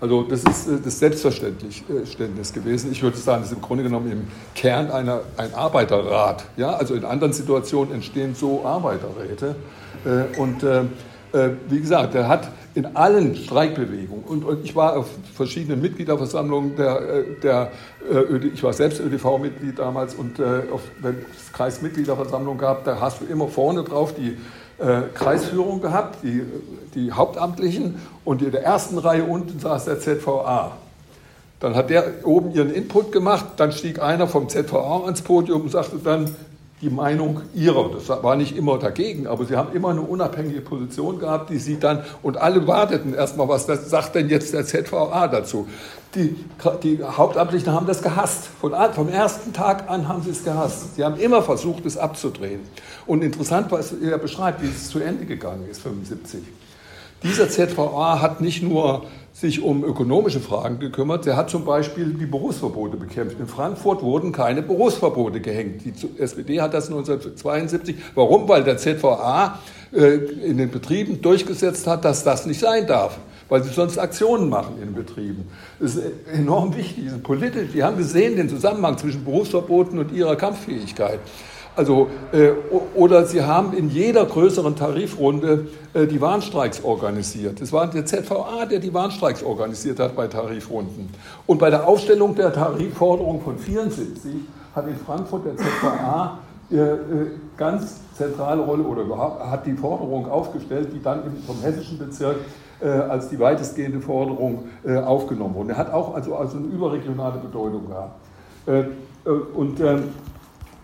Also 0.00 0.22
das 0.22 0.42
ist 0.42 0.66
äh, 0.66 0.78
das 0.82 0.98
Selbstverständnis 0.98 2.52
gewesen. 2.52 2.92
Ich 2.92 3.02
würde 3.02 3.18
sagen, 3.18 3.42
das 3.42 3.50
ist 3.50 3.56
im 3.56 3.62
Grunde 3.62 3.84
genommen 3.84 4.10
im 4.10 4.26
Kern 4.54 4.90
einer, 4.90 5.20
ein 5.36 5.52
Arbeiterrat. 5.52 6.46
Ja? 6.56 6.72
Also 6.72 6.94
in 6.94 7.04
anderen 7.04 7.34
Situationen 7.34 7.92
entstehen 7.92 8.34
so 8.34 8.64
Arbeiterräte. 8.64 9.54
Äh, 10.04 10.38
und 10.38 10.62
äh, 10.62 10.84
äh, 11.34 11.50
wie 11.68 11.80
gesagt, 11.80 12.14
der 12.14 12.28
hat 12.28 12.48
in 12.74 12.96
allen 12.96 13.36
Streikbewegungen 13.36 14.24
und, 14.24 14.44
und 14.44 14.64
ich 14.64 14.74
war 14.74 14.96
auf 14.96 15.06
verschiedenen 15.34 15.80
Mitgliederversammlungen 15.80 16.76
der, 16.76 17.00
äh, 17.00 17.24
der 17.42 17.72
äh, 18.10 18.46
ich 18.52 18.62
war 18.62 18.72
selbst 18.72 19.00
ÖDV-Mitglied 19.00 19.78
damals 19.78 20.14
und 20.14 20.40
auf, 20.72 20.82
wenn 21.00 21.16
es 21.36 21.52
Kreismitgliederversammlung 21.52 22.58
gab, 22.58 22.84
da 22.84 23.00
hast 23.00 23.20
du 23.20 23.26
immer 23.26 23.48
vorne 23.48 23.84
drauf 23.84 24.14
die 24.14 24.36
äh, 24.78 25.02
Kreisführung 25.14 25.80
gehabt, 25.80 26.24
die, 26.24 26.42
die 26.96 27.12
Hauptamtlichen, 27.12 27.94
und 28.24 28.42
in 28.42 28.50
der 28.50 28.64
ersten 28.64 28.98
Reihe 28.98 29.22
unten 29.22 29.60
saß 29.60 29.84
der 29.84 30.00
ZVA. 30.00 30.72
Dann 31.60 31.76
hat 31.76 31.90
der 31.90 32.04
oben 32.24 32.52
ihren 32.52 32.74
Input 32.74 33.12
gemacht, 33.12 33.46
dann 33.56 33.70
stieg 33.70 34.02
einer 34.02 34.26
vom 34.26 34.48
ZVA 34.48 35.04
ans 35.04 35.22
Podium 35.22 35.62
und 35.62 35.70
sagte 35.70 35.98
dann, 36.02 36.34
die 36.84 36.90
Meinung 36.90 37.40
ihrer. 37.54 37.90
Das 37.90 38.08
war 38.08 38.36
nicht 38.36 38.56
immer 38.56 38.78
dagegen, 38.78 39.26
aber 39.26 39.46
sie 39.46 39.56
haben 39.56 39.74
immer 39.74 39.88
eine 39.88 40.02
unabhängige 40.02 40.60
Position 40.60 41.18
gehabt, 41.18 41.48
die 41.48 41.56
sie 41.56 41.78
dann, 41.80 42.04
und 42.22 42.36
alle 42.36 42.66
warteten 42.66 43.14
erstmal, 43.14 43.48
was 43.48 43.66
das 43.66 43.88
sagt 43.88 44.14
denn 44.14 44.28
jetzt 44.28 44.52
der 44.52 44.66
ZVA 44.66 45.28
dazu. 45.28 45.66
Die, 46.14 46.36
die 46.82 47.02
Hauptamtlichen 47.02 47.72
haben 47.72 47.86
das 47.86 48.02
gehasst. 48.02 48.48
Von, 48.60 48.74
vom 48.92 49.08
ersten 49.08 49.52
Tag 49.52 49.90
an 49.90 50.06
haben 50.08 50.22
sie 50.22 50.30
es 50.30 50.44
gehasst. 50.44 50.94
Sie 50.94 51.04
haben 51.04 51.16
immer 51.16 51.42
versucht, 51.42 51.86
es 51.86 51.96
abzudrehen. 51.96 52.60
Und 53.06 53.24
interessant, 53.24 53.72
was 53.72 53.92
er 53.92 54.18
beschreibt, 54.18 54.62
wie 54.62 54.68
es 54.68 54.90
zu 54.90 55.00
Ende 55.00 55.24
gegangen 55.24 55.66
ist, 55.68 55.80
75. 55.80 56.40
Dieser 57.24 57.48
ZVA 57.48 58.20
hat 58.20 58.40
nicht 58.40 58.62
nur 58.62 59.06
sich 59.32 59.62
um 59.62 59.82
ökonomische 59.82 60.40
Fragen 60.40 60.78
gekümmert. 60.78 61.26
Der 61.26 61.36
hat 61.36 61.50
zum 61.50 61.64
Beispiel 61.64 62.14
die 62.14 62.26
Berufsverbote 62.26 62.96
bekämpft. 62.96 63.40
In 63.40 63.48
Frankfurt 63.48 64.02
wurden 64.02 64.30
keine 64.30 64.62
Berufsverbote 64.62 65.40
gehängt. 65.40 65.82
Die 65.84 65.92
SPD 66.20 66.60
hat 66.60 66.72
das 66.72 66.86
1972. 66.86 67.96
Warum? 68.14 68.48
Weil 68.48 68.62
der 68.62 68.76
ZVA 68.76 69.58
äh, 69.92 70.14
in 70.14 70.58
den 70.58 70.70
Betrieben 70.70 71.20
durchgesetzt 71.20 71.86
hat, 71.86 72.04
dass 72.04 72.22
das 72.22 72.46
nicht 72.46 72.60
sein 72.60 72.86
darf 72.86 73.18
weil 73.48 73.62
sie 73.62 73.70
sonst 73.70 73.98
Aktionen 73.98 74.48
machen 74.48 74.82
in 74.82 74.94
Betrieben. 74.94 75.48
Das 75.78 75.96
ist 75.96 76.04
enorm 76.32 76.74
wichtig, 76.76 77.04
politisch. 77.22 77.72
Die 77.72 77.82
haben 77.82 77.96
gesehen 77.96 78.36
den 78.36 78.48
Zusammenhang 78.48 78.96
zwischen 78.98 79.24
Berufsverboten 79.24 79.98
und 79.98 80.12
ihrer 80.12 80.36
Kampffähigkeit. 80.36 81.20
Also, 81.76 82.08
äh, 82.32 82.50
oder 82.94 83.26
sie 83.26 83.42
haben 83.42 83.72
in 83.72 83.90
jeder 83.90 84.24
größeren 84.24 84.76
Tarifrunde 84.76 85.66
äh, 85.92 86.06
die 86.06 86.20
Warnstreiks 86.20 86.84
organisiert. 86.84 87.60
Es 87.60 87.72
war 87.72 87.88
der 87.88 88.06
ZVA, 88.06 88.66
der 88.66 88.78
die 88.78 88.94
Warnstreiks 88.94 89.42
organisiert 89.42 89.98
hat 89.98 90.14
bei 90.14 90.28
Tarifrunden. 90.28 91.10
Und 91.46 91.58
bei 91.58 91.70
der 91.70 91.88
Aufstellung 91.88 92.36
der 92.36 92.52
Tarifforderung 92.52 93.42
von 93.42 93.58
74 93.58 94.34
hat 94.74 94.86
in 94.86 94.96
Frankfurt 94.96 95.46
der 95.46 95.56
ZVA 95.56 96.38
äh, 96.70 96.76
äh, 96.76 96.96
ganz 97.56 98.00
zentrale 98.14 98.62
Rolle 98.62 98.84
oder 98.84 99.04
hat 99.50 99.66
die 99.66 99.74
Forderung 99.74 100.30
aufgestellt, 100.30 100.90
die 100.94 101.02
dann 101.02 101.22
vom 101.44 101.60
hessischen 101.60 101.98
Bezirk 101.98 102.36
äh, 102.80 102.86
als 102.86 103.28
die 103.28 103.38
weitestgehende 103.38 104.00
Forderung 104.00 104.68
äh, 104.84 104.96
aufgenommen 104.96 105.56
wurde. 105.56 105.72
Er 105.72 105.78
hat 105.78 105.92
auch 105.92 106.14
also, 106.14 106.36
also 106.36 106.56
eine 106.56 106.66
überregionale 106.66 107.38
Bedeutung 107.38 107.88
gehabt. 107.88 108.20
und 109.54 109.80
ähm, 109.80 110.04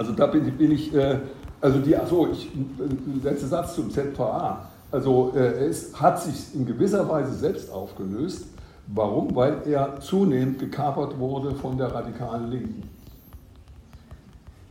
also 0.00 0.12
da 0.12 0.26
bin, 0.26 0.50
bin 0.56 0.72
ich, 0.72 0.94
äh, 0.94 1.18
also 1.60 1.78
die, 1.78 1.94
achso, 1.94 2.28
ich, 2.32 2.46
äh, 2.46 3.22
letzter 3.22 3.48
Satz 3.48 3.74
zum 3.74 3.90
ZVA. 3.90 4.66
Also 4.90 5.34
äh, 5.36 5.66
es 5.66 5.92
hat 6.00 6.22
sich 6.22 6.54
in 6.54 6.64
gewisser 6.64 7.06
Weise 7.06 7.34
selbst 7.34 7.70
aufgelöst. 7.70 8.46
Warum? 8.86 9.36
Weil 9.36 9.58
er 9.66 10.00
zunehmend 10.00 10.58
gekapert 10.58 11.18
wurde 11.18 11.54
von 11.54 11.76
der 11.76 11.94
radikalen 11.94 12.50
Linken. 12.50 12.88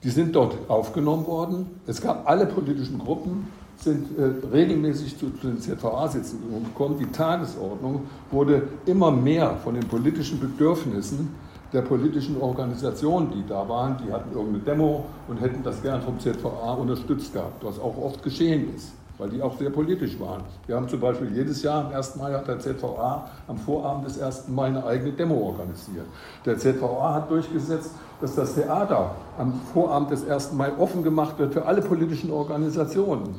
Die 0.01 0.09
sind 0.09 0.35
dort 0.35 0.55
aufgenommen 0.67 1.27
worden. 1.27 1.67
Es 1.85 2.01
gab 2.01 2.27
alle 2.27 2.47
politischen 2.47 2.97
Gruppen, 2.97 3.47
sind 3.77 4.17
äh, 4.17 4.47
regelmäßig 4.51 5.15
zu, 5.15 5.29
zu 5.39 5.45
den 5.45 5.61
ZVA-Sitzungen 5.61 6.63
gekommen. 6.63 6.97
Die 6.97 7.05
Tagesordnung 7.05 8.07
wurde 8.31 8.63
immer 8.87 9.11
mehr 9.11 9.57
von 9.63 9.75
den 9.75 9.87
politischen 9.87 10.39
Bedürfnissen 10.39 11.35
der 11.73 11.81
politischen 11.81 12.41
Organisationen, 12.41 13.31
die 13.31 13.45
da 13.47 13.67
waren, 13.67 13.97
die 14.03 14.11
hatten 14.11 14.31
irgendeine 14.33 14.63
Demo 14.63 15.05
und 15.27 15.39
hätten 15.39 15.63
das 15.63 15.81
gern 15.81 16.01
vom 16.01 16.19
ZVA 16.19 16.73
unterstützt 16.73 17.33
gehabt, 17.33 17.63
was 17.63 17.79
auch 17.79 17.95
oft 17.97 18.23
geschehen 18.23 18.75
ist, 18.75 18.91
weil 19.17 19.29
die 19.29 19.41
auch 19.41 19.57
sehr 19.57 19.69
politisch 19.69 20.19
waren. 20.19 20.43
Wir 20.65 20.75
haben 20.75 20.87
zum 20.89 20.99
Beispiel 20.99 21.31
jedes 21.35 21.61
Jahr 21.61 21.85
am 21.85 21.93
1. 21.93 22.15
Mai 22.15 22.33
hat 22.33 22.47
der 22.47 22.59
ZVA 22.59 23.29
am 23.47 23.57
Vorabend 23.57 24.07
des 24.07 24.19
1. 24.19 24.47
Mai 24.47 24.67
eine 24.67 24.83
eigene 24.83 25.11
Demo 25.11 25.35
organisiert. 25.35 26.05
Der 26.45 26.57
ZVA 26.57 27.13
hat 27.13 27.29
durchgesetzt, 27.29 27.91
dass 28.19 28.35
das 28.35 28.55
Theater 28.55 29.11
am 29.37 29.53
Vorabend 29.73 30.11
des 30.11 30.27
1. 30.27 30.53
Mai 30.53 30.71
offen 30.77 31.03
gemacht 31.03 31.37
wird 31.37 31.53
für 31.53 31.65
alle 31.65 31.81
politischen 31.81 32.31
Organisationen. 32.31 33.35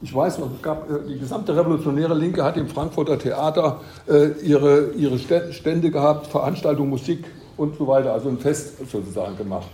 Ich 0.00 0.14
weiß 0.14 0.38
noch, 0.38 0.50
gab, 0.60 0.90
äh, 0.90 1.06
die 1.08 1.18
gesamte 1.18 1.56
revolutionäre 1.56 2.14
Linke 2.14 2.44
hat 2.44 2.56
im 2.56 2.68
Frankfurter 2.68 3.18
Theater 3.18 3.80
äh, 4.06 4.32
ihre, 4.42 4.90
ihre 4.92 5.18
Stände 5.18 5.90
gehabt, 5.90 6.26
Veranstaltungen, 6.26 6.90
Musik, 6.90 7.24
und 7.56 7.76
so 7.76 7.86
weiter, 7.86 8.12
also 8.12 8.28
ein 8.28 8.38
Fest 8.38 8.78
sozusagen 8.90 9.36
gemacht. 9.36 9.68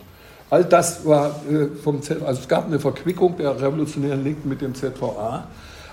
All 0.50 0.64
das 0.64 1.06
war 1.06 1.40
äh, 1.50 1.66
vom 1.76 2.02
Z, 2.02 2.22
also 2.22 2.40
es 2.40 2.48
gab 2.48 2.66
eine 2.66 2.80
Verquickung 2.80 3.36
der 3.36 3.60
revolutionären 3.60 4.24
Linken 4.24 4.48
mit 4.48 4.60
dem 4.60 4.74
ZVA, 4.74 5.46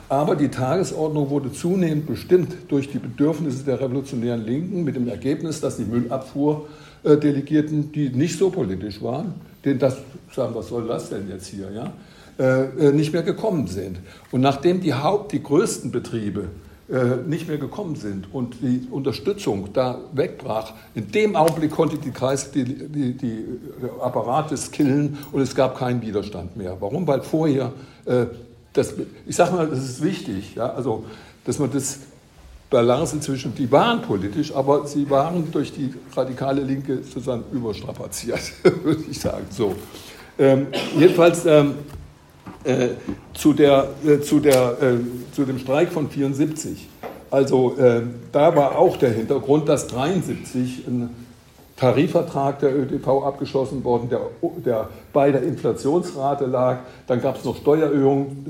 aber 0.09 0.35
die 0.35 0.49
Tagesordnung 0.49 1.29
wurde 1.29 1.51
zunehmend 1.51 2.07
bestimmt 2.07 2.55
durch 2.69 2.89
die 2.89 2.97
Bedürfnisse 2.97 3.63
der 3.63 3.79
revolutionären 3.79 4.43
Linken 4.43 4.83
mit 4.83 4.95
dem 4.95 5.07
Ergebnis, 5.07 5.61
dass 5.61 5.77
die 5.77 5.83
Müllabfuhrdelegierten, 5.83 7.91
die 7.91 8.09
nicht 8.09 8.39
so 8.39 8.49
politisch 8.49 9.01
waren, 9.01 9.35
denen 9.65 9.79
das 9.79 9.97
sagen, 10.33 10.55
was 10.55 10.69
soll 10.69 10.87
das 10.87 11.09
denn 11.09 11.27
jetzt 11.29 11.47
hier, 11.47 11.69
ja, 11.71 11.91
äh, 12.39 12.87
äh, 12.87 12.93
nicht 12.93 13.13
mehr 13.13 13.23
gekommen 13.23 13.67
sind. 13.67 13.99
Und 14.31 14.41
nachdem 14.41 14.79
die 14.79 14.93
Haupt, 14.93 15.33
die 15.33 15.43
größten 15.43 15.91
Betriebe 15.91 16.45
nicht 17.27 17.49
mehr 17.49 17.57
gekommen 17.57 17.97
sind 17.97 18.33
und 18.33 18.61
die 18.61 18.87
Unterstützung 18.89 19.73
da 19.73 19.99
wegbrach, 20.13 20.71
in 20.95 21.11
dem 21.11 21.35
Augenblick 21.35 21.71
konnte 21.71 21.97
die 21.97 22.11
Kreis, 22.11 22.51
die, 22.51 22.63
die, 22.63 23.11
die 23.11 23.45
Apparate 23.99 24.55
killen 24.71 25.17
und 25.33 25.41
es 25.41 25.53
gab 25.53 25.77
keinen 25.77 26.01
Widerstand 26.01 26.55
mehr. 26.55 26.77
Warum? 26.79 27.05
Weil 27.05 27.23
vorher, 27.23 27.73
äh, 28.05 28.27
das, 28.71 28.93
ich 29.25 29.35
sage 29.35 29.53
mal, 29.53 29.67
das 29.67 29.79
ist 29.79 30.01
wichtig, 30.01 30.55
ja, 30.55 30.71
also, 30.71 31.03
dass 31.43 31.59
man 31.59 31.71
das 31.73 31.99
Balance 32.69 33.19
zwischen, 33.19 33.55
die 33.55 33.71
waren 33.71 34.01
politisch, 34.01 34.53
aber 34.53 34.87
sie 34.87 35.09
waren 35.09 35.49
durch 35.51 35.73
die 35.73 35.93
radikale 36.15 36.61
Linke 36.61 36.97
sozusagen 37.03 37.43
überstrapaziert, 37.51 38.41
würde 38.83 39.03
ich 39.09 39.19
sagen. 39.19 39.45
So. 39.49 39.75
Ähm, 40.37 40.67
jedenfalls 40.97 41.45
ähm, 41.45 41.75
äh, 42.63 42.89
zu, 43.33 43.53
der, 43.53 43.89
äh, 44.05 44.19
zu, 44.21 44.39
der, 44.39 44.77
äh, 44.81 45.33
zu 45.33 45.45
dem 45.45 45.59
Streik 45.59 45.91
von 45.91 46.09
74. 46.09 46.87
Also 47.29 47.77
äh, 47.77 48.01
da 48.31 48.55
war 48.55 48.77
auch 48.77 48.97
der 48.97 49.11
Hintergrund, 49.11 49.67
dass 49.67 49.87
73 49.87 50.87
ein 50.87 51.09
Tarifvertrag 51.75 52.59
der 52.59 52.75
ÖTV 52.75 53.23
abgeschlossen 53.23 53.83
worden, 53.83 54.09
der, 54.09 54.21
der 54.65 54.89
bei 55.13 55.31
der 55.31 55.43
Inflationsrate 55.43 56.45
lag. 56.45 56.79
Dann 57.05 57.21
gab 57.21 57.37
es 57.37 57.45
noch 57.45 57.55
Steuererhöhungen. 57.57 58.45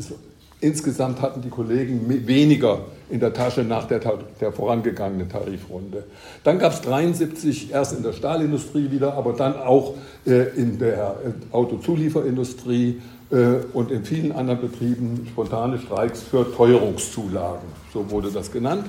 Insgesamt 0.59 1.21
hatten 1.21 1.41
die 1.41 1.49
Kollegen 1.49 2.07
weniger 2.25 2.79
in 3.09 3.19
der 3.19 3.33
Tasche 3.33 3.63
nach 3.63 3.85
der, 3.85 3.99
der 4.41 4.51
vorangegangenen 4.51 5.29
Tarifrunde. 5.29 6.05
Dann 6.43 6.57
gab 6.57 6.73
es 6.73 6.81
73 6.81 7.71
erst 7.71 7.95
in 7.95 8.03
der 8.03 8.13
Stahlindustrie 8.13 8.89
wieder, 8.91 9.13
aber 9.13 9.33
dann 9.33 9.55
auch 9.57 9.93
äh, 10.25 10.49
in 10.57 10.79
der 10.79 11.15
äh, 11.23 11.53
Autozulieferindustrie 11.53 13.01
und 13.29 13.91
in 13.91 14.05
vielen 14.05 14.31
anderen 14.31 14.61
Betrieben 14.61 15.27
spontane 15.29 15.79
Streiks 15.79 16.21
für 16.21 16.49
Teuerungszulagen. 16.55 17.67
So 17.93 18.09
wurde 18.09 18.31
das 18.31 18.51
genannt. 18.51 18.85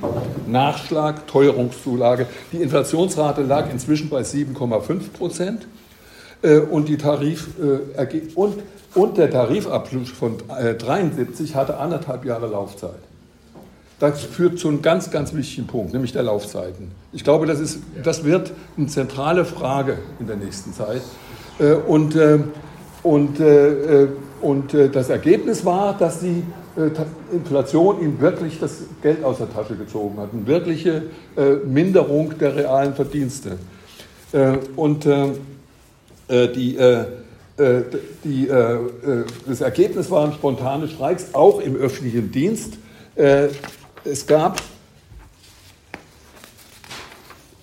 Nachschlag, 0.46 1.26
Teuerungszulage. 1.26 2.26
Die 2.52 2.58
Inflationsrate 2.58 3.42
lag 3.42 3.68
inzwischen 3.72 4.08
bei 4.08 4.20
7,5 4.20 5.12
Prozent. 5.12 5.66
Äh, 6.42 6.58
und, 6.58 6.88
die 6.88 6.96
Tarif, 6.96 7.48
äh, 7.58 8.20
und, 8.34 8.62
und 8.94 9.16
der 9.16 9.30
Tarifabschluss 9.30 10.10
von 10.10 10.36
73 10.48 11.54
hatte 11.54 11.78
anderthalb 11.78 12.24
Jahre 12.24 12.46
Laufzeit. 12.46 12.90
Das 13.98 14.22
führt 14.22 14.60
zu 14.60 14.68
einem 14.68 14.80
ganz, 14.80 15.10
ganz 15.10 15.34
wichtigen 15.34 15.66
Punkt, 15.66 15.92
nämlich 15.92 16.12
der 16.12 16.22
Laufzeiten. 16.22 16.92
Ich 17.12 17.24
glaube, 17.24 17.46
das, 17.46 17.58
ist, 17.58 17.80
das 18.04 18.22
wird 18.22 18.52
eine 18.76 18.86
zentrale 18.86 19.44
Frage 19.44 19.98
in 20.20 20.28
der 20.28 20.36
nächsten 20.36 20.72
Zeit. 20.72 21.02
Und, 21.88 22.16
und 23.02 23.40
und 24.40 24.74
äh, 24.74 24.88
das 24.88 25.10
Ergebnis 25.10 25.64
war, 25.64 25.96
dass 25.96 26.20
die 26.20 26.42
äh, 26.76 26.90
Inflation 27.32 28.00
ihm 28.00 28.20
wirklich 28.20 28.58
das 28.60 28.82
Geld 29.02 29.24
aus 29.24 29.38
der 29.38 29.52
Tasche 29.52 29.76
gezogen 29.76 30.18
hat, 30.18 30.30
eine 30.32 30.46
wirkliche 30.46 31.04
äh, 31.36 31.54
Minderung 31.64 32.38
der 32.38 32.56
realen 32.56 32.94
Verdienste. 32.94 33.58
und 34.76 35.06
die, 36.28 36.78
die, 38.24 38.48
das 39.46 39.60
Ergebnis 39.62 40.10
waren 40.10 40.34
spontane 40.34 40.86
Streiks, 40.86 41.28
auch 41.32 41.60
im 41.60 41.76
öffentlichen 41.76 42.30
Dienst. 42.30 42.74
es 43.16 44.26
gab 44.26 44.60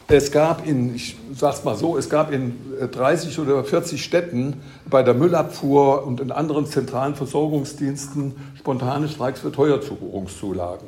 es 0.07 0.31
gab 0.31 0.67
in, 0.67 0.95
ich 0.95 1.17
sag's 1.33 1.63
mal 1.63 1.75
so, 1.75 1.97
es 1.97 2.09
gab 2.09 2.31
in 2.31 2.55
30 2.91 3.37
äh, 3.37 3.41
oder 3.41 3.63
40 3.63 4.03
Städten 4.03 4.61
bei 4.89 5.01
der 5.01 5.15
Müllabfuhr 5.15 6.05
und 6.05 6.21
in 6.21 6.31
anderen 6.31 6.67
zentralen 6.67 7.15
Versorgungsdiensten 7.15 8.35
spontane 8.57 9.07
Streiks 9.07 9.39
für 9.39 9.51
Teuerzuführungszulagen. 9.51 10.87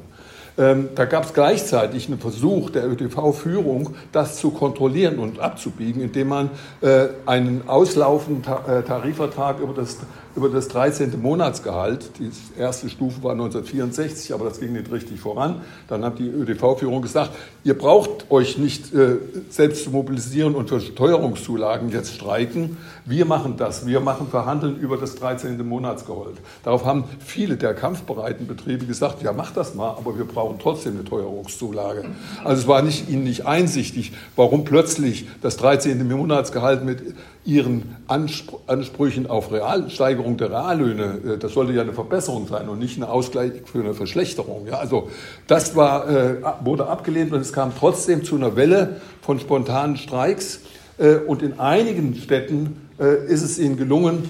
Ähm, 0.60 0.90
da 0.96 1.06
gab 1.06 1.24
es 1.24 1.34
gleichzeitig 1.34 2.08
einen 2.08 2.20
Versuch 2.20 2.72
der 2.72 2.90
ÖTV-Führung, 2.90 3.96
das 4.12 4.38
zu 4.38 4.50
kontrollieren 4.50 5.20
und 5.20 5.40
abzubiegen, 5.40 6.02
indem 6.02 6.30
man 6.30 6.50
äh, 6.82 7.08
einen 7.28 7.68
auslaufenden 7.68 8.44
Ta 8.44 8.64
äh, 8.68 8.84
Tarifvertrag 8.84 9.60
über 9.60 9.74
das 9.74 9.98
über 10.38 10.50
das 10.50 10.68
13. 10.68 11.20
Monatsgehalt. 11.20 12.12
Die 12.20 12.30
erste 12.60 12.90
Stufe 12.90 13.24
war 13.24 13.32
1964, 13.32 14.34
aber 14.34 14.46
das 14.46 14.60
ging 14.60 14.74
nicht 14.74 14.92
richtig 14.92 15.20
voran. 15.20 15.62
Dann 15.88 16.06
hat 16.06 16.20
die 16.20 16.30
ÖDV-Führung 16.30 17.02
gesagt, 17.02 17.32
ihr 17.64 17.76
braucht 17.76 18.30
euch 18.30 18.60
nicht 18.60 18.94
äh, 18.94 19.18
selbst 19.50 19.84
zu 19.84 19.90
mobilisieren 19.90 20.54
und 20.54 20.70
für 20.70 20.80
Steuerungszulagen 20.80 21.90
jetzt 21.90 22.14
streiken. 22.14 22.78
Wir 23.04 23.26
machen 23.26 23.58
das. 23.58 23.88
Wir 23.88 24.00
machen 24.00 24.28
Verhandeln 24.28 24.78
über 24.80 24.98
das 24.98 25.16
13. 25.16 25.68
Monatsgehalt. 25.68 26.36
Darauf 26.64 26.86
haben 26.86 27.06
viele 27.20 27.58
der 27.58 27.74
kampfbereiten 27.74 28.46
Betriebe 28.46 28.86
gesagt, 28.86 29.24
ja, 29.24 29.34
macht 29.34 29.58
das 29.58 29.74
mal, 29.74 29.90
aber 29.90 30.20
wir 30.20 30.26
brauchen 30.26 30.60
trotzdem 30.62 30.94
eine 30.94 31.04
Teuerungszulage. 31.04 32.06
Also 32.44 32.62
es 32.62 32.68
war 32.68 32.84
nicht, 32.84 33.10
ihnen 33.10 33.24
nicht 33.24 33.48
einsichtig, 33.48 34.14
warum 34.36 34.66
plötzlich 34.66 35.28
das 35.42 35.58
13. 35.58 36.08
Monatsgehalt 36.08 36.86
mit 36.86 37.02
ihren 37.48 37.96
Ansprüchen 38.08 39.28
auf 39.28 39.54
Realsteigerung 39.54 40.36
der 40.36 40.52
Reallöhne, 40.52 41.20
äh, 41.36 41.38
das 41.38 41.54
sollte 41.54 41.72
ja 41.72 41.82
eine 41.82 41.94
Verbesserung 41.94 42.46
sein 42.48 42.68
und 42.68 42.78
nicht 42.78 42.98
ein 42.98 43.04
Ausgleich 43.04 43.54
für 43.66 43.80
eine 43.80 43.94
Verschlechterung. 43.94 44.68
Ja, 44.68 44.80
also 44.80 45.10
das 45.48 45.76
war, 45.76 46.10
äh, 46.10 46.36
wurde 46.64 46.88
abgelehnt 46.88 47.32
und 47.32 47.40
es 47.40 47.54
kam 47.54 47.72
trotzdem 47.76 48.26
zu 48.26 48.36
einer 48.36 48.58
Welle 48.58 48.98
von 49.22 49.40
spontanen 49.40 49.96
Streiks. 49.96 50.60
Äh, 50.98 51.16
und 51.16 51.42
in 51.42 51.60
einigen 51.60 52.14
Städten 52.16 52.82
ist 53.28 53.44
es 53.44 53.60
ihnen 53.60 53.78
gelungen, 53.78 54.28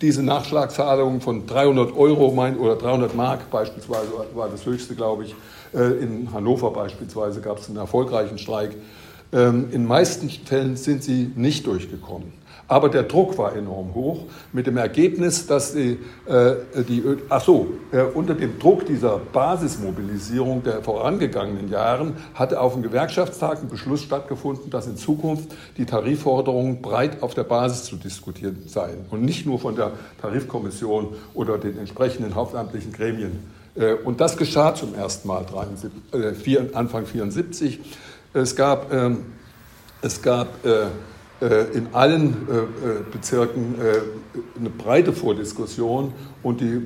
diese 0.00 0.24
Nachschlagzahlungen 0.24 1.20
von 1.20 1.46
300 1.46 1.96
Euro 1.96 2.26
oder 2.26 2.74
300 2.74 3.14
Mark 3.14 3.52
beispielsweise 3.52 4.08
war 4.34 4.48
das 4.48 4.66
höchste, 4.66 4.96
glaube 4.96 5.22
ich. 5.22 5.36
In 5.72 6.32
Hannover 6.34 6.72
beispielsweise 6.72 7.40
gab 7.40 7.58
es 7.60 7.68
einen 7.68 7.76
erfolgreichen 7.76 8.36
Streik 8.36 8.74
ähm, 9.32 9.68
in 9.72 9.86
meisten 9.86 10.28
Fällen 10.30 10.76
sind 10.76 11.02
sie 11.02 11.30
nicht 11.34 11.66
durchgekommen. 11.66 12.32
Aber 12.70 12.90
der 12.90 13.04
Druck 13.04 13.38
war 13.38 13.56
enorm 13.56 13.94
hoch, 13.94 14.24
mit 14.52 14.66
dem 14.66 14.76
Ergebnis, 14.76 15.46
dass 15.46 15.72
die, 15.72 15.98
äh, 16.26 16.54
die 16.86 17.02
ach 17.30 17.42
so, 17.42 17.68
äh, 17.92 18.02
unter 18.02 18.34
dem 18.34 18.58
Druck 18.58 18.84
dieser 18.84 19.18
Basismobilisierung 19.18 20.62
der 20.62 20.82
vorangegangenen 20.82 21.70
Jahren 21.70 22.12
hatte 22.34 22.60
auf 22.60 22.74
dem 22.74 22.82
Gewerkschaftstag 22.82 23.62
ein 23.62 23.70
Beschluss 23.70 24.02
stattgefunden, 24.02 24.68
dass 24.68 24.86
in 24.86 24.98
Zukunft 24.98 25.48
die 25.78 25.86
Tarifforderungen 25.86 26.82
breit 26.82 27.22
auf 27.22 27.32
der 27.32 27.44
Basis 27.44 27.84
zu 27.84 27.96
diskutieren 27.96 28.62
seien 28.66 29.06
und 29.10 29.22
nicht 29.22 29.46
nur 29.46 29.58
von 29.58 29.74
der 29.74 29.92
Tarifkommission 30.20 31.14
oder 31.32 31.56
den 31.56 31.78
entsprechenden 31.78 32.34
hauptamtlichen 32.34 32.92
Gremien. 32.92 33.38
Äh, 33.76 33.94
und 33.94 34.20
das 34.20 34.36
geschah 34.36 34.74
zum 34.74 34.94
ersten 34.94 35.26
Mal 35.26 35.46
73, 35.46 35.90
äh, 36.12 36.58
Anfang 36.74 37.06
1974. 37.06 37.80
Es 38.34 38.54
gab, 38.54 38.92
ähm, 38.92 39.24
es 40.02 40.20
gab 40.20 40.62
äh, 40.64 40.88
äh, 41.40 41.64
in 41.72 41.88
allen 41.92 42.32
äh, 42.32 43.10
Bezirken 43.10 43.76
eine 44.58 44.70
breite 44.70 45.12
Vordiskussion 45.14 46.12
und 46.42 46.60
die, 46.60 46.82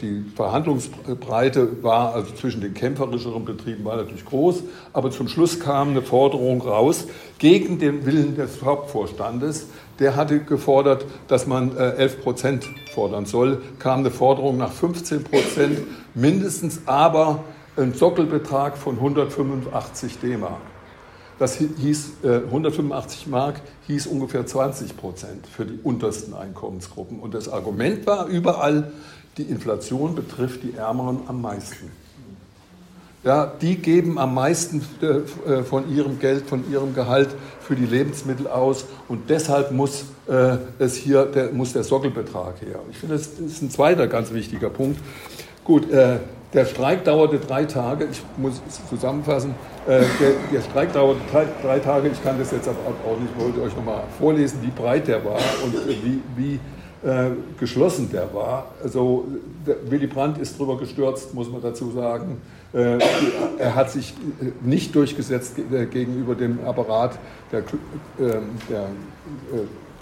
die 0.00 0.24
Verhandlungsbreite 0.36 1.82
war 1.82 2.14
also 2.14 2.32
zwischen 2.34 2.60
den 2.60 2.74
kämpferischeren 2.74 3.44
Betrieben 3.44 3.84
war 3.84 3.96
natürlich 3.96 4.24
groß, 4.24 4.62
aber 4.92 5.10
zum 5.10 5.26
Schluss 5.26 5.58
kam 5.58 5.90
eine 5.90 6.02
Forderung 6.02 6.62
raus 6.62 7.06
gegen 7.38 7.78
den 7.78 8.06
Willen 8.06 8.36
des 8.36 8.62
Hauptvorstandes. 8.62 9.66
Der 9.98 10.16
hatte 10.16 10.40
gefordert, 10.40 11.04
dass 11.28 11.46
man 11.46 11.76
11 11.76 12.22
Prozent 12.22 12.66
fordern 12.94 13.26
soll, 13.26 13.62
kam 13.78 14.00
eine 14.00 14.10
Forderung 14.10 14.58
nach 14.58 14.72
15 14.72 15.24
Prozent 15.24 15.78
mindestens, 16.14 16.82
aber 16.86 17.44
ein 17.76 17.92
Sockelbetrag 17.92 18.78
von 18.78 18.96
185 18.96 20.18
D-Mark. 20.20 20.73
Das 21.38 21.56
hieß, 21.56 22.12
185 22.22 23.26
äh, 23.26 23.30
Mark 23.30 23.60
hieß 23.86 24.06
ungefähr 24.06 24.46
20 24.46 24.96
Prozent 24.96 25.46
für 25.46 25.66
die 25.66 25.78
untersten 25.82 26.34
Einkommensgruppen. 26.34 27.18
Und 27.18 27.34
das 27.34 27.48
Argument 27.48 28.06
war 28.06 28.26
überall, 28.26 28.92
die 29.36 29.42
Inflation 29.42 30.14
betrifft 30.14 30.62
die 30.62 30.74
Ärmeren 30.74 31.20
am 31.26 31.42
meisten. 31.42 31.90
Ja, 33.24 33.50
die 33.60 33.76
geben 33.76 34.18
am 34.18 34.34
meisten 34.34 34.82
äh, 35.00 35.62
von 35.62 35.90
ihrem 35.90 36.18
Geld, 36.18 36.46
von 36.46 36.70
ihrem 36.70 36.94
Gehalt 36.94 37.30
für 37.60 37.74
die 37.74 37.86
Lebensmittel 37.86 38.46
aus 38.46 38.84
und 39.08 39.30
deshalb 39.30 39.72
muss 39.72 40.04
äh, 40.28 40.58
es 40.78 40.96
hier 40.96 41.24
der, 41.24 41.50
muss 41.50 41.72
der 41.72 41.84
Sockelbetrag 41.84 42.60
her. 42.60 42.80
Ich 42.90 42.98
finde, 42.98 43.16
das 43.16 43.28
ist 43.28 43.62
ein 43.62 43.70
zweiter 43.70 44.08
ganz 44.08 44.34
wichtiger 44.34 44.68
Punkt. 44.68 45.00
Gut, 45.64 45.90
der 46.54 46.64
Streik 46.64 47.04
dauerte 47.04 47.38
drei 47.38 47.64
Tage. 47.64 48.06
Ich 48.10 48.22
muss 48.36 48.62
es 48.66 48.88
zusammenfassen. 48.88 49.54
Äh, 49.86 50.00
der, 50.20 50.32
der, 50.52 50.60
Streik 50.62 50.92
dauerte 50.92 51.20
drei, 51.30 51.46
drei, 51.62 51.78
Tage. 51.80 52.08
Ich 52.08 52.22
kann 52.22 52.38
das 52.38 52.52
jetzt 52.52 52.68
aber 52.68 52.78
auch 52.78 53.18
nicht. 53.18 53.30
Ich 53.36 53.44
wollte 53.44 53.60
euch 53.62 53.76
nochmal 53.76 54.04
vorlesen, 54.18 54.60
wie 54.62 54.70
breit 54.70 55.08
der 55.08 55.24
war 55.24 55.40
und 55.64 55.74
äh, 55.74 55.96
wie, 56.02 56.22
wie 56.36 56.60
äh, 57.06 57.30
geschlossen 57.58 58.08
der 58.10 58.32
war. 58.32 58.66
Also 58.82 59.26
der, 59.66 59.76
Willy 59.90 60.06
Brandt 60.06 60.38
ist 60.38 60.58
drüber 60.58 60.78
gestürzt, 60.78 61.34
muss 61.34 61.50
man 61.50 61.60
dazu 61.60 61.90
sagen. 61.90 62.40
Äh, 62.72 62.98
er 63.58 63.74
hat 63.74 63.90
sich 63.90 64.14
äh, 64.40 64.52
nicht 64.62 64.94
durchgesetzt 64.94 65.56
gegenüber 65.90 66.34
dem 66.34 66.64
Apparat 66.64 67.18
der, 67.52 67.62
ähm, 68.18 68.50
der 68.70 68.86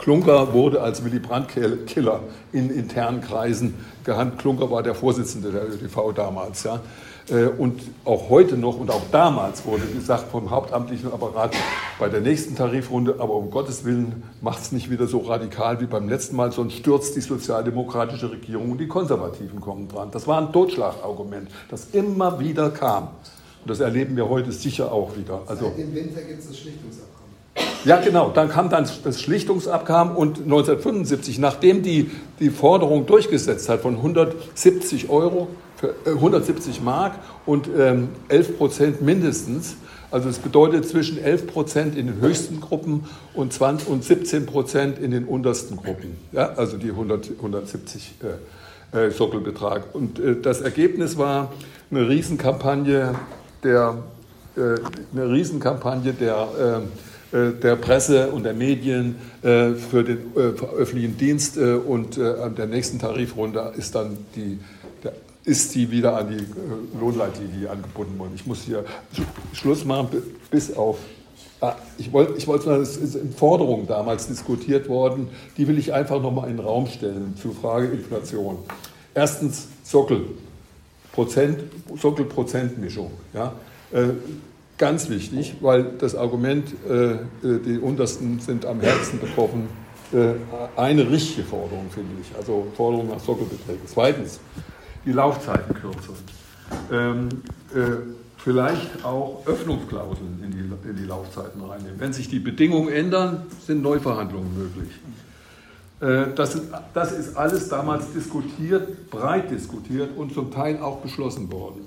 Klunker 0.03 0.53
wurde 0.53 0.83
als 0.83 1.05
Willy 1.05 1.21
Brandt-Killer 1.21 2.21
in 2.53 2.71
internen 2.71 3.21
Kreisen 3.21 3.75
gehandelt. 4.03 4.41
Klunker 4.41 4.69
war 4.69 4.83
der 4.83 4.97
Vorsitzende 4.97 5.53
der 5.53 5.63
ÖTV 5.65 6.13
damals. 6.13 6.65
Ja. 6.65 6.81
Äh, 7.31 7.47
und 7.47 7.81
auch 8.05 8.29
heute 8.29 8.57
noch 8.57 8.81
und 8.81 8.91
auch 8.91 9.05
damals 9.13 9.65
wurde 9.65 9.87
gesagt 9.87 10.33
vom 10.33 10.51
hauptamtlichen 10.51 11.13
Apparat 11.13 11.55
bei 12.01 12.09
der 12.09 12.21
nächsten 12.21 12.57
Tarifrunde, 12.57 13.15
aber 13.21 13.35
um 13.35 13.53
Gottes 13.53 13.85
Willen 13.85 14.25
macht 14.41 14.63
es 14.63 14.73
nicht 14.73 14.91
wieder 14.91 15.07
so 15.07 15.19
radikal 15.19 15.81
wie 15.81 15.87
beim 15.87 16.09
letzten 16.09 16.35
Mal, 16.35 16.51
sonst 16.51 16.75
stürzt 16.75 17.15
die 17.15 17.21
sozialdemokratische 17.21 18.29
Regierung 18.29 18.73
und 18.73 18.79
die 18.79 18.89
Konservativen 18.89 19.61
kommen 19.61 19.87
dran. 19.87 20.09
Das 20.11 20.27
war 20.27 20.41
ein 20.41 20.53
Totschlagargument, 20.53 21.49
das 21.71 21.91
immer 21.93 22.41
wieder 22.41 22.71
kam. 22.71 23.05
Und 23.05 23.71
das 23.71 23.79
erleben 23.79 24.17
wir 24.17 24.29
heute 24.29 24.51
sicher 24.51 24.91
auch 24.91 25.17
wieder. 25.17 25.43
Also, 25.47 25.67
Seit 25.67 25.79
dem 25.79 25.95
Winter 25.95 26.23
gibt 26.23 26.41
es 26.41 26.49
das 26.49 26.59
Schlichtungsabkommen. 26.59 27.12
Ja, 27.85 28.01
genau. 28.01 28.31
Dann 28.31 28.49
kam 28.49 28.69
dann 28.71 28.89
das 29.03 29.21
Schlichtungsabkommen 29.21 30.15
und 30.15 30.39
1975, 30.39 31.39
nachdem 31.39 31.83
die 31.83 32.11
die 32.39 32.51
Forderung 32.51 33.07
durchgesetzt 33.07 33.69
hat 33.69 33.81
von 33.81 33.97
170 33.97 35.09
Euro, 35.09 35.49
für, 35.77 35.89
äh, 36.07 36.11
170 36.11 36.81
Mark 36.83 37.15
und 37.45 37.69
ähm, 37.77 38.11
11 38.29 38.59
Prozent 38.59 39.03
mindestens, 39.03 39.77
also 40.13 40.29
es 40.29 40.39
bedeutet 40.39 40.87
zwischen 40.87 41.19
11 41.19 41.47
Prozent 41.47 41.97
in 41.97 42.07
den 42.07 42.21
höchsten 42.21 42.61
Gruppen 42.61 43.07
und, 43.35 43.53
20, 43.53 43.89
und 43.89 44.05
17 44.05 44.47
Prozent 44.47 44.99
in 44.99 45.11
den 45.11 45.25
untersten 45.25 45.77
Gruppen. 45.77 46.19
Ja, 46.33 46.51
also 46.51 46.77
die 46.77 46.91
100, 46.91 47.31
170 47.39 48.15
äh, 48.93 49.07
äh, 49.07 49.11
Sockelbetrag. 49.11 49.95
Und 49.95 50.19
äh, 50.21 50.37
das 50.41 50.61
Ergebnis 50.61 51.17
war 51.17 51.51
eine 51.91 52.09
Riesenkampagne 52.09 53.15
der, 53.65 53.97
äh, 54.55 54.61
eine 55.13 55.33
Riesenkampagne 55.33 56.13
der 56.13 56.49
ähm, 56.61 56.83
äh, 56.83 57.12
der 57.33 57.77
Presse 57.77 58.31
und 58.31 58.45
der 58.45 58.53
Medien 58.53 59.17
äh, 59.43 59.73
für 59.73 60.05
den 60.05 60.19
äh, 60.37 60.39
öffentlichen 60.39 61.17
Dienst 61.17 61.57
und 61.57 62.19
an 62.19 62.55
der 62.55 62.67
nächsten 62.67 62.99
Tarifrunde 62.99 63.73
ist 63.77 63.95
dann 63.95 64.19
die, 64.37 64.59
ist 65.45 65.75
die 65.75 65.91
wieder 65.91 66.17
an 66.17 66.29
die 66.29 66.45
Lohnleitlinie 67.01 67.71
angebunden 67.71 68.19
worden. 68.19 68.33
Ich 68.35 68.47
muss 68.47 68.63
hier 68.63 68.85
Schluss 69.55 69.85
machen 69.85 70.09
bis 70.51 70.77
auf 70.77 70.99
ah, 71.63 71.75
ich 71.97 72.13
wollte, 72.13 72.35
ich 72.37 72.47
wollte 72.47 72.71
es 72.77 72.97
ist 72.97 73.15
in 73.17 73.33
Forderungen 73.33 73.87
damals 73.87 74.27
diskutiert 74.29 74.89
worden, 74.89 75.29
die 75.57 75.67
will 75.67 75.79
ich 75.79 75.93
einfach 75.93 76.21
nochmal 76.21 76.51
in 76.51 76.59
den 76.59 76.67
Raum 76.67 76.87
stellen 76.87 77.35
zur 77.41 77.55
Frage 77.55 77.87
Inflation. 77.87 78.59
Erstens 79.15 79.69
Sockel, 79.83 80.27
Prozent, 81.13 81.61
Sockelprozentmischung. 81.97 83.11
Ja? 83.35 83.55
Ganz 84.79 85.09
wichtig, 85.09 85.57
weil 85.61 85.85
das 85.99 86.15
Argument, 86.15 86.67
äh, 86.89 87.13
äh, 87.13 87.19
die 87.43 87.79
Untersten 87.79 88.41
sind 88.41 88.65
am 88.65 88.81
Herzen 88.81 89.21
betroffen, 89.21 89.69
äh, 90.13 90.35
eine 90.77 91.09
richtige 91.09 91.47
Forderung, 91.47 91.91
finde 91.91 92.11
ich. 92.21 92.37
Also 92.37 92.67
Forderung 92.77 93.09
nach 93.09 93.21
Sockelbeträgen. 93.21 93.83
Zweitens, 93.87 94.41
die 95.05 95.13
Laufzeitenkürzung. 95.13 96.17
Ähm, 96.91 97.29
äh, 97.75 97.81
vielleicht 98.39 99.05
auch 99.05 99.43
Öffnungsklauseln 99.47 100.43
in 100.43 100.51
die, 100.51 100.89
in 100.89 100.97
die 100.97 101.05
Laufzeiten 101.05 101.63
reinnehmen. 101.63 102.01
Wenn 102.01 102.13
sich 102.13 102.29
die 102.29 102.41
Bedingungen 102.41 102.89
ändern, 102.89 103.47
sind 103.65 103.83
Neuverhandlungen 103.83 104.53
möglich. 104.57 104.91
Das, 106.35 106.61
das 106.93 107.13
ist 107.13 107.37
alles 107.37 107.69
damals 107.69 108.13
diskutiert, 108.13 109.09
breit 109.09 109.53
diskutiert 109.53 110.17
und 110.17 110.35
zum 110.35 110.51
Teil 110.51 110.81
auch 110.81 110.97
beschlossen 110.97 111.53
worden. 111.53 111.83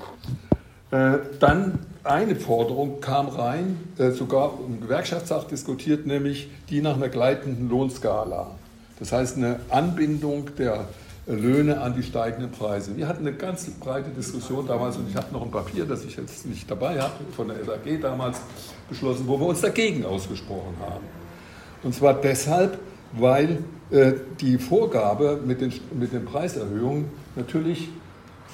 Dann 0.90 1.80
eine 2.06 2.36
Forderung 2.36 3.02
kam 3.02 3.28
rein, 3.28 3.78
äh, 3.98 4.12
sogar 4.12 4.54
im 4.66 4.82
Gewerkschaftstag 4.82 5.48
diskutiert, 5.48 6.06
nämlich 6.06 6.50
die 6.70 6.82
nach 6.82 6.96
einer 6.96 7.10
gleitenden 7.10 7.70
Lohnskala. 7.70 8.52
Das 9.00 9.12
heißt 9.12 9.38
eine 9.38 9.60
Anbindung 9.70 10.56
der 10.58 10.88
Löhne 11.28 11.82
an 11.82 11.96
die 11.96 12.04
steigenden 12.04 12.52
Preise. 12.52 12.96
Wir 12.96 13.08
hatten 13.08 13.26
eine 13.26 13.36
ganz 13.36 13.66
breite 13.80 14.12
Diskussion 14.12 14.68
damals 14.68 14.98
und 14.98 15.10
ich 15.10 15.16
habe 15.16 15.34
noch 15.34 15.42
ein 15.42 15.50
Papier, 15.50 15.86
das 15.86 16.06
ich 16.06 16.16
jetzt 16.16 16.46
nicht 16.46 16.70
dabei 16.70 17.02
habe, 17.02 17.14
von 17.36 17.48
der 17.48 17.58
SAG 17.66 18.00
damals 18.00 18.40
beschlossen, 18.88 19.28
wo 19.28 19.40
wir 19.40 19.48
uns 19.48 19.62
dagegen 19.62 20.06
ausgesprochen 20.06 20.76
haben. 20.80 21.04
Und 21.82 21.96
zwar 21.96 22.14
deshalb, 22.14 22.78
weil 23.14 23.64
äh, 23.90 24.14
die 24.40 24.60
Vorgabe 24.60 25.40
mit 25.44 25.62
den, 25.62 25.74
mit 25.98 26.14
den 26.14 26.26
Preiserhöhungen 26.26 27.06
natürlich, 27.36 27.90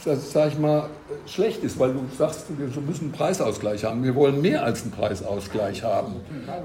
sag 0.04 0.52
ich 0.52 0.60
mal, 0.60 0.90
schlecht 1.26 1.64
ist, 1.64 1.80
weil 1.80 1.94
du 1.94 2.00
sagst, 2.18 2.46
wir 2.50 2.82
müssen 2.82 3.06
einen 3.06 3.12
Preisausgleich 3.12 3.84
haben. 3.84 4.04
Wir 4.04 4.16
wollen 4.16 4.42
mehr 4.42 4.64
als 4.64 4.82
einen 4.84 4.92
Preisausgleich 4.92 5.84
haben. 5.84 6.16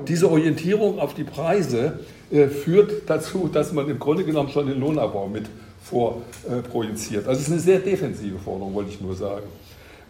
Diese 0.08 0.30
Orientierung 0.30 0.98
auf 0.98 1.14
die 1.14 1.24
Preise 1.24 2.00
äh, 2.30 2.48
führt 2.48 3.08
dazu, 3.08 3.48
dass 3.52 3.72
man 3.72 3.88
im 3.88 3.98
Grunde 3.98 4.24
genommen 4.24 4.48
schon 4.48 4.66
den 4.66 4.80
Lohnabbau 4.80 5.28
mit 5.28 5.46
vorprojiziert. 5.82 7.28
also 7.28 7.40
es 7.40 7.46
ist 7.46 7.52
eine 7.52 7.60
sehr 7.60 7.78
defensive 7.78 8.38
Forderung, 8.38 8.74
wollte 8.74 8.90
ich 8.90 9.00
nur 9.00 9.14
sagen. 9.14 9.46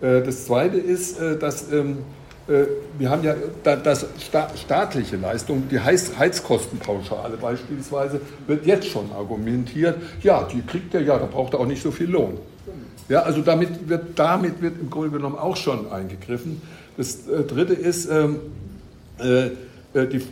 Äh, 0.01 0.23
das 0.23 0.47
Zweite 0.47 0.79
ist, 0.79 1.21
äh, 1.21 1.39
dass 1.39 1.71
ähm, 1.71 1.99
äh, 2.49 2.65
wir 2.99 3.11
haben 3.11 3.25
ja 3.25 3.35
das 3.63 4.07
staatliche 4.57 5.17
Leistung, 5.17 5.65
die 5.69 5.81
Heizkostenpauschale 5.81 7.37
beispielsweise, 7.37 8.21
wird 8.47 8.65
jetzt 8.65 8.87
schon 8.87 9.11
argumentiert, 9.13 9.97
ja, 10.23 10.45
die 10.45 10.63
kriegt 10.63 10.95
er 10.95 11.03
ja, 11.03 11.19
da 11.19 11.27
braucht 11.27 11.55
er 11.55 11.61
auch 11.61 11.67
nicht 11.67 11.83
so 11.83 11.91
viel 11.91 12.09
Lohn. 12.09 12.39
Ja, 13.09 13.23
also 13.23 13.41
damit 13.43 13.89
wird, 13.89 14.19
damit 14.19 14.61
wird 14.61 14.81
im 14.81 14.91
Grunde 14.91 15.11
genommen 15.11 15.39
auch 15.39 15.57
schon 15.57 15.91
eingegriffen. 15.91 16.61
Das 16.97 17.25
Dritte 17.25 17.75
ist 17.75 18.09
ähm, 18.11 18.41
äh, 19.19 19.51
die 20.07 20.23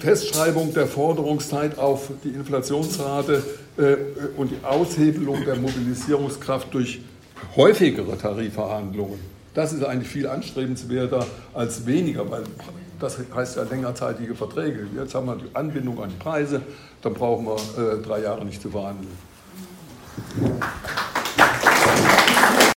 Festschreibung 0.00 0.74
der 0.74 0.86
Forderungszeit 0.86 1.78
auf 1.78 2.10
die 2.24 2.30
Inflationsrate 2.30 3.42
äh, 3.78 3.96
und 4.36 4.50
die 4.50 4.64
Aushebelung 4.64 5.44
der 5.44 5.56
Mobilisierungskraft 5.56 6.74
durch 6.74 7.00
häufigere 7.56 8.18
Tarifverhandlungen. 8.18 9.18
Das 9.54 9.72
ist 9.72 9.84
eigentlich 9.84 10.08
viel 10.08 10.26
anstrebenswerter 10.26 11.26
als 11.54 11.86
weniger, 11.86 12.30
weil 12.30 12.42
das 12.98 13.18
heißt 13.34 13.56
ja 13.56 13.62
längerzeitige 13.64 14.34
Verträge. 14.34 14.86
Jetzt 14.96 15.14
haben 15.14 15.26
wir 15.26 15.36
die 15.36 15.54
Anbindung 15.54 16.02
an 16.02 16.10
die 16.10 16.22
Preise, 16.22 16.62
dann 17.02 17.14
brauchen 17.14 17.46
wir 17.46 17.56
äh, 17.56 18.02
drei 18.02 18.22
Jahre 18.22 18.44
nicht 18.44 18.62
zu 18.62 18.70
verhandeln. 18.70 19.10